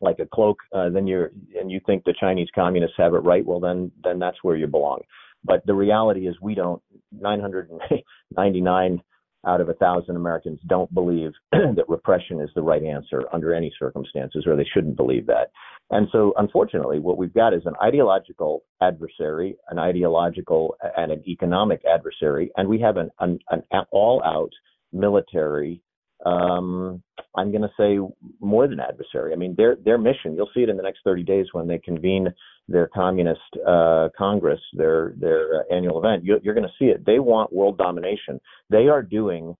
like 0.00 0.18
a 0.20 0.26
cloak, 0.26 0.58
uh, 0.74 0.88
then 0.88 1.06
you're 1.06 1.32
and 1.58 1.70
you 1.70 1.80
think 1.84 2.04
the 2.04 2.14
Chinese 2.18 2.48
communists 2.54 2.96
have 2.96 3.14
it 3.14 3.18
right. 3.18 3.44
Well, 3.44 3.60
then 3.60 3.90
then 4.04 4.18
that's 4.18 4.38
where 4.42 4.56
you 4.56 4.66
belong. 4.66 5.00
But 5.44 5.64
the 5.66 5.74
reality 5.74 6.26
is, 6.28 6.36
we 6.40 6.54
don't. 6.54 6.82
999 7.12 9.02
out 9.46 9.60
of 9.60 9.68
a 9.68 9.74
thousand 9.74 10.16
Americans 10.16 10.58
don't 10.66 10.92
believe 10.92 11.30
that 11.52 11.88
repression 11.88 12.40
is 12.40 12.50
the 12.54 12.62
right 12.62 12.82
answer 12.82 13.24
under 13.32 13.54
any 13.54 13.72
circumstances, 13.78 14.44
or 14.46 14.56
they 14.56 14.66
shouldn't 14.74 14.96
believe 14.96 15.26
that. 15.26 15.50
And 15.90 16.08
so, 16.12 16.34
unfortunately, 16.36 16.98
what 16.98 17.16
we've 17.16 17.32
got 17.32 17.54
is 17.54 17.62
an 17.64 17.74
ideological 17.82 18.64
adversary, 18.82 19.56
an 19.70 19.78
ideological 19.78 20.76
and 20.96 21.12
an 21.12 21.22
economic 21.26 21.82
adversary, 21.90 22.50
and 22.56 22.68
we 22.68 22.80
have 22.80 22.96
an, 22.96 23.10
an, 23.20 23.38
an 23.50 23.84
all-out 23.90 24.50
military 24.92 25.80
um, 26.26 27.02
I'm 27.36 27.50
going 27.52 27.62
to 27.62 27.70
say 27.78 27.98
more 28.40 28.66
than 28.66 28.80
adversary. 28.80 29.32
I 29.32 29.36
mean, 29.36 29.54
their 29.56 29.76
their 29.76 29.98
mission. 29.98 30.34
You'll 30.34 30.50
see 30.54 30.62
it 30.62 30.68
in 30.68 30.76
the 30.76 30.82
next 30.82 31.00
30 31.04 31.22
days 31.22 31.46
when 31.52 31.68
they 31.68 31.78
convene 31.78 32.28
their 32.68 32.88
communist 32.88 33.40
uh, 33.66 34.08
congress, 34.16 34.60
their 34.72 35.14
their 35.18 35.60
uh, 35.60 35.74
annual 35.74 35.98
event. 35.98 36.24
You, 36.24 36.40
you're 36.42 36.54
going 36.54 36.66
to 36.66 36.72
see 36.78 36.86
it. 36.86 37.04
They 37.06 37.18
want 37.18 37.52
world 37.52 37.78
domination. 37.78 38.40
They 38.70 38.88
are 38.88 39.02
doing 39.02 39.56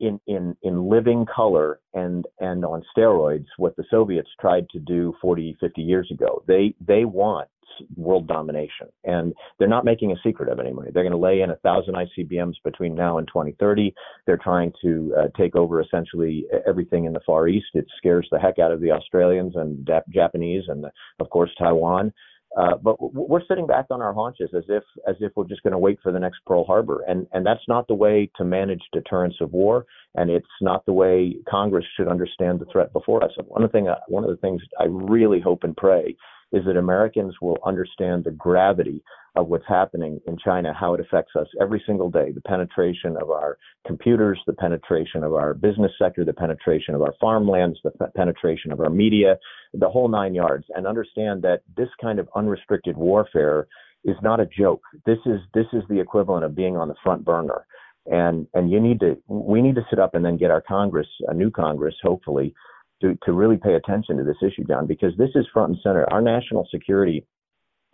in 0.00 0.20
in 0.26 0.56
in 0.62 0.88
living 0.88 1.26
color 1.26 1.80
and 1.94 2.24
and 2.40 2.64
on 2.64 2.82
steroids 2.96 3.46
what 3.56 3.76
the 3.76 3.84
Soviets 3.90 4.30
tried 4.40 4.68
to 4.70 4.78
do 4.78 5.14
40 5.20 5.56
50 5.60 5.82
years 5.82 6.08
ago. 6.10 6.42
They 6.46 6.74
they 6.86 7.04
want 7.04 7.48
world 7.96 8.26
domination. 8.26 8.88
And 9.04 9.34
they're 9.58 9.68
not 9.68 9.84
making 9.84 10.12
a 10.12 10.16
secret 10.24 10.48
of 10.48 10.58
it 10.58 10.62
anymore. 10.62 10.86
They're 10.92 11.02
going 11.02 11.12
to 11.12 11.18
lay 11.18 11.40
in 11.40 11.50
a 11.50 11.56
thousand 11.56 11.94
ICBMs 11.94 12.54
between 12.64 12.94
now 12.94 13.18
and 13.18 13.26
2030. 13.28 13.94
They're 14.26 14.36
trying 14.36 14.72
to 14.82 15.14
uh, 15.18 15.28
take 15.36 15.56
over 15.56 15.80
essentially 15.80 16.46
everything 16.66 17.04
in 17.04 17.12
the 17.12 17.20
Far 17.26 17.48
East. 17.48 17.66
It 17.74 17.86
scares 17.98 18.28
the 18.30 18.38
heck 18.38 18.58
out 18.58 18.72
of 18.72 18.80
the 18.80 18.92
Australians 18.92 19.54
and 19.56 19.88
Japanese 20.10 20.64
and, 20.68 20.86
of 21.20 21.30
course, 21.30 21.50
Taiwan. 21.58 22.12
Uh, 22.56 22.76
but 22.82 22.96
we're 23.12 23.44
sitting 23.46 23.66
back 23.66 23.86
on 23.90 24.00
our 24.00 24.12
haunches 24.12 24.50
as 24.56 24.64
if 24.68 24.82
as 25.06 25.16
if 25.20 25.30
we're 25.36 25.46
just 25.46 25.62
going 25.62 25.72
to 25.72 25.78
wait 25.78 25.98
for 26.02 26.12
the 26.12 26.18
next 26.18 26.38
Pearl 26.46 26.64
Harbor, 26.64 27.04
and 27.06 27.26
and 27.32 27.44
that's 27.44 27.62
not 27.68 27.86
the 27.88 27.94
way 27.94 28.30
to 28.36 28.44
manage 28.44 28.80
deterrence 28.92 29.34
of 29.40 29.52
war, 29.52 29.84
and 30.14 30.30
it's 30.30 30.46
not 30.62 30.84
the 30.86 30.92
way 30.92 31.36
Congress 31.48 31.84
should 31.96 32.08
understand 32.08 32.58
the 32.58 32.64
threat 32.72 32.92
before 32.92 33.22
us. 33.22 33.32
One 33.46 33.62
of 33.62 33.70
the 33.70 33.78
thing 33.78 33.88
one 34.08 34.24
of 34.24 34.30
the 34.30 34.36
things 34.38 34.62
I 34.80 34.84
really 34.84 35.40
hope 35.40 35.62
and 35.62 35.76
pray 35.76 36.16
is 36.52 36.64
that 36.64 36.76
Americans 36.76 37.34
will 37.40 37.58
understand 37.64 38.24
the 38.24 38.30
gravity 38.30 39.02
of 39.36 39.48
what's 39.48 39.66
happening 39.68 40.20
in 40.26 40.36
China, 40.36 40.74
how 40.74 40.94
it 40.94 41.00
affects 41.00 41.32
us 41.36 41.46
every 41.60 41.82
single 41.86 42.10
day, 42.10 42.32
the 42.32 42.40
penetration 42.40 43.16
of 43.20 43.30
our 43.30 43.58
computers, 43.86 44.40
the 44.46 44.52
penetration 44.54 45.22
of 45.22 45.34
our 45.34 45.54
business 45.54 45.92
sector, 46.00 46.24
the 46.24 46.32
penetration 46.32 46.94
of 46.94 47.02
our 47.02 47.14
farmlands, 47.20 47.78
the 47.84 47.92
penetration 48.16 48.72
of 48.72 48.80
our 48.80 48.90
media, 48.90 49.38
the 49.74 49.88
whole 49.88 50.08
nine 50.08 50.34
yards, 50.34 50.64
and 50.74 50.86
understand 50.86 51.42
that 51.42 51.62
this 51.76 51.88
kind 52.00 52.18
of 52.18 52.28
unrestricted 52.34 52.96
warfare 52.96 53.68
is 54.04 54.16
not 54.22 54.40
a 54.40 54.46
joke. 54.46 54.82
This 55.06 55.18
is 55.26 55.40
this 55.54 55.66
is 55.72 55.82
the 55.88 56.00
equivalent 56.00 56.44
of 56.44 56.54
being 56.54 56.76
on 56.76 56.88
the 56.88 56.94
front 57.02 57.24
burner. 57.24 57.66
And 58.06 58.46
and 58.54 58.70
you 58.70 58.80
need 58.80 59.00
to 59.00 59.18
we 59.28 59.60
need 59.60 59.74
to 59.74 59.86
sit 59.90 59.98
up 59.98 60.14
and 60.14 60.24
then 60.24 60.36
get 60.36 60.50
our 60.50 60.62
Congress, 60.62 61.08
a 61.28 61.34
new 61.34 61.50
Congress, 61.50 61.94
hopefully, 62.02 62.54
to, 63.02 63.16
to 63.24 63.32
really 63.32 63.56
pay 63.56 63.74
attention 63.74 64.16
to 64.16 64.24
this 64.24 64.36
issue, 64.42 64.64
John, 64.64 64.86
because 64.86 65.16
this 65.16 65.30
is 65.34 65.46
front 65.52 65.70
and 65.70 65.78
center. 65.82 66.10
Our 66.12 66.20
national 66.20 66.66
security 66.70 67.24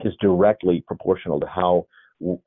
is 0.01 0.15
directly 0.21 0.83
proportional 0.87 1.41
to 1.41 1.47
how 1.47 1.87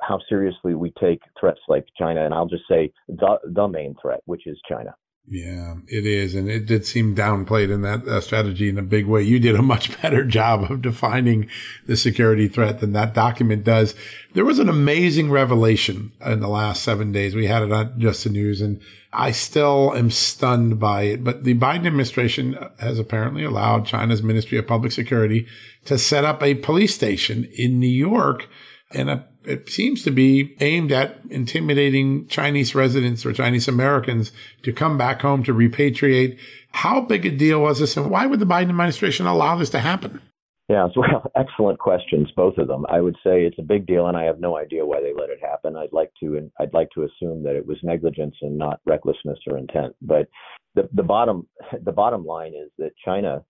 how 0.01 0.19
seriously 0.29 0.75
we 0.75 0.91
take 0.99 1.21
threats 1.39 1.59
like 1.67 1.85
China, 1.97 2.25
and 2.25 2.33
I'll 2.33 2.47
just 2.47 2.63
say 2.69 2.91
the 3.07 3.37
the 3.43 3.67
main 3.67 3.95
threat, 4.01 4.21
which 4.25 4.47
is 4.47 4.59
China. 4.67 4.95
Yeah, 5.29 5.75
it 5.89 6.05
is. 6.05 6.35
And 6.35 6.49
it 6.49 6.65
did 6.65 6.85
seem 6.85 7.13
downplayed 7.13 7.69
in 7.69 7.81
that 7.81 8.07
uh, 8.07 8.21
strategy 8.21 8.69
in 8.69 8.77
a 8.77 8.83
big 8.83 9.05
way. 9.05 9.23
You 9.23 9.39
did 9.39 9.55
a 9.55 9.61
much 9.73 10.01
better 10.01 10.23
job 10.23 10.71
of 10.71 10.81
defining 10.81 11.49
the 11.85 11.97
security 11.97 12.47
threat 12.47 12.79
than 12.79 12.93
that 12.93 13.13
document 13.13 13.65
does. 13.65 13.93
There 14.33 14.45
was 14.45 14.59
an 14.59 14.69
amazing 14.69 15.29
revelation 15.29 16.13
in 16.25 16.39
the 16.39 16.47
last 16.47 16.81
seven 16.81 17.11
days. 17.11 17.35
We 17.35 17.47
had 17.47 17.63
it 17.63 17.73
on 17.73 17.99
Just 17.99 18.23
the 18.23 18.29
News 18.29 18.61
and 18.61 18.79
I 19.11 19.31
still 19.31 19.93
am 19.95 20.11
stunned 20.11 20.79
by 20.79 21.03
it. 21.03 21.23
But 21.23 21.43
the 21.43 21.55
Biden 21.55 21.87
administration 21.87 22.57
has 22.79 22.97
apparently 22.97 23.43
allowed 23.43 23.85
China's 23.85 24.23
Ministry 24.23 24.57
of 24.57 24.67
Public 24.67 24.91
Security 24.91 25.45
to 25.85 25.97
set 25.97 26.23
up 26.23 26.41
a 26.41 26.55
police 26.55 26.93
station 26.93 27.49
in 27.57 27.79
New 27.79 27.87
York 27.87 28.47
and 28.91 29.09
a 29.09 29.27
it 29.47 29.69
seems 29.69 30.03
to 30.03 30.11
be 30.11 30.57
aimed 30.59 30.91
at 30.91 31.19
intimidating 31.29 32.27
Chinese 32.27 32.75
residents 32.75 33.25
or 33.25 33.31
Chinese 33.31 33.69
Americans 33.69 34.33
to 34.61 34.73
come 34.73 34.97
back 34.97 35.21
home 35.21 35.41
to 35.43 35.53
repatriate. 35.53 36.37
How 36.73 36.99
big 36.99 37.25
a 37.25 37.31
deal 37.31 37.61
was 37.61 37.79
this, 37.79 37.95
and 37.95 38.11
why 38.11 38.25
would 38.25 38.41
the 38.41 38.45
Biden 38.45 38.69
administration 38.69 39.25
allow 39.25 39.55
this 39.55 39.69
to 39.69 39.79
happen? 39.79 40.21
Yeah, 40.67 40.87
well, 40.95 41.31
excellent 41.35 41.79
questions, 41.79 42.29
both 42.35 42.57
of 42.57 42.67
them. 42.67 42.85
I 42.89 42.99
would 42.99 43.15
say 43.23 43.45
it's 43.45 43.57
a 43.57 43.63
big 43.63 43.87
deal, 43.87 44.07
and 44.07 44.17
I 44.17 44.25
have 44.25 44.41
no 44.41 44.57
idea 44.57 44.85
why 44.85 44.99
they 44.99 45.13
let 45.13 45.29
it 45.29 45.39
happen. 45.41 45.77
I'd 45.77 45.93
like 45.93 46.11
to, 46.19 46.51
I'd 46.59 46.73
like 46.73 46.89
to 46.95 47.03
assume 47.03 47.43
that 47.43 47.55
it 47.55 47.65
was 47.65 47.77
negligence 47.83 48.35
and 48.41 48.57
not 48.57 48.81
recklessness 48.85 49.39
or 49.47 49.57
intent. 49.57 49.95
But 50.01 50.27
the 50.75 50.89
the 50.93 51.03
bottom 51.03 51.47
the 51.83 51.93
bottom 51.93 52.25
line 52.25 52.53
is 52.53 52.69
that 52.77 52.91
China 53.03 53.43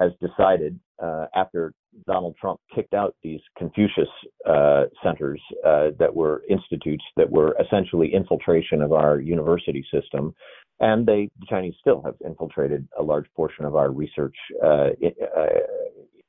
has 0.00 0.12
decided 0.20 0.80
uh, 1.02 1.26
after 1.34 1.74
Donald 2.06 2.36
Trump 2.40 2.60
kicked 2.74 2.94
out 2.94 3.14
these 3.22 3.40
Confucius 3.56 4.08
uh, 4.48 4.84
centers 5.02 5.40
uh, 5.64 5.88
that 5.98 6.14
were 6.14 6.42
institutes 6.48 7.04
that 7.16 7.30
were 7.30 7.56
essentially 7.60 8.12
infiltration 8.12 8.82
of 8.82 8.92
our 8.92 9.20
university 9.20 9.84
system, 9.92 10.34
and 10.80 11.06
they 11.06 11.30
the 11.40 11.46
Chinese 11.48 11.74
still 11.80 12.02
have 12.02 12.14
infiltrated 12.24 12.86
a 12.98 13.02
large 13.02 13.26
portion 13.36 13.64
of 13.64 13.76
our 13.76 13.90
research 13.90 14.36
uh, 14.62 14.88
uh 15.36 15.46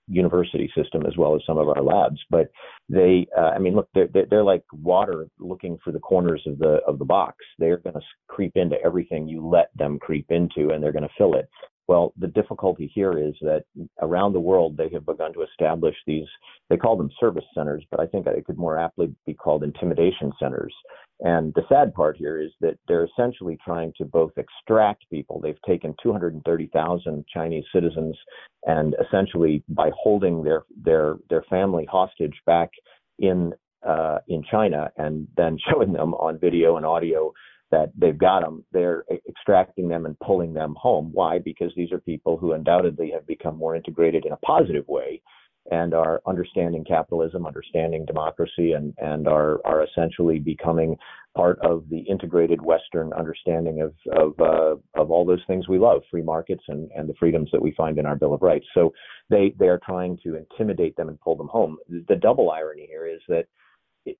university 0.07 0.69
system 0.75 1.05
as 1.05 1.15
well 1.17 1.35
as 1.35 1.41
some 1.47 1.57
of 1.57 1.69
our 1.69 1.81
labs. 1.81 2.19
But 2.29 2.51
they, 2.89 3.27
uh, 3.37 3.51
I 3.55 3.59
mean, 3.59 3.75
look, 3.75 3.89
they're 3.93 4.09
they're 4.29 4.43
like 4.43 4.63
water 4.71 5.27
looking 5.39 5.77
for 5.83 5.91
the 5.91 5.99
corners 5.99 6.43
of 6.45 6.59
the 6.59 6.79
of 6.87 6.99
the 6.99 7.05
box. 7.05 7.37
They're 7.59 7.77
going 7.77 7.95
to 7.95 8.01
creep 8.27 8.53
into 8.55 8.75
everything 8.83 9.27
you 9.27 9.47
let 9.47 9.69
them 9.75 9.99
creep 9.99 10.27
into, 10.29 10.71
and 10.71 10.83
they're 10.83 10.91
going 10.91 11.03
to 11.03 11.15
fill 11.17 11.35
it. 11.35 11.47
Well, 11.87 12.13
the 12.17 12.27
difficulty 12.27 12.89
here 12.93 13.17
is 13.17 13.33
that 13.41 13.65
around 14.01 14.33
the 14.33 14.39
world 14.39 14.77
they 14.77 14.89
have 14.93 15.05
begun 15.05 15.33
to 15.33 15.43
establish 15.43 15.95
these, 16.07 16.27
they 16.69 16.77
call 16.77 16.95
them 16.95 17.09
service 17.19 17.43
centers, 17.53 17.83
but 17.91 17.99
I 17.99 18.07
think 18.07 18.25
it 18.25 18.45
could 18.45 18.57
more 18.57 18.77
aptly 18.77 19.13
be 19.25 19.33
called 19.33 19.63
intimidation 19.63 20.31
centers. 20.39 20.73
And 21.19 21.53
the 21.53 21.63
sad 21.69 21.93
part 21.93 22.17
here 22.17 22.41
is 22.41 22.51
that 22.61 22.77
they're 22.87 23.05
essentially 23.05 23.57
trying 23.63 23.93
to 23.97 24.05
both 24.05 24.31
extract 24.37 25.09
people. 25.09 25.39
They've 25.39 25.61
taken 25.65 25.95
230,000 26.01 27.25
Chinese 27.33 27.65
citizens 27.73 28.17
and 28.65 28.95
essentially 29.05 29.63
by 29.69 29.91
holding 29.95 30.43
their, 30.43 30.63
their, 30.83 31.17
their 31.29 31.43
family 31.49 31.85
hostage 31.89 32.35
back 32.45 32.71
in, 33.19 33.53
uh, 33.87 34.19
in 34.27 34.43
China 34.49 34.89
and 34.97 35.27
then 35.37 35.57
showing 35.71 35.93
them 35.93 36.13
on 36.15 36.39
video 36.39 36.77
and 36.77 36.85
audio 36.85 37.31
that 37.73 37.91
they've 37.97 38.17
got 38.19 38.41
them, 38.41 38.63
they're 38.71 39.03
extracting 39.27 39.87
them 39.87 40.05
and 40.05 40.19
pulling 40.19 40.53
them 40.53 40.75
home. 40.79 41.09
Why? 41.11 41.39
Because 41.39 41.71
these 41.75 41.91
are 41.91 41.99
people 41.99 42.37
who 42.37 42.53
undoubtedly 42.53 43.09
have 43.11 43.25
become 43.25 43.57
more 43.57 43.75
integrated 43.75 44.25
in 44.25 44.31
a 44.31 44.37
positive 44.37 44.87
way 44.87 45.23
and 45.71 45.95
are 45.95 46.21
understanding 46.27 46.83
capitalism, 46.85 47.47
understanding 47.47 48.05
democracy, 48.05 48.73
and, 48.73 48.93
and 48.99 49.27
are, 49.27 49.59
are 49.65 49.83
essentially 49.83 50.37
becoming 50.37 50.95
part 51.35 51.57
of 51.63 51.85
the 51.89 52.01
integrated 52.01 52.61
Western 52.61 53.11
understanding 53.13 53.81
of, 53.81 53.93
of, 54.15 54.39
uh, 54.39 54.75
of 55.01 55.09
all 55.09 55.25
those 55.25 55.41
things 55.47 55.67
we 55.67 55.79
love, 55.79 56.03
free 56.11 56.21
markets 56.21 56.63
and, 56.67 56.91
and 56.95 57.09
the 57.09 57.15
freedoms 57.19 57.49
that 57.51 57.61
we 57.61 57.73
find 57.75 57.97
in 57.97 58.05
our 58.05 58.15
Bill 58.15 58.35
of 58.35 58.43
Rights. 58.43 58.67
So 58.75 58.93
they, 59.31 59.55
they 59.57 59.67
are 59.67 59.79
trying 59.83 60.19
to 60.23 60.35
intimidate 60.35 60.95
them 60.95 61.09
and 61.09 61.19
pull 61.19 61.37
them 61.37 61.47
home. 61.47 61.77
The 61.89 62.17
double 62.17 62.51
irony 62.51 62.85
here 62.87 63.07
is 63.07 63.21
that 63.29 63.45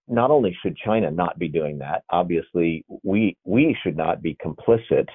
not 0.07 0.31
only 0.31 0.55
should 0.61 0.77
China 0.77 1.11
not 1.11 1.37
be 1.39 1.47
doing 1.47 1.77
that, 1.79 2.03
obviously 2.09 2.85
we 3.03 3.37
we 3.43 3.75
should 3.83 3.97
not 3.97 4.21
be 4.21 4.37
complicit 4.43 5.07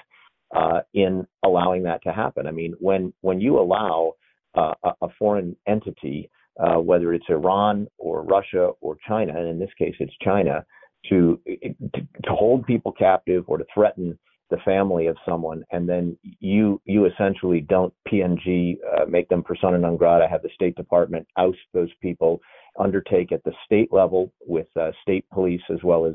uh, 0.54 0.80
in 0.94 1.26
allowing 1.44 1.82
that 1.84 2.02
to 2.02 2.12
happen. 2.12 2.46
I 2.46 2.50
mean, 2.50 2.74
when 2.78 3.12
when 3.20 3.40
you 3.40 3.58
allow 3.58 4.12
uh, 4.54 4.74
a 5.02 5.08
foreign 5.18 5.56
entity, 5.66 6.30
uh, 6.58 6.76
whether 6.76 7.12
it's 7.12 7.26
Iran 7.28 7.86
or 7.98 8.22
Russia 8.24 8.70
or 8.80 8.96
China, 9.06 9.38
and 9.38 9.48
in 9.48 9.58
this 9.58 9.70
case 9.78 9.94
it's 10.00 10.14
China, 10.22 10.64
to, 11.08 11.40
to, 11.46 12.00
to 12.24 12.30
hold 12.30 12.66
people 12.66 12.92
captive 12.92 13.44
or 13.46 13.58
to 13.58 13.64
threaten 13.72 14.18
the 14.50 14.56
family 14.64 15.06
of 15.06 15.16
someone, 15.26 15.62
and 15.72 15.86
then 15.86 16.16
you 16.40 16.80
you 16.86 17.04
essentially 17.04 17.60
don't 17.60 17.92
PNG 18.10 18.78
uh, 18.96 19.04
make 19.04 19.28
them 19.28 19.42
persona 19.42 19.76
non 19.76 19.98
grata, 19.98 20.26
have 20.26 20.42
the 20.42 20.48
State 20.54 20.74
Department 20.74 21.26
oust 21.36 21.58
those 21.74 21.90
people, 22.00 22.40
undertake 22.78 23.32
at 23.32 23.42
the 23.44 23.52
state 23.64 23.92
level 23.92 24.32
with 24.46 24.66
uh, 24.80 24.90
state 25.02 25.24
police 25.32 25.62
as 25.70 25.78
well 25.82 26.06
as 26.06 26.14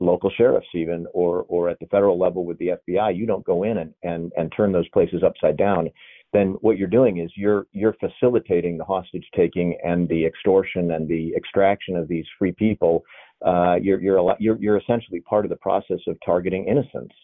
local 0.00 0.30
sheriffs 0.36 0.66
even 0.74 1.06
or 1.12 1.44
or 1.48 1.68
at 1.68 1.78
the 1.78 1.86
federal 1.86 2.18
level 2.18 2.44
with 2.44 2.58
the 2.58 2.70
FBI 2.88 3.14
you 3.14 3.26
don't 3.26 3.44
go 3.44 3.62
in 3.62 3.78
and 3.78 3.94
and 4.02 4.32
and 4.36 4.52
turn 4.56 4.72
those 4.72 4.88
places 4.88 5.22
upside 5.24 5.56
down. 5.56 5.88
Then 6.32 6.56
what 6.60 6.78
you're 6.78 6.88
doing 6.88 7.18
is 7.18 7.30
you're 7.36 7.66
you're 7.72 7.94
facilitating 7.94 8.78
the 8.78 8.84
hostage 8.84 9.26
taking 9.36 9.76
and 9.84 10.08
the 10.08 10.24
extortion 10.24 10.92
and 10.92 11.08
the 11.08 11.34
extraction 11.36 11.96
of 11.96 12.08
these 12.08 12.24
free 12.38 12.52
people. 12.52 13.04
Uh, 13.44 13.76
you're 13.80 14.00
you're 14.00 14.36
you're 14.38 14.56
you're 14.60 14.76
essentially 14.76 15.20
part 15.20 15.44
of 15.44 15.50
the 15.50 15.56
process 15.56 16.00
of 16.06 16.16
targeting 16.24 16.66
innocents. 16.66 17.14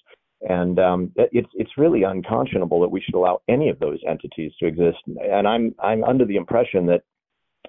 And 0.49 0.79
um, 0.79 1.13
it's 1.17 1.49
it's 1.55 1.71
really 1.79 2.03
unconscionable 2.03 2.81
that 2.81 2.91
we 2.91 3.01
should 3.01 3.15
allow 3.15 3.41
any 3.49 3.71
of 3.71 3.79
those 3.79 3.99
entities 4.07 4.53
to 4.61 4.67
exist. 4.67 4.99
And 5.07 5.49
I'm 5.49 5.75
I'm 5.83 6.05
under 6.05 6.25
the 6.25 6.37
impression 6.37 6.85
that 6.87 7.03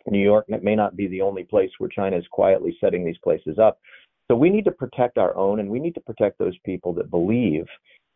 New 0.08 0.22
York 0.24 0.46
may 0.50 0.76
not 0.76 0.96
be 0.96 1.08
the 1.08 1.22
only 1.22 1.44
place 1.44 1.72
where 1.78 1.90
China 1.90 2.18
is 2.18 2.26
quietly 2.32 2.78
setting 2.80 3.06
these 3.06 3.18
places 3.24 3.58
up. 3.60 3.80
So 4.30 4.36
we 4.36 4.50
need 4.50 4.66
to 4.66 4.72
protect 4.72 5.18
our 5.18 5.36
own, 5.36 5.60
and 5.60 5.70
we 5.70 5.80
need 5.80 5.96
to 5.96 6.02
protect 6.02 6.38
those 6.38 6.58
people 6.66 6.94
that 6.94 7.10
believe 7.10 7.66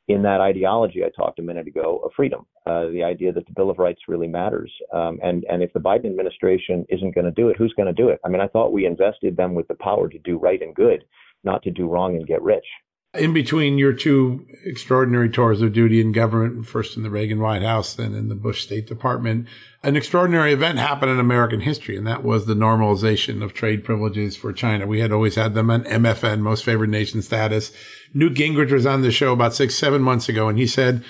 in 0.08 0.22
that 0.24 0.42
ideology 0.42 1.04
I 1.06 1.10
talked 1.16 1.40
a 1.40 1.44
minute 1.44 1.68
ago 1.68 2.02
of 2.04 2.12
freedom, 2.16 2.46
uh, 2.66 2.88
the 2.88 3.04
idea 3.04 3.32
that 3.32 3.46
the 3.46 3.54
Bill 3.54 3.70
of 3.70 3.80
Rights 3.80 4.02
really 4.08 4.28
matters. 4.28 4.72
Um, 4.94 5.20
and 5.24 5.46
and 5.50 5.64
if 5.64 5.72
the 5.74 5.80
Biden 5.80 6.08
administration 6.08 6.86
isn't 6.90 7.16
going 7.16 7.26
to 7.26 7.32
do 7.32 7.50
it, 7.50 7.56
who's 7.58 7.74
going 7.78 7.88
to 7.88 7.94
do 7.94 8.10
it? 8.10 8.20
I 8.26 8.30
mean, 8.30 8.42
I 8.42 8.48
thought 8.48 8.74
we 8.74 8.86
invested 8.86 9.38
them 9.38 9.54
with 9.54 9.68
the 9.68 9.76
power 9.76 10.10
to 10.10 10.20
do 10.20 10.38
right 10.38 10.62
and 10.62 10.76
good, 10.76 11.06
not 11.44 11.64
to 11.64 11.72
do 11.72 11.88
wrong 11.88 12.16
and 12.16 12.28
get 12.28 12.42
rich 12.42 12.66
in 13.14 13.34
between 13.34 13.78
your 13.78 13.92
two 13.92 14.46
extraordinary 14.64 15.30
tours 15.30 15.62
of 15.62 15.74
duty 15.74 16.00
in 16.00 16.14
government, 16.14 16.66
first 16.66 16.96
in 16.96 17.04
the 17.04 17.10
Reagan 17.10 17.40
White 17.40 17.62
House, 17.62 17.94
then 17.94 18.14
in 18.16 18.30
the 18.30 18.36
Bush 18.36 18.64
State 18.64 18.88
Department, 18.88 19.48
an 19.84 19.98
extraordinary 19.98 20.54
event 20.54 20.78
happened 20.78 21.12
in 21.12 21.20
American 21.20 21.62
history, 21.62 21.98
and 21.98 22.08
that 22.08 22.24
was 22.24 22.46
the 22.46 22.54
normalization 22.54 23.44
of 23.44 23.54
trade 23.54 23.84
privileges 23.84 24.38
for 24.38 24.54
China. 24.54 24.88
We 24.88 25.02
had 25.02 25.12
always 25.12 25.36
had 25.36 25.56
them 25.56 25.70
on 25.70 25.84
MFN, 25.84 26.40
most 26.40 26.64
favored 26.64 26.90
nation 26.90 27.22
status. 27.22 27.72
Newt 28.14 28.36
Gingrich 28.36 28.72
was 28.72 28.86
on 28.86 29.02
the 29.02 29.12
show 29.12 29.34
about 29.34 29.56
six, 29.56 29.76
seven 29.76 30.02
months 30.02 30.30
ago, 30.30 30.48
and 30.48 30.58
he 30.58 30.68
said, 30.68 31.04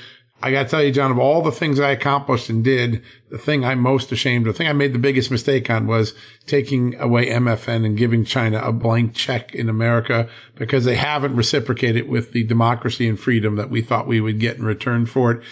I 0.44 0.52
got 0.52 0.64
to 0.64 0.70
tell 0.70 0.84
you, 0.84 0.92
John, 0.92 1.12
of 1.12 1.20
all 1.20 1.42
the 1.42 1.52
things 1.52 1.80
I 1.80 1.92
accomplished 1.92 2.50
and 2.50 2.64
did, 2.64 3.04
the 3.30 3.38
thing 3.38 3.64
I'm 3.64 3.80
most 3.80 4.12
ashamed 4.12 4.48
of, 4.48 4.54
the 4.54 4.58
thing 4.58 4.68
I 4.68 4.74
made 4.74 4.94
the 4.94 5.00
biggest 5.00 5.30
mistake 5.30 5.70
on 5.70 5.86
was 5.86 6.16
taking 6.48 7.00
away 7.00 7.28
MFN 7.28 7.86
and 7.86 7.98
giving 7.98 8.26
China 8.26 8.60
a 8.60 8.72
blank 8.72 9.14
check 9.14 9.54
in 9.54 9.70
America 9.70 10.28
because 10.56 10.86
they 10.86 10.96
haven't 10.96 11.36
reciprocated 11.36 12.08
with 12.08 12.32
the 12.32 12.44
democracy 12.44 13.08
and 13.08 13.20
freedom 13.20 13.56
that 13.56 13.70
we 13.70 13.82
thought 13.82 14.08
we 14.08 14.20
would 14.20 14.39
get 14.39 14.58
in 14.58 14.66
return 14.66 15.06
for 15.06 15.32
it. 15.32 15.44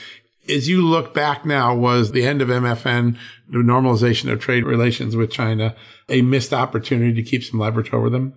As 0.50 0.68
you 0.68 0.82
look 0.82 1.14
back 1.14 1.46
now, 1.46 1.76
was 1.76 2.12
the 2.12 2.26
end 2.26 2.42
of 2.42 2.48
MFN, 2.48 3.16
the 3.48 3.60
normalization 3.60 4.32
of 4.32 4.40
trade 4.40 4.66
relations 4.66 5.16
with 5.16 5.30
China, 5.30 5.76
a 6.08 6.24
missed 6.24 6.54
opportunity 6.54 7.14
to 7.14 7.30
keep 7.30 7.44
some 7.44 7.60
leverage 7.60 7.94
over 7.94 8.10
them? 8.10 8.34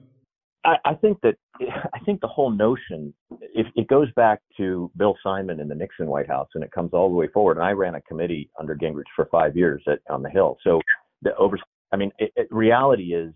I, 0.64 0.76
I 0.84 0.94
think 0.94 1.22
that 1.22 1.36
think 2.04 2.20
the 2.20 2.28
whole 2.28 2.50
notion 2.50 3.12
if 3.54 3.66
it 3.76 3.88
goes 3.88 4.08
back 4.12 4.40
to 4.56 4.90
Bill 4.96 5.16
Simon 5.22 5.60
in 5.60 5.68
the 5.68 5.74
Nixon 5.74 6.06
White 6.06 6.28
House 6.28 6.48
and 6.54 6.62
it 6.64 6.72
comes 6.72 6.90
all 6.92 7.08
the 7.08 7.14
way 7.14 7.28
forward. 7.28 7.56
And 7.56 7.66
I 7.66 7.72
ran 7.72 7.94
a 7.94 8.00
committee 8.02 8.50
under 8.58 8.74
Gingrich 8.74 9.04
for 9.14 9.26
five 9.26 9.56
years 9.56 9.82
at, 9.86 10.00
on 10.10 10.22
the 10.22 10.30
Hill. 10.30 10.58
So 10.64 10.80
the 11.22 11.34
over 11.36 11.58
I 11.92 11.96
mean, 11.96 12.10
it, 12.18 12.32
it, 12.36 12.48
reality 12.50 13.14
is 13.14 13.32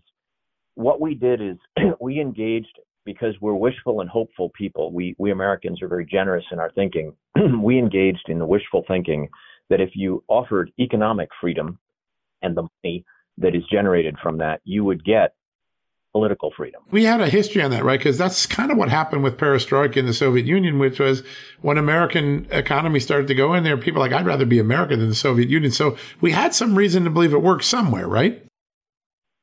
what 0.75 0.99
we 1.01 1.13
did 1.13 1.41
is 1.41 1.57
we 1.99 2.19
engaged 2.19 2.79
because 3.05 3.35
we're 3.39 3.53
wishful 3.55 4.01
and 4.01 4.09
hopeful 4.09 4.51
people. 4.57 4.91
We 4.91 5.15
we 5.17 5.31
Americans 5.31 5.81
are 5.81 5.87
very 5.87 6.05
generous 6.05 6.45
in 6.51 6.59
our 6.59 6.71
thinking. 6.71 7.13
we 7.61 7.77
engaged 7.77 8.25
in 8.27 8.39
the 8.39 8.45
wishful 8.45 8.83
thinking 8.87 9.29
that 9.69 9.81
if 9.81 9.91
you 9.93 10.23
offered 10.27 10.71
economic 10.79 11.29
freedom 11.39 11.79
and 12.41 12.55
the 12.55 12.67
money 12.83 13.05
that 13.37 13.55
is 13.55 13.63
generated 13.71 14.15
from 14.21 14.37
that, 14.39 14.61
you 14.63 14.83
would 14.83 15.03
get 15.03 15.33
political 16.17 16.51
freedom. 16.57 16.81
We 16.89 17.03
had 17.03 17.21
a 17.21 17.29
history 17.29 17.61
on 17.61 17.69
that, 17.71 17.83
right? 17.83 17.99
Because 17.99 18.17
that's 18.17 18.47
kind 18.47 18.71
of 18.71 18.77
what 18.77 18.89
happened 18.89 19.23
with 19.23 19.37
perestroika 19.37 19.97
in 19.97 20.07
the 20.07 20.13
Soviet 20.13 20.47
Union, 20.47 20.79
which 20.79 20.99
was 20.99 21.21
when 21.61 21.77
American 21.77 22.47
economy 22.49 22.99
started 22.99 23.27
to 23.27 23.35
go 23.35 23.53
in 23.53 23.63
there, 23.63 23.77
people 23.77 23.99
like, 23.99 24.13
I'd 24.13 24.25
rather 24.25 24.45
be 24.45 24.57
American 24.57 24.99
than 24.99 25.09
the 25.09 25.15
Soviet 25.15 25.47
Union. 25.49 25.71
So 25.71 25.95
we 26.19 26.31
had 26.31 26.55
some 26.55 26.75
reason 26.75 27.03
to 27.03 27.11
believe 27.11 27.33
it 27.33 27.43
worked 27.43 27.65
somewhere, 27.65 28.07
right? 28.07 28.43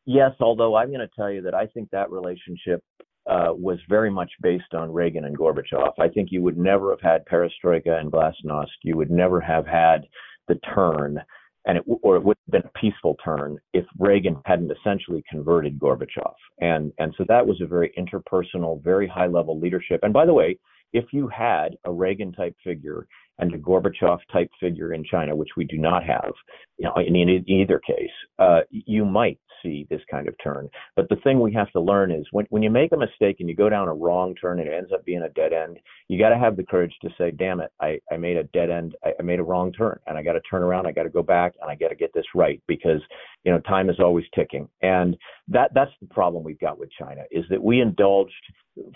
Yes, 0.05 0.33
although 0.41 0.75
I'm 0.75 0.89
going 0.89 1.01
to 1.01 1.11
tell 1.17 1.31
you 1.31 1.43
that 1.43 1.55
I 1.55 1.67
think 1.67 1.91
that 1.91 2.11
relationship 2.11 2.83
uh, 3.31 3.53
was 3.53 3.79
very 3.89 4.11
much 4.11 4.31
based 4.43 4.75
on 4.75 4.93
Reagan 4.93 5.25
and 5.25 5.39
Gorbachev. 5.39 5.93
I 5.99 6.09
think 6.09 6.29
you 6.33 6.43
would 6.43 6.59
never 6.59 6.91
have 6.91 7.01
had 7.01 7.25
perestroika 7.27 8.01
and 8.01 8.11
glasnost. 8.11 8.67
You 8.83 8.97
would 8.97 9.11
never 9.11 9.41
have 9.41 9.67
had 9.67 10.03
the 10.49 10.57
turn 10.75 11.23
and 11.67 11.79
it 11.79 11.85
or 12.03 12.17
it 12.17 12.25
would 12.25 12.37
have 12.47 12.63
been 12.63 12.71
a 12.71 12.79
peaceful 12.79 13.17
turn 13.25 13.59
if 13.73 13.85
Reagan 13.99 14.37
hadn't 14.45 14.73
essentially 14.73 15.25
converted 15.31 15.79
Gorbachev. 15.79 16.35
And 16.61 16.93
and 16.99 17.15
so 17.17 17.25
that 17.29 17.47
was 17.47 17.61
a 17.61 17.67
very 17.67 17.93
interpersonal, 17.99 18.83
very 18.83 19.07
high 19.09 19.27
level 19.27 19.59
leadership. 19.59 20.01
And 20.03 20.13
by 20.13 20.27
the 20.27 20.35
way, 20.35 20.59
if 20.93 21.07
you 21.13 21.29
had 21.29 21.77
a 21.85 21.93
Reagan 21.93 22.33
type 22.33 22.55
figure 22.63 23.07
and 23.39 23.53
a 23.53 23.59
Gorbachev 23.59 24.19
type 24.33 24.49
figure 24.61 24.95
in 24.95 25.05
China, 25.05 25.35
which 25.35 25.49
we 25.57 25.65
do 25.65 25.77
not 25.77 26.05
have, 26.05 26.33
you 26.79 26.85
know, 26.85 26.95
in, 26.97 27.17
in 27.17 27.51
either 27.51 27.81
case, 27.81 28.11
uh, 28.39 28.61
you 28.71 29.05
might 29.05 29.39
see 29.65 29.87
this 29.91 30.03
kind 30.09 30.29
of 30.29 30.35
turn. 30.43 30.69
But 30.95 31.09
the 31.09 31.17
thing 31.17 31.41
we 31.41 31.53
have 31.55 31.73
to 31.73 31.81
learn 31.81 32.13
is 32.13 32.25
when, 32.31 32.47
when 32.51 32.63
you 32.63 32.71
make 32.71 32.93
a 32.93 32.97
mistake 32.97 33.37
and 33.41 33.49
you 33.49 33.57
go 33.57 33.69
down 33.69 33.89
a 33.89 33.95
wrong 33.95 34.35
turn 34.37 34.61
and 34.61 34.69
it 34.69 34.73
ends 34.73 34.93
up 34.93 35.05
being 35.05 35.23
a 35.23 35.29
dead 35.31 35.53
end, 35.53 35.79
you 36.09 36.19
got 36.19 36.29
to 36.29 36.39
have 36.39 36.57
the 36.57 36.63
courage 36.63 36.95
to 37.03 37.11
say, 37.19 37.31
damn 37.33 37.61
it, 37.61 37.71
I, 37.81 37.99
I 38.13 38.17
made 38.17 38.37
a 38.37 38.45
dead 38.45 38.71
end. 38.71 38.95
I, 39.05 39.13
I 39.19 39.23
made 39.23 39.41
a 39.41 39.45
wrong 39.45 39.73
turn 39.73 39.99
and 40.07 40.17
I 40.17 40.23
got 40.23 40.35
to 40.35 40.41
turn 40.43 40.63
around. 40.63 40.87
I 40.87 40.93
got 40.93 41.05
to 41.05 41.11
go 41.11 41.23
back 41.23 41.55
and 41.61 41.71
I 41.71 41.75
got 41.75 41.89
to 41.89 41.97
get 41.97 42.13
this 42.15 42.27
right 42.35 42.63
because, 42.69 43.01
you 43.45 43.51
know, 43.51 43.61
time 43.61 43.91
is 43.91 43.99
always 43.99 44.27
ticking. 44.35 44.69
And 44.83 45.17
that, 45.49 45.73
that's 45.75 45.93
the 46.01 46.09
problem 46.09 46.45
we've 46.45 46.61
got 46.61 46.79
with 46.79 46.91
China 46.99 47.23
is 47.31 47.45
that 47.51 47.63
we 47.63 47.81
indulged 47.81 48.33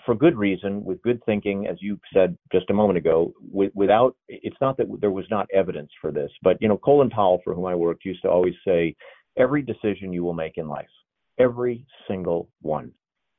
for 0.05 0.13
good 0.13 0.37
reason, 0.37 0.83
with 0.83 1.01
good 1.01 1.23
thinking, 1.25 1.67
as 1.67 1.77
you 1.79 1.99
said 2.13 2.37
just 2.51 2.69
a 2.69 2.73
moment 2.73 2.97
ago, 2.97 3.33
with, 3.39 3.71
without, 3.75 4.15
it's 4.27 4.57
not 4.59 4.75
that 4.77 4.87
there 4.99 5.11
was 5.11 5.25
not 5.29 5.47
evidence 5.53 5.89
for 6.01 6.11
this, 6.11 6.31
but, 6.41 6.57
you 6.59 6.67
know, 6.67 6.77
Colin 6.77 7.09
Powell, 7.09 7.39
for 7.43 7.53
whom 7.53 7.65
I 7.65 7.75
worked, 7.75 8.03
used 8.05 8.21
to 8.23 8.29
always 8.29 8.55
say, 8.67 8.95
every 9.37 9.61
decision 9.61 10.13
you 10.13 10.23
will 10.23 10.33
make 10.33 10.57
in 10.57 10.67
life, 10.67 10.89
every 11.39 11.85
single 12.07 12.49
one, 12.61 12.91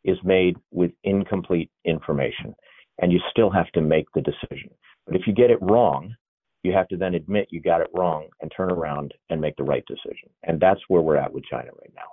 is 0.04 0.18
made 0.24 0.56
with 0.70 0.90
incomplete 1.04 1.70
information. 1.84 2.54
And 3.02 3.12
you 3.12 3.20
still 3.30 3.50
have 3.50 3.70
to 3.72 3.80
make 3.80 4.06
the 4.14 4.20
decision. 4.22 4.70
But 5.06 5.16
if 5.16 5.26
you 5.26 5.32
get 5.32 5.50
it 5.50 5.58
wrong, 5.60 6.14
you 6.62 6.72
have 6.72 6.88
to 6.88 6.96
then 6.96 7.14
admit 7.14 7.48
you 7.50 7.60
got 7.60 7.80
it 7.80 7.90
wrong 7.94 8.28
and 8.40 8.52
turn 8.54 8.70
around 8.70 9.14
and 9.30 9.40
make 9.40 9.56
the 9.56 9.64
right 9.64 9.84
decision. 9.86 10.28
And 10.42 10.60
that's 10.60 10.80
where 10.88 11.00
we're 11.00 11.16
at 11.16 11.32
with 11.32 11.44
China 11.44 11.70
right 11.80 11.92
now. 11.94 12.10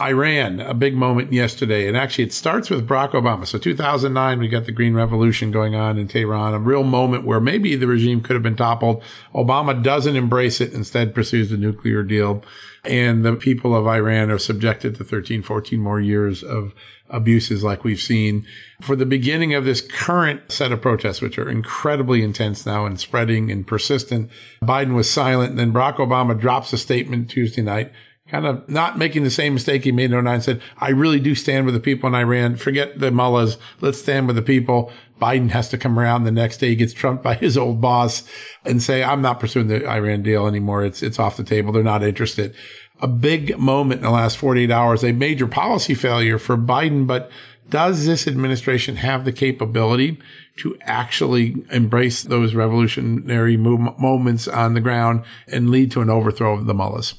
Iran, 0.00 0.58
a 0.58 0.74
big 0.74 0.96
moment 0.96 1.32
yesterday. 1.32 1.86
And 1.86 1.96
actually, 1.96 2.24
it 2.24 2.32
starts 2.32 2.68
with 2.68 2.88
Barack 2.88 3.12
Obama. 3.12 3.46
So 3.46 3.58
2009, 3.58 4.40
we 4.40 4.48
got 4.48 4.64
the 4.64 4.72
Green 4.72 4.94
Revolution 4.94 5.52
going 5.52 5.76
on 5.76 5.98
in 5.98 6.08
Tehran, 6.08 6.52
a 6.52 6.58
real 6.58 6.82
moment 6.82 7.24
where 7.24 7.38
maybe 7.38 7.76
the 7.76 7.86
regime 7.86 8.20
could 8.20 8.34
have 8.34 8.42
been 8.42 8.56
toppled. 8.56 9.04
Obama 9.32 9.80
doesn't 9.80 10.16
embrace 10.16 10.60
it, 10.60 10.72
instead 10.72 11.14
pursues 11.14 11.50
the 11.50 11.56
nuclear 11.56 12.02
deal. 12.02 12.42
And 12.84 13.24
the 13.24 13.36
people 13.36 13.74
of 13.74 13.86
Iran 13.86 14.32
are 14.32 14.38
subjected 14.38 14.96
to 14.96 15.04
13, 15.04 15.42
14 15.42 15.78
more 15.78 16.00
years 16.00 16.42
of 16.42 16.74
abuses 17.08 17.62
like 17.62 17.84
we've 17.84 18.00
seen. 18.00 18.44
For 18.82 18.96
the 18.96 19.06
beginning 19.06 19.54
of 19.54 19.64
this 19.64 19.80
current 19.80 20.50
set 20.50 20.72
of 20.72 20.82
protests, 20.82 21.20
which 21.20 21.38
are 21.38 21.48
incredibly 21.48 22.24
intense 22.24 22.66
now 22.66 22.84
and 22.84 22.98
spreading 22.98 23.48
and 23.48 23.64
persistent, 23.64 24.28
Biden 24.60 24.96
was 24.96 25.08
silent. 25.08 25.50
And 25.50 25.58
then 25.60 25.72
Barack 25.72 25.98
Obama 25.98 26.38
drops 26.38 26.72
a 26.72 26.78
statement 26.78 27.30
Tuesday 27.30 27.62
night 27.62 27.92
kind 28.28 28.46
of 28.46 28.66
not 28.68 28.96
making 28.96 29.22
the 29.22 29.30
same 29.30 29.54
mistake 29.54 29.84
he 29.84 29.92
made 29.92 30.10
in 30.10 30.24
09 30.24 30.40
said, 30.40 30.62
I 30.78 30.90
really 30.90 31.20
do 31.20 31.34
stand 31.34 31.66
with 31.66 31.74
the 31.74 31.80
people 31.80 32.08
in 32.08 32.14
Iran. 32.14 32.56
Forget 32.56 32.98
the 32.98 33.10
mullahs. 33.10 33.58
Let's 33.80 33.98
stand 33.98 34.26
with 34.26 34.36
the 34.36 34.42
people. 34.42 34.90
Biden 35.20 35.50
has 35.50 35.68
to 35.68 35.78
come 35.78 35.98
around 35.98 36.24
the 36.24 36.30
next 36.30 36.56
day. 36.56 36.68
He 36.68 36.76
gets 36.76 36.92
trumped 36.92 37.22
by 37.22 37.34
his 37.34 37.58
old 37.58 37.80
boss 37.80 38.24
and 38.64 38.82
say, 38.82 39.02
I'm 39.02 39.22
not 39.22 39.40
pursuing 39.40 39.68
the 39.68 39.86
Iran 39.88 40.22
deal 40.22 40.46
anymore. 40.46 40.84
It's, 40.84 41.02
it's 41.02 41.18
off 41.18 41.36
the 41.36 41.44
table. 41.44 41.72
They're 41.72 41.82
not 41.82 42.02
interested. 42.02 42.54
A 43.00 43.08
big 43.08 43.58
moment 43.58 43.98
in 43.98 44.04
the 44.04 44.10
last 44.10 44.38
48 44.38 44.70
hours, 44.70 45.04
a 45.04 45.12
major 45.12 45.46
policy 45.46 45.94
failure 45.94 46.38
for 46.38 46.56
Biden, 46.56 47.06
but 47.06 47.30
does 47.68 48.06
this 48.06 48.26
administration 48.26 48.96
have 48.96 49.24
the 49.24 49.32
capability 49.32 50.18
to 50.58 50.76
actually 50.82 51.64
embrace 51.70 52.22
those 52.22 52.54
revolutionary 52.54 53.56
moments 53.56 54.46
on 54.48 54.74
the 54.74 54.80
ground 54.80 55.24
and 55.48 55.70
lead 55.70 55.90
to 55.92 56.00
an 56.00 56.10
overthrow 56.10 56.54
of 56.54 56.66
the 56.66 56.74
mullahs? 56.74 57.14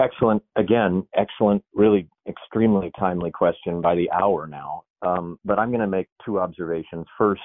Excellent. 0.00 0.42
Again, 0.56 1.06
excellent, 1.16 1.64
really 1.74 2.08
extremely 2.28 2.90
timely 2.98 3.30
question 3.30 3.80
by 3.80 3.94
the 3.94 4.10
hour 4.10 4.46
now. 4.46 4.82
Um, 5.02 5.38
but 5.44 5.58
I'm 5.58 5.70
going 5.70 5.80
to 5.80 5.86
make 5.86 6.08
two 6.24 6.38
observations. 6.38 7.06
First, 7.16 7.42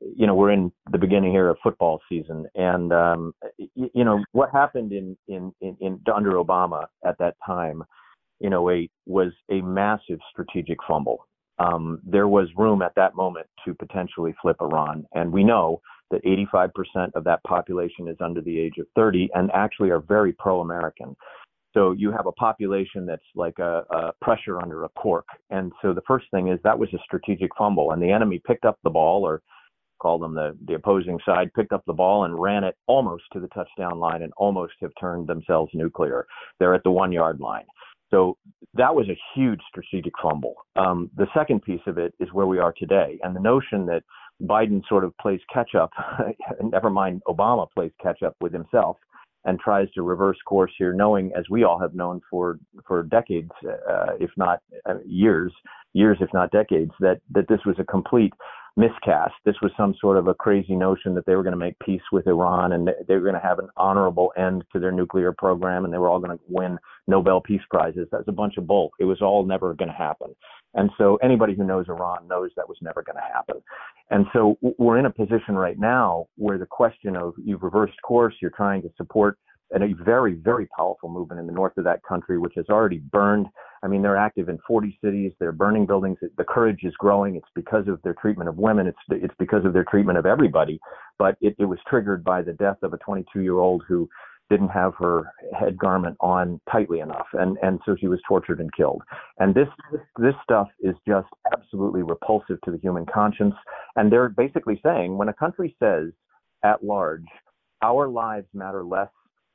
you 0.00 0.26
know, 0.26 0.34
we're 0.34 0.52
in 0.52 0.72
the 0.92 0.98
beginning 0.98 1.32
here 1.32 1.48
of 1.48 1.58
football 1.62 2.00
season, 2.08 2.46
and 2.54 2.92
um, 2.92 3.34
you, 3.58 3.90
you 3.94 4.04
know 4.04 4.22
what 4.32 4.50
happened 4.50 4.92
in, 4.92 5.16
in 5.28 5.52
in 5.60 5.76
in 5.80 6.00
under 6.14 6.32
Obama 6.32 6.86
at 7.04 7.18
that 7.18 7.34
time, 7.44 7.82
in 8.40 8.54
08 8.54 8.90
was 9.06 9.32
a 9.50 9.60
massive 9.60 10.18
strategic 10.30 10.78
fumble. 10.88 11.26
Um, 11.58 12.00
there 12.04 12.28
was 12.28 12.48
room 12.56 12.80
at 12.80 12.94
that 12.96 13.14
moment 13.14 13.46
to 13.66 13.74
potentially 13.74 14.34
flip 14.40 14.56
Iran, 14.60 15.04
and 15.14 15.30
we 15.30 15.44
know 15.44 15.82
that 16.10 16.24
85% 16.24 16.70
of 17.14 17.24
that 17.24 17.42
population 17.44 18.08
is 18.08 18.16
under 18.20 18.40
the 18.40 18.58
age 18.58 18.78
of 18.78 18.86
30 18.96 19.28
and 19.34 19.50
actually 19.52 19.90
are 19.90 20.00
very 20.00 20.32
pro-American. 20.32 21.14
So 21.74 21.92
you 21.92 22.10
have 22.10 22.26
a 22.26 22.32
population 22.32 23.06
that's 23.06 23.22
like 23.34 23.58
a, 23.58 23.84
a, 23.90 24.12
pressure 24.20 24.60
under 24.60 24.84
a 24.84 24.88
cork. 24.90 25.26
And 25.50 25.72
so 25.82 25.92
the 25.92 26.02
first 26.06 26.26
thing 26.32 26.48
is 26.48 26.58
that 26.64 26.78
was 26.78 26.88
a 26.92 26.98
strategic 27.04 27.50
fumble, 27.56 27.92
and 27.92 28.02
the 28.02 28.10
enemy 28.10 28.40
picked 28.44 28.64
up 28.64 28.78
the 28.82 28.90
ball, 28.90 29.24
or 29.24 29.40
call 30.00 30.18
them 30.18 30.34
the, 30.34 30.56
the 30.66 30.74
opposing 30.74 31.18
side, 31.24 31.52
picked 31.54 31.72
up 31.72 31.84
the 31.86 31.92
ball 31.92 32.24
and 32.24 32.40
ran 32.40 32.64
it 32.64 32.76
almost 32.86 33.24
to 33.32 33.40
the 33.40 33.48
touchdown 33.48 33.98
line 33.98 34.22
and 34.22 34.32
almost 34.36 34.72
have 34.80 34.90
turned 34.98 35.28
themselves 35.28 35.70
nuclear. 35.74 36.26
They're 36.58 36.74
at 36.74 36.82
the 36.84 36.90
one 36.90 37.12
yard 37.12 37.40
line. 37.40 37.66
So 38.10 38.36
that 38.74 38.92
was 38.92 39.08
a 39.08 39.18
huge 39.34 39.60
strategic 39.68 40.14
fumble. 40.20 40.54
Um, 40.74 41.10
the 41.16 41.28
second 41.32 41.62
piece 41.62 41.82
of 41.86 41.96
it 41.98 42.12
is 42.18 42.32
where 42.32 42.46
we 42.46 42.58
are 42.58 42.74
today, 42.76 43.20
and 43.22 43.36
the 43.36 43.40
notion 43.40 43.86
that 43.86 44.02
Biden 44.42 44.82
sort 44.88 45.04
of 45.04 45.16
plays 45.18 45.40
catch 45.52 45.74
up, 45.76 45.90
never 46.62 46.90
mind 46.90 47.22
Obama 47.28 47.68
plays 47.72 47.92
catch 48.02 48.22
up 48.22 48.34
with 48.40 48.52
himself 48.52 48.96
and 49.44 49.58
tries 49.58 49.90
to 49.92 50.02
reverse 50.02 50.38
course 50.46 50.72
here, 50.76 50.92
knowing, 50.92 51.32
as 51.36 51.44
we 51.50 51.64
all 51.64 51.78
have 51.78 51.94
known 51.94 52.20
for 52.30 52.58
for 52.86 53.02
decades, 53.04 53.50
uh, 53.66 54.12
if 54.18 54.30
not 54.36 54.60
uh, 54.86 54.98
years, 55.06 55.52
years 55.92 56.18
if 56.20 56.28
not 56.32 56.50
decades, 56.50 56.92
that 57.00 57.20
that 57.30 57.48
this 57.48 57.60
was 57.64 57.76
a 57.78 57.84
complete 57.84 58.32
miscast. 58.76 59.34
This 59.44 59.56
was 59.62 59.72
some 59.76 59.94
sort 60.00 60.16
of 60.16 60.26
a 60.26 60.34
crazy 60.34 60.74
notion 60.74 61.14
that 61.14 61.26
they 61.26 61.34
were 61.34 61.42
going 61.42 61.52
to 61.52 61.58
make 61.58 61.78
peace 61.78 62.02
with 62.12 62.26
Iran 62.26 62.72
and 62.72 62.88
they 63.08 63.14
were 63.14 63.20
going 63.20 63.34
to 63.34 63.40
have 63.40 63.58
an 63.58 63.68
honorable 63.76 64.32
end 64.36 64.64
to 64.72 64.78
their 64.78 64.92
nuclear 64.92 65.32
program 65.32 65.84
and 65.84 65.92
they 65.92 65.98
were 65.98 66.08
all 66.08 66.20
going 66.20 66.36
to 66.36 66.44
win 66.48 66.78
Nobel 67.06 67.40
Peace 67.40 67.62
Prizes. 67.70 68.08
That 68.10 68.18
was 68.18 68.28
a 68.28 68.32
bunch 68.32 68.56
of 68.56 68.66
bull. 68.66 68.90
It 68.98 69.04
was 69.04 69.20
all 69.20 69.44
never 69.44 69.74
going 69.74 69.90
to 69.90 69.94
happen. 69.94 70.34
And 70.74 70.90
so 70.98 71.16
anybody 71.16 71.54
who 71.54 71.64
knows 71.64 71.86
Iran 71.88 72.28
knows 72.28 72.50
that 72.56 72.68
was 72.68 72.78
never 72.80 73.02
going 73.02 73.16
to 73.16 73.32
happen. 73.32 73.56
And 74.10 74.26
so 74.32 74.56
we're 74.78 74.98
in 74.98 75.06
a 75.06 75.10
position 75.10 75.54
right 75.54 75.78
now 75.78 76.26
where 76.36 76.58
the 76.58 76.66
question 76.66 77.16
of 77.16 77.34
you've 77.42 77.62
reversed 77.62 78.00
course, 78.02 78.34
you're 78.40 78.52
trying 78.56 78.82
to 78.82 78.90
support 78.96 79.38
and 79.72 79.84
a 79.84 79.94
very, 80.04 80.34
very 80.34 80.66
powerful 80.76 81.08
movement 81.08 81.40
in 81.40 81.46
the 81.46 81.52
north 81.52 81.76
of 81.76 81.84
that 81.84 82.02
country, 82.02 82.38
which 82.38 82.54
has 82.56 82.66
already 82.68 82.98
burned. 82.98 83.46
I 83.82 83.88
mean, 83.88 84.02
they're 84.02 84.16
active 84.16 84.48
in 84.48 84.58
40 84.66 84.98
cities. 85.02 85.32
They're 85.38 85.52
burning 85.52 85.86
buildings. 85.86 86.18
The 86.36 86.44
courage 86.44 86.80
is 86.82 86.94
growing. 86.98 87.36
It's 87.36 87.48
because 87.54 87.88
of 87.88 88.00
their 88.02 88.14
treatment 88.14 88.48
of 88.48 88.58
women. 88.58 88.86
It's 88.86 88.98
it's 89.10 89.34
because 89.38 89.64
of 89.64 89.72
their 89.72 89.84
treatment 89.84 90.18
of 90.18 90.26
everybody. 90.26 90.78
But 91.18 91.36
it, 91.40 91.54
it 91.58 91.64
was 91.64 91.78
triggered 91.88 92.24
by 92.24 92.42
the 92.42 92.52
death 92.54 92.78
of 92.82 92.92
a 92.92 92.98
22 92.98 93.40
year 93.40 93.58
old 93.58 93.82
who 93.88 94.08
didn't 94.50 94.68
have 94.68 94.94
her 94.96 95.32
head 95.58 95.78
garment 95.78 96.16
on 96.20 96.60
tightly 96.70 97.00
enough, 97.00 97.26
and 97.34 97.56
and 97.62 97.78
so 97.86 97.94
she 97.98 98.08
was 98.08 98.20
tortured 98.28 98.60
and 98.60 98.70
killed. 98.76 99.00
And 99.38 99.54
this 99.54 99.68
this 100.18 100.34
stuff 100.42 100.68
is 100.80 100.96
just 101.06 101.28
absolutely 101.56 102.02
repulsive 102.02 102.60
to 102.64 102.72
the 102.72 102.78
human 102.78 103.06
conscience. 103.06 103.54
And 103.96 104.12
they're 104.12 104.28
basically 104.28 104.80
saying 104.84 105.16
when 105.16 105.28
a 105.28 105.34
country 105.34 105.76
says 105.80 106.10
at 106.64 106.84
large, 106.84 107.24
our 107.82 108.08
lives 108.08 108.46
matter 108.52 108.84
less 108.84 109.08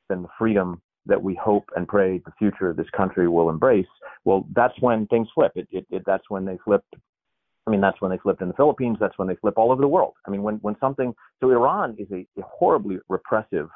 and 0.10 0.24
the 0.24 0.30
freedom 0.38 0.82
that 1.06 1.22
we 1.22 1.36
hope 1.36 1.70
and 1.76 1.88
pray 1.88 2.18
the 2.20 2.32
future 2.38 2.70
of 2.70 2.78
this 2.78 2.90
country 2.96 3.28
will 3.28 3.50
embrace, 3.50 3.86
well, 4.24 4.46
that's 4.56 4.74
when 4.80 5.06
things 5.08 5.28
flip. 5.36 5.52
It, 5.56 5.68
it, 5.72 5.86
it, 5.90 6.04
that's 6.06 6.30
when 6.30 6.46
they 6.46 6.58
flipped. 6.66 6.96
I 7.68 7.72
mean, 7.72 7.82
that's 7.82 8.00
when 8.02 8.12
they 8.12 8.18
flipped 8.18 8.42
in 8.42 8.48
the 8.48 8.54
Philippines. 8.56 8.98
That's 9.00 9.18
when 9.18 9.28
they 9.28 9.36
flip 9.36 9.56
all 9.58 9.72
over 9.72 9.82
the 9.82 9.88
world. 9.88 10.14
I 10.28 10.32
mean, 10.32 10.44
when, 10.44 10.56
when 10.58 10.76
something, 10.80 11.14
so 11.40 11.50
Iran 11.50 11.96
is 11.98 12.08
a, 12.12 12.26
a 12.40 12.44
horribly 12.44 12.98
repressive, 13.10 13.70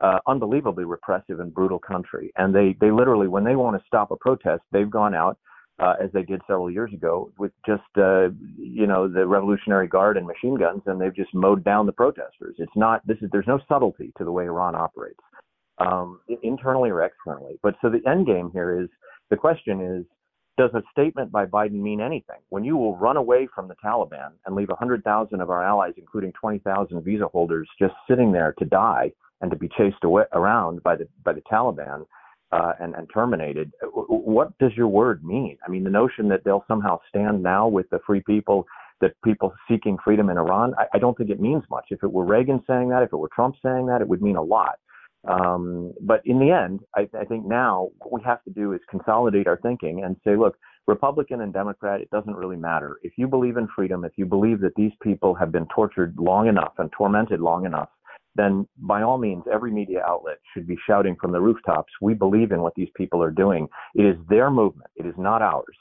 uh, 0.00 0.18
unbelievably 0.26 0.84
repressive 0.84 1.40
and 1.40 1.52
brutal 1.52 1.78
country. 1.78 2.32
And 2.36 2.54
they, 2.54 2.76
they 2.80 2.90
literally, 2.90 3.28
when 3.28 3.44
they 3.44 3.56
want 3.56 3.80
to 3.80 3.86
stop 3.86 4.10
a 4.10 4.16
protest, 4.16 4.62
they've 4.72 4.90
gone 4.90 5.14
out, 5.14 5.38
uh, 5.78 5.94
as 6.02 6.10
they 6.12 6.22
did 6.22 6.40
several 6.46 6.70
years 6.70 6.92
ago, 6.92 7.32
with 7.38 7.52
just, 7.64 7.82
uh, 7.96 8.28
you 8.58 8.86
know, 8.86 9.08
the 9.08 9.26
Revolutionary 9.26 9.88
Guard 9.88 10.16
and 10.16 10.26
machine 10.26 10.56
guns, 10.56 10.82
and 10.86 11.00
they've 11.00 11.14
just 11.14 11.32
mowed 11.32 11.64
down 11.64 11.86
the 11.86 11.92
protesters. 11.92 12.56
It's 12.58 12.76
not, 12.76 13.06
this 13.06 13.16
is, 13.22 13.30
there's 13.32 13.46
no 13.46 13.60
subtlety 13.68 14.12
to 14.18 14.24
the 14.24 14.32
way 14.32 14.44
Iran 14.44 14.74
operates 14.74 15.20
um, 15.80 16.20
internally 16.42 16.90
or 16.90 17.02
externally. 17.02 17.58
But 17.62 17.74
so 17.82 17.90
the 17.90 18.08
end 18.08 18.26
game 18.26 18.50
here 18.52 18.80
is 18.80 18.88
the 19.30 19.36
question 19.36 19.80
is 19.80 20.04
does 20.58 20.70
a 20.74 20.82
statement 20.92 21.32
by 21.32 21.46
Biden 21.46 21.80
mean 21.80 22.00
anything? 22.00 22.36
When 22.50 22.64
you 22.64 22.76
will 22.76 22.96
run 22.96 23.16
away 23.16 23.48
from 23.54 23.66
the 23.66 23.76
Taliban 23.82 24.32
and 24.44 24.54
leave 24.54 24.68
100,000 24.68 25.40
of 25.40 25.48
our 25.48 25.64
allies, 25.64 25.94
including 25.96 26.32
20,000 26.32 27.02
visa 27.02 27.28
holders, 27.28 27.66
just 27.78 27.94
sitting 28.08 28.30
there 28.30 28.54
to 28.58 28.66
die 28.66 29.10
and 29.40 29.50
to 29.50 29.56
be 29.56 29.70
chased 29.78 30.04
away, 30.04 30.24
around 30.34 30.82
by 30.82 30.96
the 30.96 31.08
by 31.24 31.32
the 31.32 31.40
Taliban 31.50 32.04
uh, 32.52 32.72
and, 32.80 32.94
and 32.94 33.08
terminated, 33.12 33.72
what 34.08 34.56
does 34.58 34.72
your 34.76 34.88
word 34.88 35.24
mean? 35.24 35.56
I 35.64 35.70
mean, 35.70 35.84
the 35.84 35.90
notion 35.90 36.28
that 36.28 36.42
they'll 36.44 36.64
somehow 36.68 36.98
stand 37.08 37.42
now 37.42 37.68
with 37.68 37.88
the 37.90 38.00
free 38.06 38.22
people, 38.26 38.66
that 39.00 39.12
people 39.24 39.54
seeking 39.68 39.96
freedom 40.04 40.28
in 40.30 40.36
Iran, 40.36 40.74
I, 40.76 40.86
I 40.94 40.98
don't 40.98 41.16
think 41.16 41.30
it 41.30 41.40
means 41.40 41.62
much. 41.70 41.86
If 41.90 42.02
it 42.02 42.12
were 42.12 42.24
Reagan 42.24 42.62
saying 42.66 42.88
that, 42.90 43.02
if 43.02 43.12
it 43.12 43.16
were 43.16 43.30
Trump 43.34 43.54
saying 43.64 43.86
that, 43.86 44.00
it 44.00 44.08
would 44.08 44.20
mean 44.20 44.36
a 44.36 44.42
lot. 44.42 44.78
Um, 45.28 45.92
but 46.00 46.22
in 46.24 46.38
the 46.38 46.50
end, 46.50 46.80
I, 46.96 47.08
I 47.18 47.24
think 47.24 47.46
now 47.46 47.88
what 47.98 48.12
we 48.12 48.22
have 48.24 48.42
to 48.44 48.50
do 48.50 48.72
is 48.72 48.80
consolidate 48.90 49.46
our 49.46 49.58
thinking 49.58 50.02
and 50.04 50.16
say, 50.24 50.36
look, 50.36 50.56
Republican 50.86 51.42
and 51.42 51.52
Democrat, 51.52 52.00
it 52.00 52.10
doesn't 52.10 52.34
really 52.34 52.56
matter. 52.56 52.98
If 53.02 53.12
you 53.16 53.28
believe 53.28 53.56
in 53.56 53.68
freedom, 53.76 54.04
if 54.04 54.12
you 54.16 54.24
believe 54.24 54.60
that 54.60 54.74
these 54.76 54.92
people 55.02 55.34
have 55.34 55.52
been 55.52 55.66
tortured 55.74 56.16
long 56.18 56.48
enough 56.48 56.72
and 56.78 56.90
tormented 56.96 57.40
long 57.40 57.66
enough, 57.66 57.90
then 58.34 58.66
by 58.78 59.02
all 59.02 59.18
means, 59.18 59.44
every 59.52 59.70
media 59.70 60.02
outlet 60.06 60.38
should 60.54 60.66
be 60.66 60.78
shouting 60.86 61.16
from 61.20 61.32
the 61.32 61.40
rooftops, 61.40 61.92
we 62.00 62.14
believe 62.14 62.52
in 62.52 62.62
what 62.62 62.74
these 62.74 62.88
people 62.96 63.22
are 63.22 63.30
doing. 63.30 63.68
It 63.94 64.04
is 64.04 64.16
their 64.28 64.50
movement, 64.50 64.90
it 64.96 65.04
is 65.04 65.14
not 65.18 65.42
ours. 65.42 65.76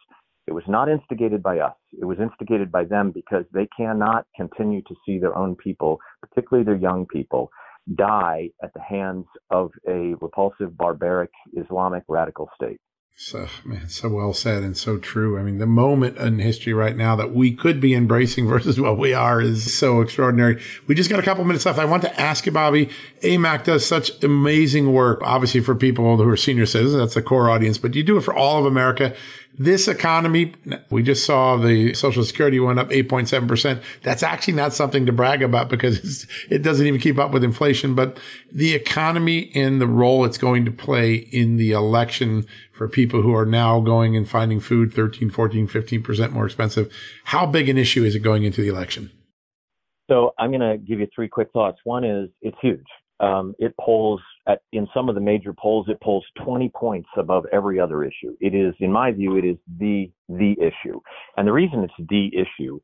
It 0.47 0.53
was 0.53 0.63
not 0.67 0.89
instigated 0.89 1.43
by 1.43 1.59
us. 1.59 1.75
It 2.01 2.05
was 2.05 2.17
instigated 2.19 2.71
by 2.71 2.83
them 2.83 3.11
because 3.11 3.45
they 3.53 3.67
cannot 3.77 4.25
continue 4.35 4.81
to 4.81 4.95
see 5.05 5.19
their 5.19 5.37
own 5.37 5.55
people, 5.55 5.99
particularly 6.21 6.65
their 6.65 6.75
young 6.75 7.05
people, 7.05 7.51
die 7.95 8.49
at 8.63 8.73
the 8.73 8.81
hands 8.81 9.25
of 9.49 9.71
a 9.87 10.15
repulsive, 10.21 10.77
barbaric 10.77 11.31
Islamic 11.55 12.03
radical 12.07 12.49
state. 12.55 12.79
So, 13.21 13.49
man, 13.65 13.89
so 13.89 14.07
well 14.07 14.31
said 14.31 14.63
and 14.63 14.77
so 14.77 14.97
true. 14.97 15.37
I 15.37 15.43
mean, 15.43 15.57
the 15.57 15.65
moment 15.65 16.17
in 16.17 16.39
history 16.39 16.71
right 16.71 16.95
now 16.95 17.17
that 17.17 17.33
we 17.33 17.53
could 17.53 17.81
be 17.81 17.93
embracing 17.93 18.47
versus 18.47 18.79
what 18.79 18.97
we 18.97 19.13
are 19.13 19.41
is 19.41 19.77
so 19.77 19.99
extraordinary. 19.99 20.61
We 20.87 20.95
just 20.95 21.09
got 21.09 21.19
a 21.19 21.23
couple 21.23 21.43
minutes 21.43 21.65
left. 21.65 21.79
I 21.79 21.85
want 21.85 22.03
to 22.03 22.19
ask 22.19 22.45
you, 22.45 22.53
Bobby, 22.53 22.89
AMAC 23.21 23.65
does 23.65 23.85
such 23.85 24.23
amazing 24.23 24.93
work, 24.93 25.19
obviously 25.21 25.59
for 25.59 25.75
people 25.75 26.15
who 26.15 26.29
are 26.29 26.37
senior 26.37 26.65
citizens. 26.65 26.97
That's 26.97 27.15
the 27.15 27.21
core 27.21 27.49
audience, 27.49 27.77
but 27.77 27.93
you 27.93 28.03
do 28.03 28.15
it 28.15 28.21
for 28.21 28.33
all 28.33 28.57
of 28.57 28.65
America. 28.65 29.13
This 29.61 29.89
economy, 29.89 30.53
we 30.89 31.03
just 31.03 31.25
saw 31.25 31.57
the 31.57 31.93
social 31.93 32.23
security 32.23 32.61
went 32.61 32.79
up 32.79 32.91
8.7%. 32.91 33.83
That's 34.03 34.23
actually 34.23 34.53
not 34.53 34.71
something 34.71 35.05
to 35.05 35.11
brag 35.11 35.43
about 35.43 35.67
because 35.67 36.25
it 36.49 36.59
doesn't 36.59 36.87
even 36.87 37.01
keep 37.01 37.19
up 37.19 37.31
with 37.31 37.43
inflation, 37.43 37.93
but 37.93 38.17
the 38.49 38.73
economy 38.73 39.51
and 39.53 39.81
the 39.81 39.85
role 39.85 40.23
it's 40.23 40.37
going 40.37 40.63
to 40.63 40.71
play 40.71 41.13
in 41.15 41.57
the 41.57 41.71
election 41.73 42.45
for 42.71 42.87
people 42.87 43.21
who 43.21 43.35
are 43.35 43.45
now 43.45 43.81
going 43.81 44.15
and 44.15 44.29
finding 44.29 44.61
food 44.61 44.93
13, 44.93 45.29
14, 45.29 45.67
15% 45.67 46.31
more 46.31 46.45
expensive. 46.45 46.89
How 47.25 47.45
big 47.45 47.67
an 47.67 47.77
issue 47.77 48.05
is 48.05 48.15
it 48.15 48.19
going 48.19 48.43
into 48.43 48.61
the 48.61 48.69
election? 48.69 49.11
So 50.09 50.33
I'm 50.39 50.51
going 50.51 50.61
to 50.61 50.77
give 50.77 51.01
you 51.01 51.07
three 51.13 51.27
quick 51.27 51.51
thoughts. 51.51 51.79
One 51.83 52.05
is 52.05 52.29
it's 52.41 52.57
huge. 52.61 52.79
Um, 53.19 53.53
it 53.59 53.75
polls 53.77 54.21
at, 54.49 54.61
in 54.71 54.87
some 54.93 55.09
of 55.09 55.15
the 55.15 55.21
major 55.21 55.53
polls, 55.53 55.87
it 55.89 56.01
polls 56.01 56.25
20 56.43 56.69
points 56.75 57.09
above 57.17 57.45
every 57.53 57.79
other 57.79 58.03
issue. 58.03 58.35
It 58.41 58.55
is, 58.55 58.73
in 58.79 58.91
my 58.91 59.11
view, 59.11 59.37
it 59.37 59.45
is 59.45 59.57
the 59.77 60.11
the 60.27 60.55
issue, 60.59 60.99
and 61.37 61.47
the 61.47 61.53
reason 61.53 61.83
it's 61.83 62.09
the 62.09 62.29
issue 62.35 62.79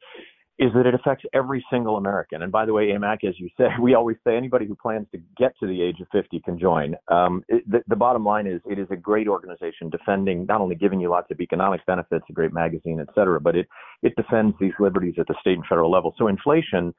is 0.57 0.71
that 0.73 0.85
it 0.85 0.95
affects 0.95 1.25
every 1.33 1.63
single 1.69 1.97
American. 1.97 2.41
And 2.41 2.51
by 2.51 2.65
the 2.65 2.71
way, 2.71 2.87
AMAC, 2.87 3.27
as 3.27 3.37
you 3.37 3.49
say, 3.57 3.65
we 3.81 3.93
always 3.93 4.17
say 4.25 4.37
anybody 4.37 4.65
who 4.65 4.75
plans 4.75 5.07
to 5.11 5.19
get 5.37 5.51
to 5.59 5.67
the 5.67 5.81
age 5.81 5.99
of 5.99 6.07
50 6.11 6.39
can 6.39 6.57
join. 6.57 6.95
Um, 7.09 7.43
it, 7.49 7.69
the, 7.69 7.83
the, 7.87 7.95
bottom 7.95 8.23
line 8.23 8.47
is 8.47 8.61
it 8.65 8.79
is 8.79 8.87
a 8.89 8.95
great 8.95 9.27
organization 9.27 9.89
defending, 9.89 10.45
not 10.45 10.61
only 10.61 10.75
giving 10.75 10.99
you 11.01 11.09
lots 11.09 11.29
of 11.29 11.41
economic 11.41 11.85
benefits, 11.85 12.23
a 12.29 12.33
great 12.33 12.53
magazine, 12.53 12.99
et 13.01 13.13
cetera, 13.13 13.41
but 13.41 13.55
it, 13.55 13.67
it 14.01 14.13
defends 14.15 14.55
these 14.59 14.73
liberties 14.79 15.15
at 15.19 15.27
the 15.27 15.35
state 15.41 15.57
and 15.57 15.65
federal 15.67 15.91
level. 15.91 16.13
So 16.17 16.27
inflation 16.27 16.93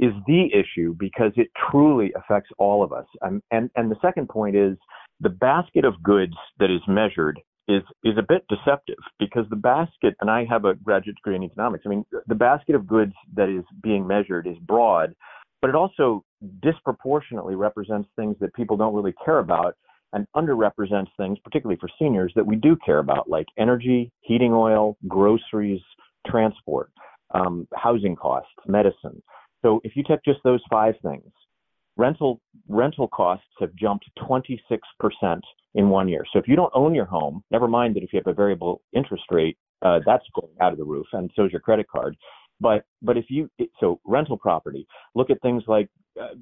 is 0.00 0.12
the 0.26 0.48
issue 0.52 0.96
because 0.98 1.30
it 1.36 1.48
truly 1.70 2.12
affects 2.16 2.50
all 2.58 2.82
of 2.82 2.92
us. 2.92 3.06
Um, 3.22 3.42
and, 3.50 3.70
and 3.76 3.90
the 3.90 3.96
second 4.02 4.28
point 4.28 4.56
is 4.56 4.76
the 5.20 5.28
basket 5.28 5.84
of 5.84 6.02
goods 6.02 6.34
that 6.58 6.70
is 6.70 6.80
measured 6.88 7.38
is 7.68 7.82
is 8.02 8.16
a 8.18 8.22
bit 8.22 8.44
deceptive 8.48 8.96
because 9.18 9.44
the 9.50 9.56
basket 9.56 10.14
and 10.20 10.30
I 10.30 10.44
have 10.46 10.64
a 10.64 10.74
graduate 10.74 11.16
degree 11.16 11.36
in 11.36 11.44
economics. 11.44 11.84
I 11.86 11.90
mean, 11.90 12.04
the 12.26 12.34
basket 12.34 12.74
of 12.74 12.86
goods 12.86 13.12
that 13.36 13.48
is 13.48 13.64
being 13.82 14.06
measured 14.06 14.46
is 14.46 14.56
broad, 14.66 15.14
but 15.60 15.68
it 15.68 15.76
also 15.76 16.24
disproportionately 16.62 17.54
represents 17.54 18.08
things 18.16 18.36
that 18.40 18.54
people 18.54 18.76
don't 18.76 18.94
really 18.94 19.14
care 19.24 19.38
about 19.38 19.76
and 20.12 20.26
underrepresents 20.34 21.10
things, 21.16 21.38
particularly 21.44 21.78
for 21.78 21.88
seniors, 21.98 22.32
that 22.34 22.46
we 22.46 22.56
do 22.56 22.76
care 22.84 22.98
about, 22.98 23.28
like 23.28 23.46
energy, 23.58 24.10
heating 24.22 24.52
oil, 24.52 24.96
groceries, 25.06 25.80
transport, 26.26 26.90
um, 27.32 27.68
housing 27.74 28.16
costs, 28.16 28.50
medicine. 28.66 29.22
So 29.62 29.80
if 29.84 29.96
you 29.96 30.02
take 30.06 30.24
just 30.24 30.40
those 30.44 30.62
five 30.70 30.94
things, 31.02 31.30
rental 31.96 32.40
rental 32.68 33.08
costs 33.08 33.46
have 33.58 33.74
jumped 33.74 34.06
26% 34.18 34.58
in 35.74 35.88
one 35.88 36.08
year. 36.08 36.24
So 36.32 36.38
if 36.38 36.48
you 36.48 36.56
don't 36.56 36.72
own 36.74 36.94
your 36.94 37.04
home, 37.04 37.44
never 37.50 37.68
mind 37.68 37.96
that 37.96 38.02
if 38.02 38.12
you 38.12 38.18
have 38.18 38.32
a 38.32 38.34
variable 38.34 38.82
interest 38.92 39.24
rate, 39.30 39.56
uh, 39.82 40.00
that's 40.04 40.24
going 40.34 40.52
out 40.60 40.72
of 40.72 40.78
the 40.78 40.84
roof, 40.84 41.06
and 41.12 41.30
so 41.34 41.44
is 41.44 41.52
your 41.52 41.60
credit 41.60 41.86
card. 41.88 42.16
But 42.60 42.84
but 43.00 43.16
if 43.16 43.26
you 43.28 43.50
so 43.80 44.00
rental 44.04 44.36
property, 44.36 44.86
look 45.14 45.30
at 45.30 45.40
things 45.40 45.62
like 45.66 45.88
uh, 46.20 46.34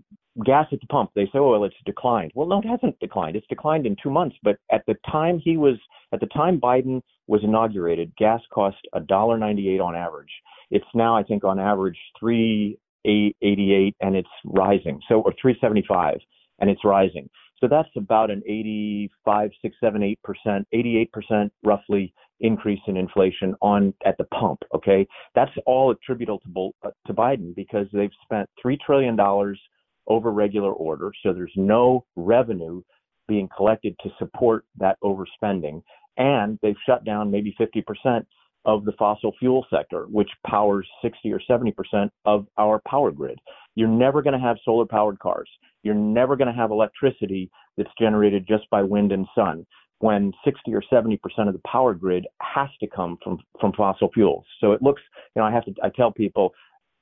gas 0.44 0.66
at 0.72 0.80
the 0.80 0.86
pump. 0.88 1.10
They 1.14 1.26
say, 1.26 1.38
oh, 1.38 1.50
well, 1.50 1.64
it's 1.64 1.76
declined. 1.86 2.32
Well, 2.34 2.48
no, 2.48 2.58
it 2.58 2.66
hasn't 2.66 2.98
declined. 2.98 3.36
It's 3.36 3.46
declined 3.46 3.86
in 3.86 3.96
two 4.02 4.10
months. 4.10 4.36
But 4.42 4.58
at 4.72 4.84
the 4.86 4.96
time 5.10 5.40
he 5.42 5.56
was 5.56 5.76
at 6.12 6.20
the 6.20 6.26
time 6.26 6.60
Biden 6.60 7.02
was 7.28 7.42
inaugurated, 7.44 8.12
gas 8.16 8.40
cost 8.52 8.78
a 8.92 9.00
dollar 9.00 9.38
ninety 9.38 9.68
eight 9.68 9.80
on 9.80 9.94
average. 9.94 10.32
It's 10.70 10.86
now, 10.94 11.16
I 11.16 11.22
think, 11.22 11.44
on 11.44 11.58
average 11.58 11.98
three 12.18 12.78
eighty 13.08 13.72
eight, 13.72 13.96
and 14.00 14.16
it's 14.16 14.28
rising. 14.44 15.00
So 15.08 15.20
or 15.20 15.32
three 15.40 15.56
seventy 15.60 15.84
five, 15.88 16.18
and 16.60 16.70
it's 16.70 16.84
rising. 16.84 17.28
So 17.60 17.66
that's 17.66 17.88
about 17.96 18.30
an 18.30 18.42
85, 18.46 19.50
6, 19.62 19.76
7, 19.82 20.16
8%, 20.46 20.64
88% 20.72 21.50
roughly 21.64 22.14
increase 22.40 22.80
in 22.86 22.96
inflation 22.96 23.54
on 23.60 23.92
at 24.06 24.16
the 24.18 24.24
pump. 24.24 24.60
Okay, 24.74 25.06
that's 25.34 25.50
all 25.66 25.90
attributable 25.90 26.72
to, 26.82 26.88
uh, 26.88 26.90
to 27.06 27.14
Biden 27.14 27.54
because 27.54 27.86
they've 27.92 28.10
spent 28.22 28.48
three 28.60 28.78
trillion 28.84 29.16
dollars 29.16 29.60
over 30.06 30.30
regular 30.30 30.72
order, 30.72 31.10
so 31.22 31.32
there's 31.32 31.52
no 31.56 32.04
revenue 32.16 32.80
being 33.26 33.48
collected 33.54 33.94
to 34.02 34.08
support 34.18 34.64
that 34.78 34.96
overspending, 35.02 35.82
and 36.16 36.58
they've 36.62 36.76
shut 36.86 37.04
down 37.04 37.30
maybe 37.30 37.54
50% 37.60 38.24
of 38.68 38.84
the 38.84 38.92
fossil 38.98 39.32
fuel 39.38 39.66
sector, 39.72 40.04
which 40.10 40.28
powers 40.46 40.86
60 41.00 41.32
or 41.32 41.40
70% 41.50 42.10
of 42.26 42.46
our 42.58 42.82
power 42.86 43.10
grid. 43.10 43.38
You're 43.74 43.88
never 43.88 44.20
going 44.20 44.38
to 44.38 44.46
have 44.46 44.58
solar 44.62 44.84
powered 44.84 45.18
cars. 45.20 45.48
You're 45.82 45.94
never 45.94 46.36
going 46.36 46.48
to 46.48 46.54
have 46.54 46.70
electricity 46.70 47.50
that's 47.78 47.90
generated 47.98 48.44
just 48.46 48.68
by 48.70 48.82
wind 48.82 49.10
and 49.10 49.26
sun 49.34 49.66
when 50.00 50.32
60 50.44 50.74
or 50.74 50.82
70 50.90 51.16
percent 51.16 51.48
of 51.48 51.54
the 51.54 51.62
power 51.66 51.94
grid 51.94 52.26
has 52.42 52.68
to 52.80 52.86
come 52.86 53.16
from 53.24 53.38
from 53.58 53.72
fossil 53.72 54.10
fuels. 54.12 54.44
So 54.60 54.72
it 54.72 54.82
looks, 54.82 55.00
you 55.34 55.40
know, 55.40 55.48
I 55.48 55.50
have 55.50 55.64
to 55.64 55.72
I 55.82 55.88
tell 55.88 56.12
people, 56.12 56.52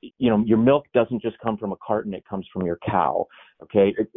you 0.01 0.29
know, 0.29 0.41
your 0.45 0.57
milk 0.57 0.85
doesn't 0.93 1.21
just 1.21 1.37
come 1.39 1.57
from 1.57 1.73
a 1.73 1.77
carton; 1.85 2.13
it 2.13 2.23
comes 2.29 2.47
from 2.53 2.65
your 2.65 2.79
cow. 2.89 3.27
Okay, 3.63 3.93
it, 3.97 4.07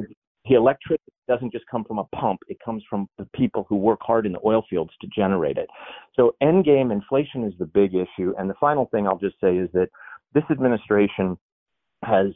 the 0.49 0.55
electricity 0.55 1.12
doesn't 1.28 1.53
just 1.53 1.64
come 1.70 1.84
from 1.84 1.99
a 1.99 2.05
pump; 2.16 2.41
it 2.49 2.59
comes 2.64 2.82
from 2.88 3.09
the 3.18 3.26
people 3.34 3.66
who 3.68 3.76
work 3.76 4.01
hard 4.03 4.26
in 4.26 4.32
the 4.32 4.41
oil 4.45 4.64
fields 4.68 4.93
to 5.01 5.09
generate 5.14 5.59
it. 5.59 5.68
So 6.14 6.34
end 6.41 6.64
game 6.64 6.91
inflation 6.91 7.45
is 7.45 7.53
the 7.59 7.66
big 7.66 7.95
issue. 7.95 8.34
And 8.38 8.49
the 8.49 8.55
final 8.61 8.86
thing 8.86 9.07
I'll 9.07 9.18
just 9.18 9.41
say 9.41 9.57
is 9.57 9.68
that 9.72 9.88
this 10.34 10.45
administration 10.51 11.36
has 12.05 12.26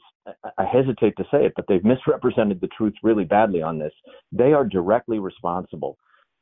I 0.58 0.64
hesitate 0.64 1.16
to 1.16 1.24
say 1.30 1.44
it, 1.44 1.52
but 1.56 1.66
they've 1.68 1.84
misrepresented 1.84 2.60
the 2.60 2.68
truth 2.68 2.94
really 3.02 3.24
badly 3.24 3.62
on 3.62 3.78
this. 3.78 3.92
They 4.32 4.52
are 4.52 4.64
directly 4.64 5.18
responsible 5.18 5.98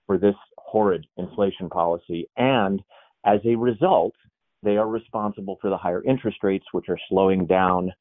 for 0.07 0.19
this 0.19 0.35
horrid 0.59 1.07
inflation 1.17 1.69
policy. 1.69 2.29
And 2.37 2.83
as 3.25 3.41
a 3.45 3.55
result, 3.57 4.15
they 4.63 4.77
are 4.77 4.89
responsible 4.89 5.59
for 5.61 5.71
the 5.71 5.77
higher 5.77 6.03
interest 6.05 6.39
rates, 6.43 6.67
which 6.73 6.89
are 6.89 6.99
slowing 7.09 7.47
down 7.47 7.93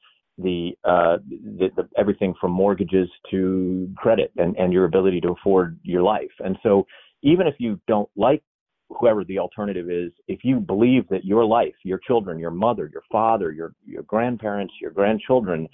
the, 0.42 0.72
uh, 0.84 1.18
the, 1.28 1.70
the, 1.76 1.88
everything 1.96 2.34
from 2.40 2.50
mortgages 2.52 3.08
to 3.30 3.88
credit 3.96 4.32
and, 4.36 4.56
and 4.56 4.72
your 4.72 4.84
ability 4.84 5.20
to 5.22 5.30
afford 5.30 5.78
your 5.82 6.02
life. 6.02 6.30
And 6.40 6.58
so, 6.62 6.86
even 7.22 7.46
if 7.46 7.54
you 7.58 7.80
don't 7.86 8.08
like 8.16 8.42
whoever 8.88 9.24
the 9.24 9.38
alternative 9.38 9.90
is, 9.90 10.12
if 10.28 10.40
you 10.42 10.58
believe 10.58 11.08
that 11.08 11.24
your 11.24 11.44
life, 11.44 11.74
your 11.84 11.98
children, 11.98 12.38
your 12.38 12.50
mother, 12.50 12.90
your 12.92 13.02
father, 13.10 13.52
your 13.52 13.72
your 13.86 14.02
grandparents, 14.02 14.74
your 14.80 14.90
grandchildren 14.90 15.68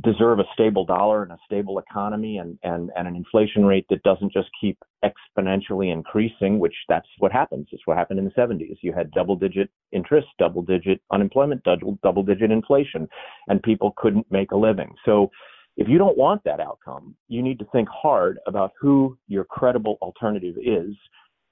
deserve 0.00 0.38
a 0.38 0.44
stable 0.52 0.84
dollar 0.84 1.22
and 1.24 1.32
a 1.32 1.38
stable 1.44 1.78
economy 1.78 2.38
and, 2.38 2.56
and, 2.62 2.90
and 2.96 3.08
an 3.08 3.16
inflation 3.16 3.64
rate 3.64 3.84
that 3.90 4.02
doesn't 4.04 4.32
just 4.32 4.48
keep 4.60 4.78
exponentially 5.04 5.92
increasing, 5.92 6.60
which 6.60 6.74
that's 6.88 7.08
what 7.18 7.32
happens. 7.32 7.66
It's 7.72 7.86
what 7.86 7.96
happened 7.96 8.20
in 8.20 8.24
the 8.24 8.30
70s. 8.30 8.76
You 8.82 8.92
had 8.92 9.10
double 9.10 9.34
digit 9.34 9.70
interest, 9.90 10.28
double 10.38 10.62
digit 10.62 11.00
unemployment, 11.12 11.64
double, 11.64 11.98
double 12.02 12.22
digit 12.22 12.52
inflation, 12.52 13.08
and 13.48 13.60
people 13.62 13.92
couldn't 13.96 14.30
make 14.30 14.52
a 14.52 14.56
living. 14.56 14.94
So 15.04 15.30
if 15.76 15.88
you 15.88 15.98
don't 15.98 16.18
want 16.18 16.44
that 16.44 16.60
outcome, 16.60 17.16
you 17.28 17.42
need 17.42 17.58
to 17.58 17.64
think 17.72 17.88
hard 17.88 18.38
about 18.46 18.72
who 18.80 19.18
your 19.26 19.44
credible 19.44 19.98
alternative 20.00 20.56
is 20.58 20.94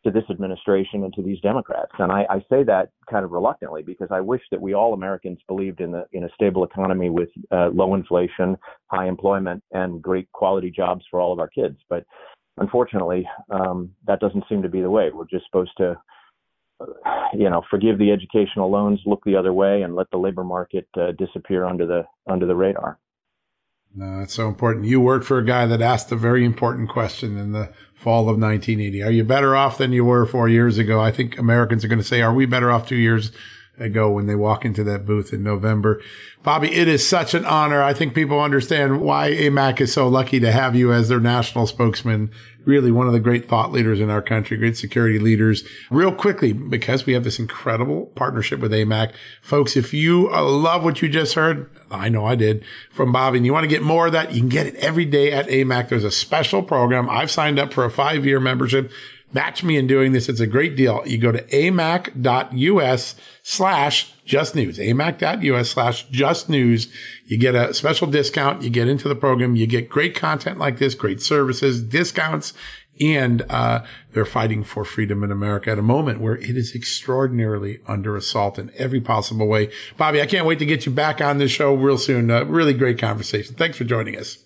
to 0.05 0.11
this 0.11 0.25
administration 0.31 1.05
and 1.05 1.13
to 1.15 1.23
these 1.23 1.41
Democrats. 1.41 1.93
And 1.99 2.11
I, 2.11 2.25
I, 2.31 2.39
say 2.49 2.63
that 2.65 2.91
kind 3.11 3.25
of 3.25 3.33
reluctantly 3.33 3.83
because 3.83 4.09
I 4.11 4.21
wish 4.21 4.41
that 4.51 4.61
we 4.61 4.75
all 4.75 4.95
Americans 4.95 5.39
believed 5.47 5.81
in 5.81 5.91
the 5.93 6.07
in 6.13 6.25
a 6.25 6.29
stable 6.35 6.65
economy 6.65 7.11
with 7.11 7.29
uh, 7.51 7.69
low 7.69 7.95
inflation, 7.95 8.57
high 8.87 9.09
employment, 9.09 9.63
and 9.73 10.01
great 10.01 10.31
quality 10.33 10.71
jobs 10.71 11.05
for 11.11 11.21
all 11.21 11.33
of 11.33 11.39
our 11.39 11.49
kids. 11.49 11.77
But 11.91 12.05
unfortunately, 12.57 13.29
um, 13.51 13.91
that 14.07 14.21
doesn't 14.21 14.45
seem 14.49 14.63
to 14.63 14.71
be 14.71 14.81
the 14.81 14.91
way. 14.91 15.11
We're 15.13 15.27
just 15.27 15.45
supposed 15.45 15.73
to, 15.79 15.97
uh, 16.81 16.87
you 17.35 17.51
know, 17.51 17.63
forgive 17.71 17.99
the 17.99 18.11
educational 18.11 18.71
loans, 18.71 19.01
look 19.05 19.23
the 19.25 19.37
other 19.37 19.53
way, 19.53 19.83
and 19.83 19.95
let 19.95 20.11
the 20.11 20.19
labor 20.19 20.45
market 20.45 20.89
uh, 20.99 21.13
disappear 21.19 21.67
under 21.67 21.87
the 21.87 22.07
under 22.27 22.47
the 22.47 22.57
radar. 22.57 22.99
No, 23.95 24.21
it's 24.21 24.35
so 24.35 24.49
important. 24.49 24.87
You 24.87 25.01
worked 25.01 25.25
for 25.25 25.39
a 25.39 25.45
guy 25.45 25.67
that 25.67 25.83
asked 25.83 26.13
a 26.13 26.17
very 26.17 26.45
important 26.45 26.89
question 26.89 27.37
in 27.37 27.53
the 27.53 27.73
fall 27.95 28.23
of 28.23 28.39
1980. 28.39 29.03
Are 29.03 29.11
you 29.11 29.25
better 29.25 29.57
off 29.57 29.79
than 29.79 29.93
you 29.93 30.05
were 30.05 30.25
four 30.27 30.49
years 30.49 30.79
ago? 30.79 31.01
I 31.01 31.11
think 31.11 31.39
Americans 31.39 31.85
are 31.85 31.89
going 31.89 31.99
to 31.99 32.05
say, 32.05 32.23
are 32.23 32.33
we 32.33 32.47
better 32.47 32.71
off 32.71 32.89
two 32.89 32.97
years 32.97 33.33
ago 33.79 34.11
when 34.11 34.27
they 34.27 34.35
walk 34.35 34.65
into 34.65 34.85
that 34.85 35.05
booth 35.07 35.33
in 35.33 35.43
November? 35.43 36.01
Bobby, 36.43 36.73
it 36.73 36.87
is 36.87 37.07
such 37.07 37.35
an 37.35 37.45
honor. 37.45 37.83
I 37.83 37.93
think 37.93 38.15
people 38.15 38.41
understand 38.41 39.01
why 39.01 39.33
AMAC 39.33 39.81
is 39.81 39.93
so 39.93 40.07
lucky 40.07 40.39
to 40.41 40.53
have 40.53 40.77
you 40.77 40.93
as 40.93 41.09
their 41.09 41.21
national 41.21 41.67
spokesman. 41.67 42.31
Really 42.65 42.91
one 42.91 43.07
of 43.07 43.13
the 43.13 43.21
great 43.21 43.49
thought 43.49 43.73
leaders 43.73 44.01
in 44.01 44.11
our 44.11 44.23
country, 44.23 44.57
great 44.57 44.77
security 44.77 45.19
leaders. 45.19 45.65
Real 45.91 46.13
quickly, 46.13 46.53
because 46.53 47.07
we 47.07 47.15
have 47.15 47.25
this 47.25 47.39
incredible 47.39 48.07
partnership 48.15 48.61
with 48.61 48.73
AMAC. 48.73 49.13
Folks, 49.41 49.77
if 49.77 49.95
you 49.95 50.31
uh, 50.33 50.45
love 50.45 50.85
what 50.85 51.03
you 51.03 51.09
just 51.09 51.35
heard, 51.35 51.71
I 51.91 52.09
know 52.09 52.25
I 52.25 52.35
did 52.35 52.65
from 52.91 53.13
Bobby, 53.13 53.39
and 53.39 53.47
you 53.47 53.53
want 53.53 53.65
to 53.65 53.69
get 53.69 53.83
more 53.83 54.07
of 54.07 54.13
that, 54.13 54.33
you 54.33 54.41
can 54.41 54.49
get 54.49 54.67
it 54.67 54.77
every 54.77 55.05
day 55.05 55.33
at 55.33 55.49
AMAC. 55.49 55.89
There's 55.89 56.05
a 56.05 56.11
special 56.11 56.63
program. 56.63 57.09
I've 57.09 57.31
signed 57.31 57.59
up 57.59 57.73
for 57.73 57.85
a 57.85 57.91
five 57.91 58.27
year 58.27 58.41
membership 58.41 58.93
match 59.33 59.63
me 59.63 59.77
in 59.77 59.87
doing 59.87 60.13
this. 60.13 60.29
It's 60.29 60.41
a 60.41 60.47
great 60.47 60.77
deal. 60.77 61.03
You 61.07 61.19
go 61.19 61.33
to 61.33 61.43
amac.us 61.45 63.15
slash 63.43 64.15
just 64.25 64.55
news, 64.55 64.79
amac.us 64.79 65.71
slash 65.71 66.09
just 66.09 66.49
news. 66.49 66.93
You 67.27 67.39
get 67.39 67.55
a 67.55 67.75
special 67.75 68.07
discount. 68.07 68.63
You 68.63 68.71
get 68.71 68.89
into 68.89 69.09
the 69.09 69.15
program. 69.15 69.57
You 69.57 69.67
get 69.67 69.89
great 69.89 70.15
content 70.15 70.59
like 70.59 70.79
this, 70.79 70.95
great 70.95 71.21
services, 71.21 71.83
discounts, 71.83 72.53
and 73.01 73.43
uh, 73.49 73.83
they're 74.13 74.25
fighting 74.25 74.63
for 74.63 74.85
freedom 74.85 75.25
in 75.25 75.33
America 75.33 75.71
at 75.71 75.79
a 75.79 75.83
moment 75.83 76.21
where 76.21 76.37
it 76.37 76.57
is 76.57 76.75
extraordinarily 76.75 77.81
under 77.87 78.17
assault 78.17 78.59
in 78.59 78.71
every 78.77 79.01
possible 79.01 79.47
way. 79.47 79.71
Bobby, 79.97 80.21
I 80.21 80.27
can't 80.27 80.47
wait 80.47 80.59
to 80.59 80.67
get 80.67 80.85
you 80.87 80.93
back 80.93 81.21
on 81.21 81.39
this 81.39 81.51
show 81.51 81.75
real 81.75 81.99
soon. 81.99 82.31
Uh, 82.31 82.45
really 82.45 82.75
great 82.75 82.99
conversation. 82.99 83.55
Thanks 83.55 83.79
for 83.79 83.85
joining 83.85 84.17
us. 84.17 84.39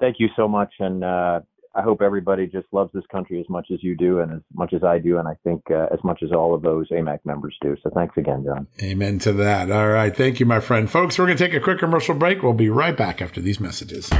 Thank 0.00 0.16
you 0.18 0.28
so 0.34 0.48
much, 0.48 0.72
and 0.78 1.04
uh, 1.04 1.40
I 1.74 1.82
hope 1.82 2.02
everybody 2.02 2.46
just 2.46 2.66
loves 2.72 2.90
this 2.92 3.04
country 3.12 3.40
as 3.40 3.48
much 3.48 3.68
as 3.72 3.82
you 3.82 3.96
do 3.96 4.20
and 4.20 4.32
as 4.32 4.40
much 4.52 4.72
as 4.72 4.82
I 4.82 4.98
do. 4.98 5.18
And 5.18 5.28
I 5.28 5.34
think 5.44 5.62
uh, 5.70 5.86
as 5.92 6.02
much 6.02 6.22
as 6.22 6.32
all 6.32 6.52
of 6.54 6.62
those 6.62 6.88
AMAC 6.90 7.20
members 7.24 7.56
do. 7.60 7.76
So 7.82 7.90
thanks 7.94 8.16
again, 8.16 8.44
John. 8.44 8.66
Amen 8.82 9.18
to 9.20 9.32
that. 9.34 9.70
All 9.70 9.88
right. 9.88 10.14
Thank 10.14 10.40
you, 10.40 10.46
my 10.46 10.60
friend. 10.60 10.90
Folks, 10.90 11.18
we're 11.18 11.26
going 11.26 11.38
to 11.38 11.44
take 11.44 11.54
a 11.54 11.60
quick 11.60 11.78
commercial 11.78 12.14
break. 12.14 12.42
We'll 12.42 12.54
be 12.54 12.70
right 12.70 12.96
back 12.96 13.22
after 13.22 13.40
these 13.40 13.60
messages. 13.60 14.10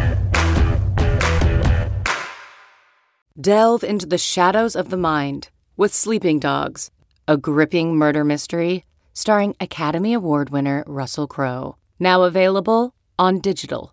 Delve 3.41 3.83
into 3.83 4.07
the 4.07 4.19
shadows 4.19 4.77
of 4.77 4.91
the 4.91 4.97
mind 4.97 5.49
with 5.77 5.95
Sleeping 5.95 6.39
Dogs, 6.39 6.91
a 7.27 7.37
gripping 7.37 7.97
murder 7.97 8.25
mystery 8.25 8.85
starring 9.13 9.55
Academy 9.61 10.15
Award 10.15 10.51
winner 10.51 10.85
Russell 10.87 11.27
Crowe. 11.27 11.77
Now 11.99 12.23
available 12.23 12.95
on 13.19 13.41
digital. 13.41 13.93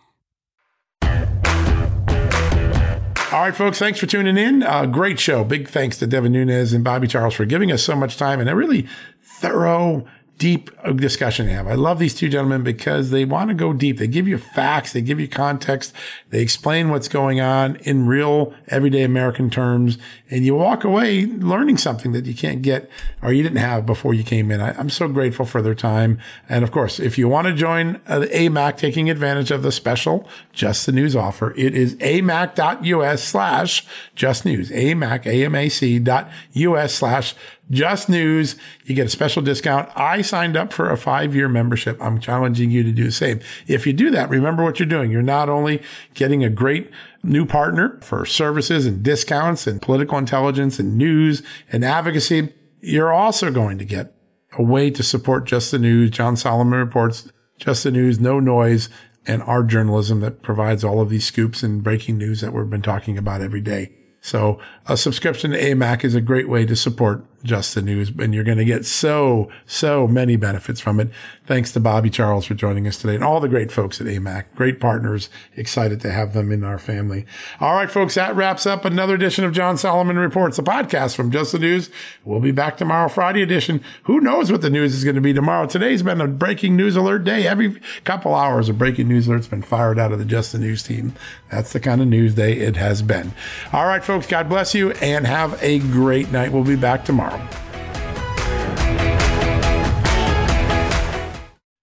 All 3.31 3.39
right, 3.39 3.55
folks, 3.55 3.79
thanks 3.79 3.97
for 3.97 4.07
tuning 4.07 4.35
in. 4.35 4.61
Uh, 4.61 4.85
great 4.85 5.17
show. 5.17 5.45
Big 5.45 5.69
thanks 5.69 5.97
to 5.99 6.05
Devin 6.07 6.33
Nunes 6.33 6.73
and 6.73 6.83
Bobby 6.83 7.07
Charles 7.07 7.33
for 7.33 7.45
giving 7.45 7.71
us 7.71 7.81
so 7.81 7.95
much 7.95 8.17
time 8.17 8.41
and 8.41 8.49
a 8.49 8.55
really 8.57 8.89
thorough 9.21 10.05
deep 10.41 10.71
discussion 10.95 11.45
to 11.45 11.53
have. 11.53 11.67
I 11.67 11.75
love 11.75 11.99
these 11.99 12.15
two 12.15 12.27
gentlemen 12.27 12.63
because 12.63 13.11
they 13.11 13.25
want 13.25 13.49
to 13.49 13.53
go 13.53 13.73
deep. 13.73 13.99
They 13.99 14.07
give 14.07 14.27
you 14.27 14.39
facts. 14.39 14.91
They 14.91 15.03
give 15.03 15.19
you 15.19 15.27
context. 15.27 15.93
They 16.31 16.41
explain 16.41 16.89
what's 16.89 17.07
going 17.07 17.39
on 17.39 17.75
in 17.75 18.07
real 18.07 18.51
everyday 18.67 19.03
American 19.03 19.51
terms. 19.51 19.99
And 20.31 20.43
you 20.43 20.55
walk 20.55 20.83
away 20.83 21.27
learning 21.27 21.77
something 21.77 22.11
that 22.13 22.25
you 22.25 22.33
can't 22.33 22.63
get 22.63 22.89
or 23.21 23.31
you 23.31 23.43
didn't 23.43 23.59
have 23.59 23.85
before 23.85 24.15
you 24.15 24.23
came 24.23 24.49
in. 24.49 24.61
I, 24.61 24.79
am 24.79 24.89
so 24.89 25.07
grateful 25.07 25.45
for 25.45 25.61
their 25.61 25.75
time. 25.75 26.17
And 26.49 26.63
of 26.63 26.71
course, 26.71 26.99
if 26.99 27.19
you 27.19 27.27
want 27.27 27.45
to 27.45 27.53
join 27.53 28.01
uh, 28.07 28.21
AMAC 28.31 28.77
taking 28.77 29.11
advantage 29.11 29.51
of 29.51 29.61
the 29.61 29.71
special 29.71 30.27
Just 30.53 30.87
the 30.87 30.91
News 30.91 31.15
offer, 31.15 31.53
it 31.55 31.75
is 31.75 31.93
amac.us 31.97 33.23
slash 33.23 33.85
just 34.15 34.43
news, 34.43 34.71
amac, 34.71 35.27
A-M-A-C 35.27 35.99
dot 35.99 36.31
US 36.53 36.95
slash 36.95 37.35
just 37.69 38.09
News. 38.09 38.55
You 38.85 38.95
get 38.95 39.05
a 39.07 39.09
special 39.09 39.41
discount. 39.41 39.89
I 39.95 40.21
signed 40.21 40.57
up 40.57 40.73
for 40.73 40.89
a 40.89 40.97
five 40.97 41.35
year 41.35 41.47
membership. 41.47 41.97
I'm 42.01 42.19
challenging 42.19 42.71
you 42.71 42.83
to 42.83 42.91
do 42.91 43.05
the 43.05 43.11
same. 43.11 43.39
If 43.67 43.87
you 43.87 43.93
do 43.93 44.11
that, 44.11 44.29
remember 44.29 44.63
what 44.63 44.79
you're 44.79 44.87
doing. 44.87 45.11
You're 45.11 45.21
not 45.21 45.49
only 45.49 45.81
getting 46.13 46.43
a 46.43 46.49
great 46.49 46.89
new 47.23 47.45
partner 47.45 47.99
for 48.01 48.25
services 48.25 48.85
and 48.85 49.03
discounts 49.03 49.67
and 49.67 49.81
political 49.81 50.17
intelligence 50.17 50.79
and 50.79 50.97
news 50.97 51.43
and 51.71 51.85
advocacy. 51.85 52.53
You're 52.81 53.13
also 53.13 53.51
going 53.51 53.77
to 53.77 53.85
get 53.85 54.13
a 54.57 54.63
way 54.63 54.89
to 54.89 55.03
support 55.03 55.45
Just 55.45 55.71
the 55.71 55.79
News, 55.79 56.09
John 56.09 56.35
Solomon 56.35 56.79
Reports, 56.79 57.31
Just 57.57 57.83
the 57.83 57.91
News, 57.91 58.19
No 58.19 58.39
Noise, 58.39 58.89
and 59.25 59.43
our 59.43 59.63
journalism 59.63 60.19
that 60.21 60.41
provides 60.41 60.83
all 60.83 60.99
of 60.99 61.09
these 61.09 61.25
scoops 61.25 61.63
and 61.63 61.83
breaking 61.83 62.17
news 62.17 62.41
that 62.41 62.53
we've 62.53 62.69
been 62.69 62.81
talking 62.81 63.17
about 63.17 63.41
every 63.41 63.61
day. 63.61 63.91
So 64.19 64.59
a 64.91 64.97
subscription 64.97 65.51
to 65.51 65.59
AMAC 65.59 66.03
is 66.03 66.15
a 66.15 66.21
great 66.21 66.49
way 66.49 66.65
to 66.65 66.75
support 66.75 67.23
just 67.43 67.73
the 67.73 67.81
news. 67.81 68.11
And 68.19 68.33
you're 68.33 68.43
going 68.43 68.57
to 68.57 68.65
get 68.65 68.85
so, 68.85 69.49
so 69.65 70.07
many 70.07 70.35
benefits 70.35 70.79
from 70.79 70.99
it. 70.99 71.09
Thanks 71.47 71.71
to 71.73 71.79
Bobby 71.79 72.09
Charles 72.09 72.45
for 72.45 72.53
joining 72.53 72.87
us 72.87 72.97
today 72.97 73.15
and 73.15 73.23
all 73.23 73.39
the 73.39 73.49
great 73.49 73.71
folks 73.71 73.99
at 73.99 74.07
AMAC. 74.07 74.45
Great 74.55 74.79
partners. 74.79 75.29
Excited 75.55 76.01
to 76.01 76.11
have 76.11 76.33
them 76.33 76.51
in 76.51 76.63
our 76.63 76.77
family. 76.77 77.25
All 77.59 77.73
right, 77.75 77.89
folks, 77.89 78.15
that 78.15 78.35
wraps 78.35 78.65
up 78.65 78.85
another 78.85 79.15
edition 79.15 79.43
of 79.43 79.53
John 79.53 79.77
Solomon 79.77 80.17
Reports, 80.17 80.59
a 80.59 80.63
podcast 80.63 81.15
from 81.15 81.31
Just 81.31 81.53
the 81.53 81.59
News. 81.59 81.89
We'll 82.23 82.39
be 82.39 82.51
back 82.51 82.77
tomorrow, 82.77 83.09
Friday 83.09 83.41
edition. 83.41 83.81
Who 84.03 84.19
knows 84.21 84.51
what 84.51 84.61
the 84.61 84.69
news 84.69 84.93
is 84.93 85.03
going 85.03 85.15
to 85.15 85.21
be 85.21 85.33
tomorrow? 85.33 85.67
Today's 85.67 86.03
been 86.03 86.21
a 86.21 86.27
breaking 86.27 86.75
news 86.75 86.95
alert 86.95 87.23
day. 87.23 87.47
Every 87.47 87.81
couple 88.03 88.35
hours, 88.35 88.69
a 88.69 88.73
breaking 88.73 89.07
news 89.07 89.27
alert's 89.27 89.47
been 89.47 89.61
fired 89.61 89.97
out 89.97 90.11
of 90.11 90.19
the 90.19 90.25
Just 90.25 90.51
the 90.51 90.59
News 90.59 90.83
team. 90.83 91.13
That's 91.49 91.73
the 91.73 91.79
kind 91.79 92.01
of 92.01 92.07
news 92.07 92.35
day 92.35 92.53
it 92.53 92.75
has 92.75 93.01
been. 93.01 93.33
All 93.73 93.87
right, 93.87 94.03
folks, 94.03 94.27
God 94.27 94.47
bless 94.47 94.75
you 94.75 94.80
and 94.89 95.27
have 95.27 95.61
a 95.61 95.77
great 95.77 96.31
night. 96.31 96.51
We'll 96.51 96.63
be 96.63 96.75
back 96.75 97.05
tomorrow 97.05 97.21
tomorrow. 97.21 97.47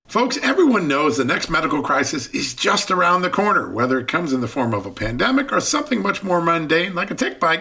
Folks, 0.07 0.38
everyone 0.38 0.88
knows 0.88 1.18
the 1.18 1.24
next 1.24 1.51
medical 1.51 1.82
crisis 1.82 2.28
is 2.28 2.55
just 2.55 2.90
around 2.90 3.20
the 3.20 3.28
corner, 3.28 3.68
whether 3.68 3.99
it 3.99 4.09
comes 4.09 4.32
in 4.32 4.40
the 4.40 4.49
form 4.49 4.72
of 4.72 4.86
a 4.86 4.90
pandemic 4.90 5.53
or 5.53 5.61
something 5.61 6.01
much 6.03 6.22
more 6.22 6.40
mundane 6.40 6.94
like 6.94 7.11
a 7.11 7.14
tick 7.14 7.38
bite 7.38 7.61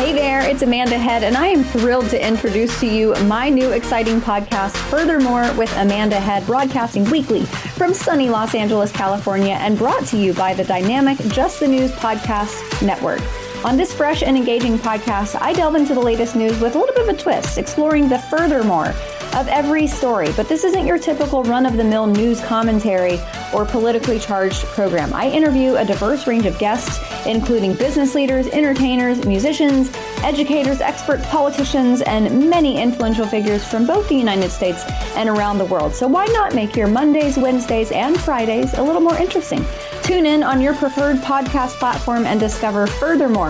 Hey 0.00 0.14
there, 0.14 0.40
it's 0.40 0.62
Amanda 0.62 0.96
Head, 0.96 1.24
and 1.24 1.36
I 1.36 1.48
am 1.48 1.62
thrilled 1.62 2.08
to 2.08 2.26
introduce 2.26 2.80
to 2.80 2.86
you 2.86 3.14
my 3.26 3.50
new 3.50 3.72
exciting 3.72 4.18
podcast, 4.18 4.74
Furthermore 4.88 5.52
with 5.58 5.70
Amanda 5.76 6.18
Head, 6.18 6.46
broadcasting 6.46 7.04
weekly 7.10 7.44
from 7.44 7.92
sunny 7.92 8.30
Los 8.30 8.54
Angeles, 8.54 8.90
California, 8.92 9.56
and 9.60 9.76
brought 9.76 10.06
to 10.06 10.16
you 10.16 10.32
by 10.32 10.54
the 10.54 10.64
dynamic 10.64 11.18
Just 11.28 11.60
the 11.60 11.68
News 11.68 11.90
Podcast 11.92 12.82
Network. 12.84 13.20
On 13.62 13.76
this 13.76 13.92
fresh 13.92 14.22
and 14.22 14.38
engaging 14.38 14.78
podcast, 14.78 15.38
I 15.38 15.52
delve 15.52 15.74
into 15.74 15.92
the 15.92 16.00
latest 16.00 16.34
news 16.34 16.58
with 16.60 16.76
a 16.76 16.78
little 16.78 16.94
bit 16.94 17.06
of 17.06 17.14
a 17.14 17.18
twist, 17.18 17.58
exploring 17.58 18.08
the 18.08 18.18
furthermore 18.18 18.94
of 19.34 19.48
every 19.48 19.86
story. 19.86 20.32
But 20.34 20.48
this 20.48 20.64
isn't 20.64 20.86
your 20.86 20.98
typical 20.98 21.44
run 21.44 21.66
of 21.66 21.76
the 21.76 21.84
mill 21.84 22.06
news 22.06 22.40
commentary 22.40 23.20
or 23.54 23.66
politically 23.66 24.18
charged 24.18 24.64
program. 24.64 25.12
I 25.12 25.28
interview 25.28 25.76
a 25.76 25.84
diverse 25.84 26.26
range 26.26 26.46
of 26.46 26.58
guests, 26.58 26.98
including 27.26 27.74
business 27.74 28.14
leaders, 28.14 28.46
entertainers, 28.48 29.26
musicians, 29.26 29.90
educators, 30.22 30.80
experts, 30.80 31.26
politicians, 31.26 32.00
and 32.02 32.48
many 32.48 32.80
influential 32.80 33.26
figures 33.26 33.62
from 33.64 33.86
both 33.86 34.08
the 34.08 34.14
United 34.14 34.50
States 34.50 34.84
and 35.16 35.28
around 35.28 35.58
the 35.58 35.66
world. 35.66 35.94
So 35.94 36.08
why 36.08 36.24
not 36.26 36.54
make 36.54 36.74
your 36.74 36.88
Mondays, 36.88 37.36
Wednesdays, 37.36 37.92
and 37.92 38.18
Fridays 38.18 38.72
a 38.74 38.82
little 38.82 39.02
more 39.02 39.16
interesting? 39.16 39.64
Tune 40.02 40.26
in 40.26 40.42
on 40.42 40.60
your 40.60 40.74
preferred 40.74 41.16
podcast 41.18 41.78
platform 41.78 42.24
and 42.24 42.40
discover 42.40 42.86
furthermore 42.86 43.49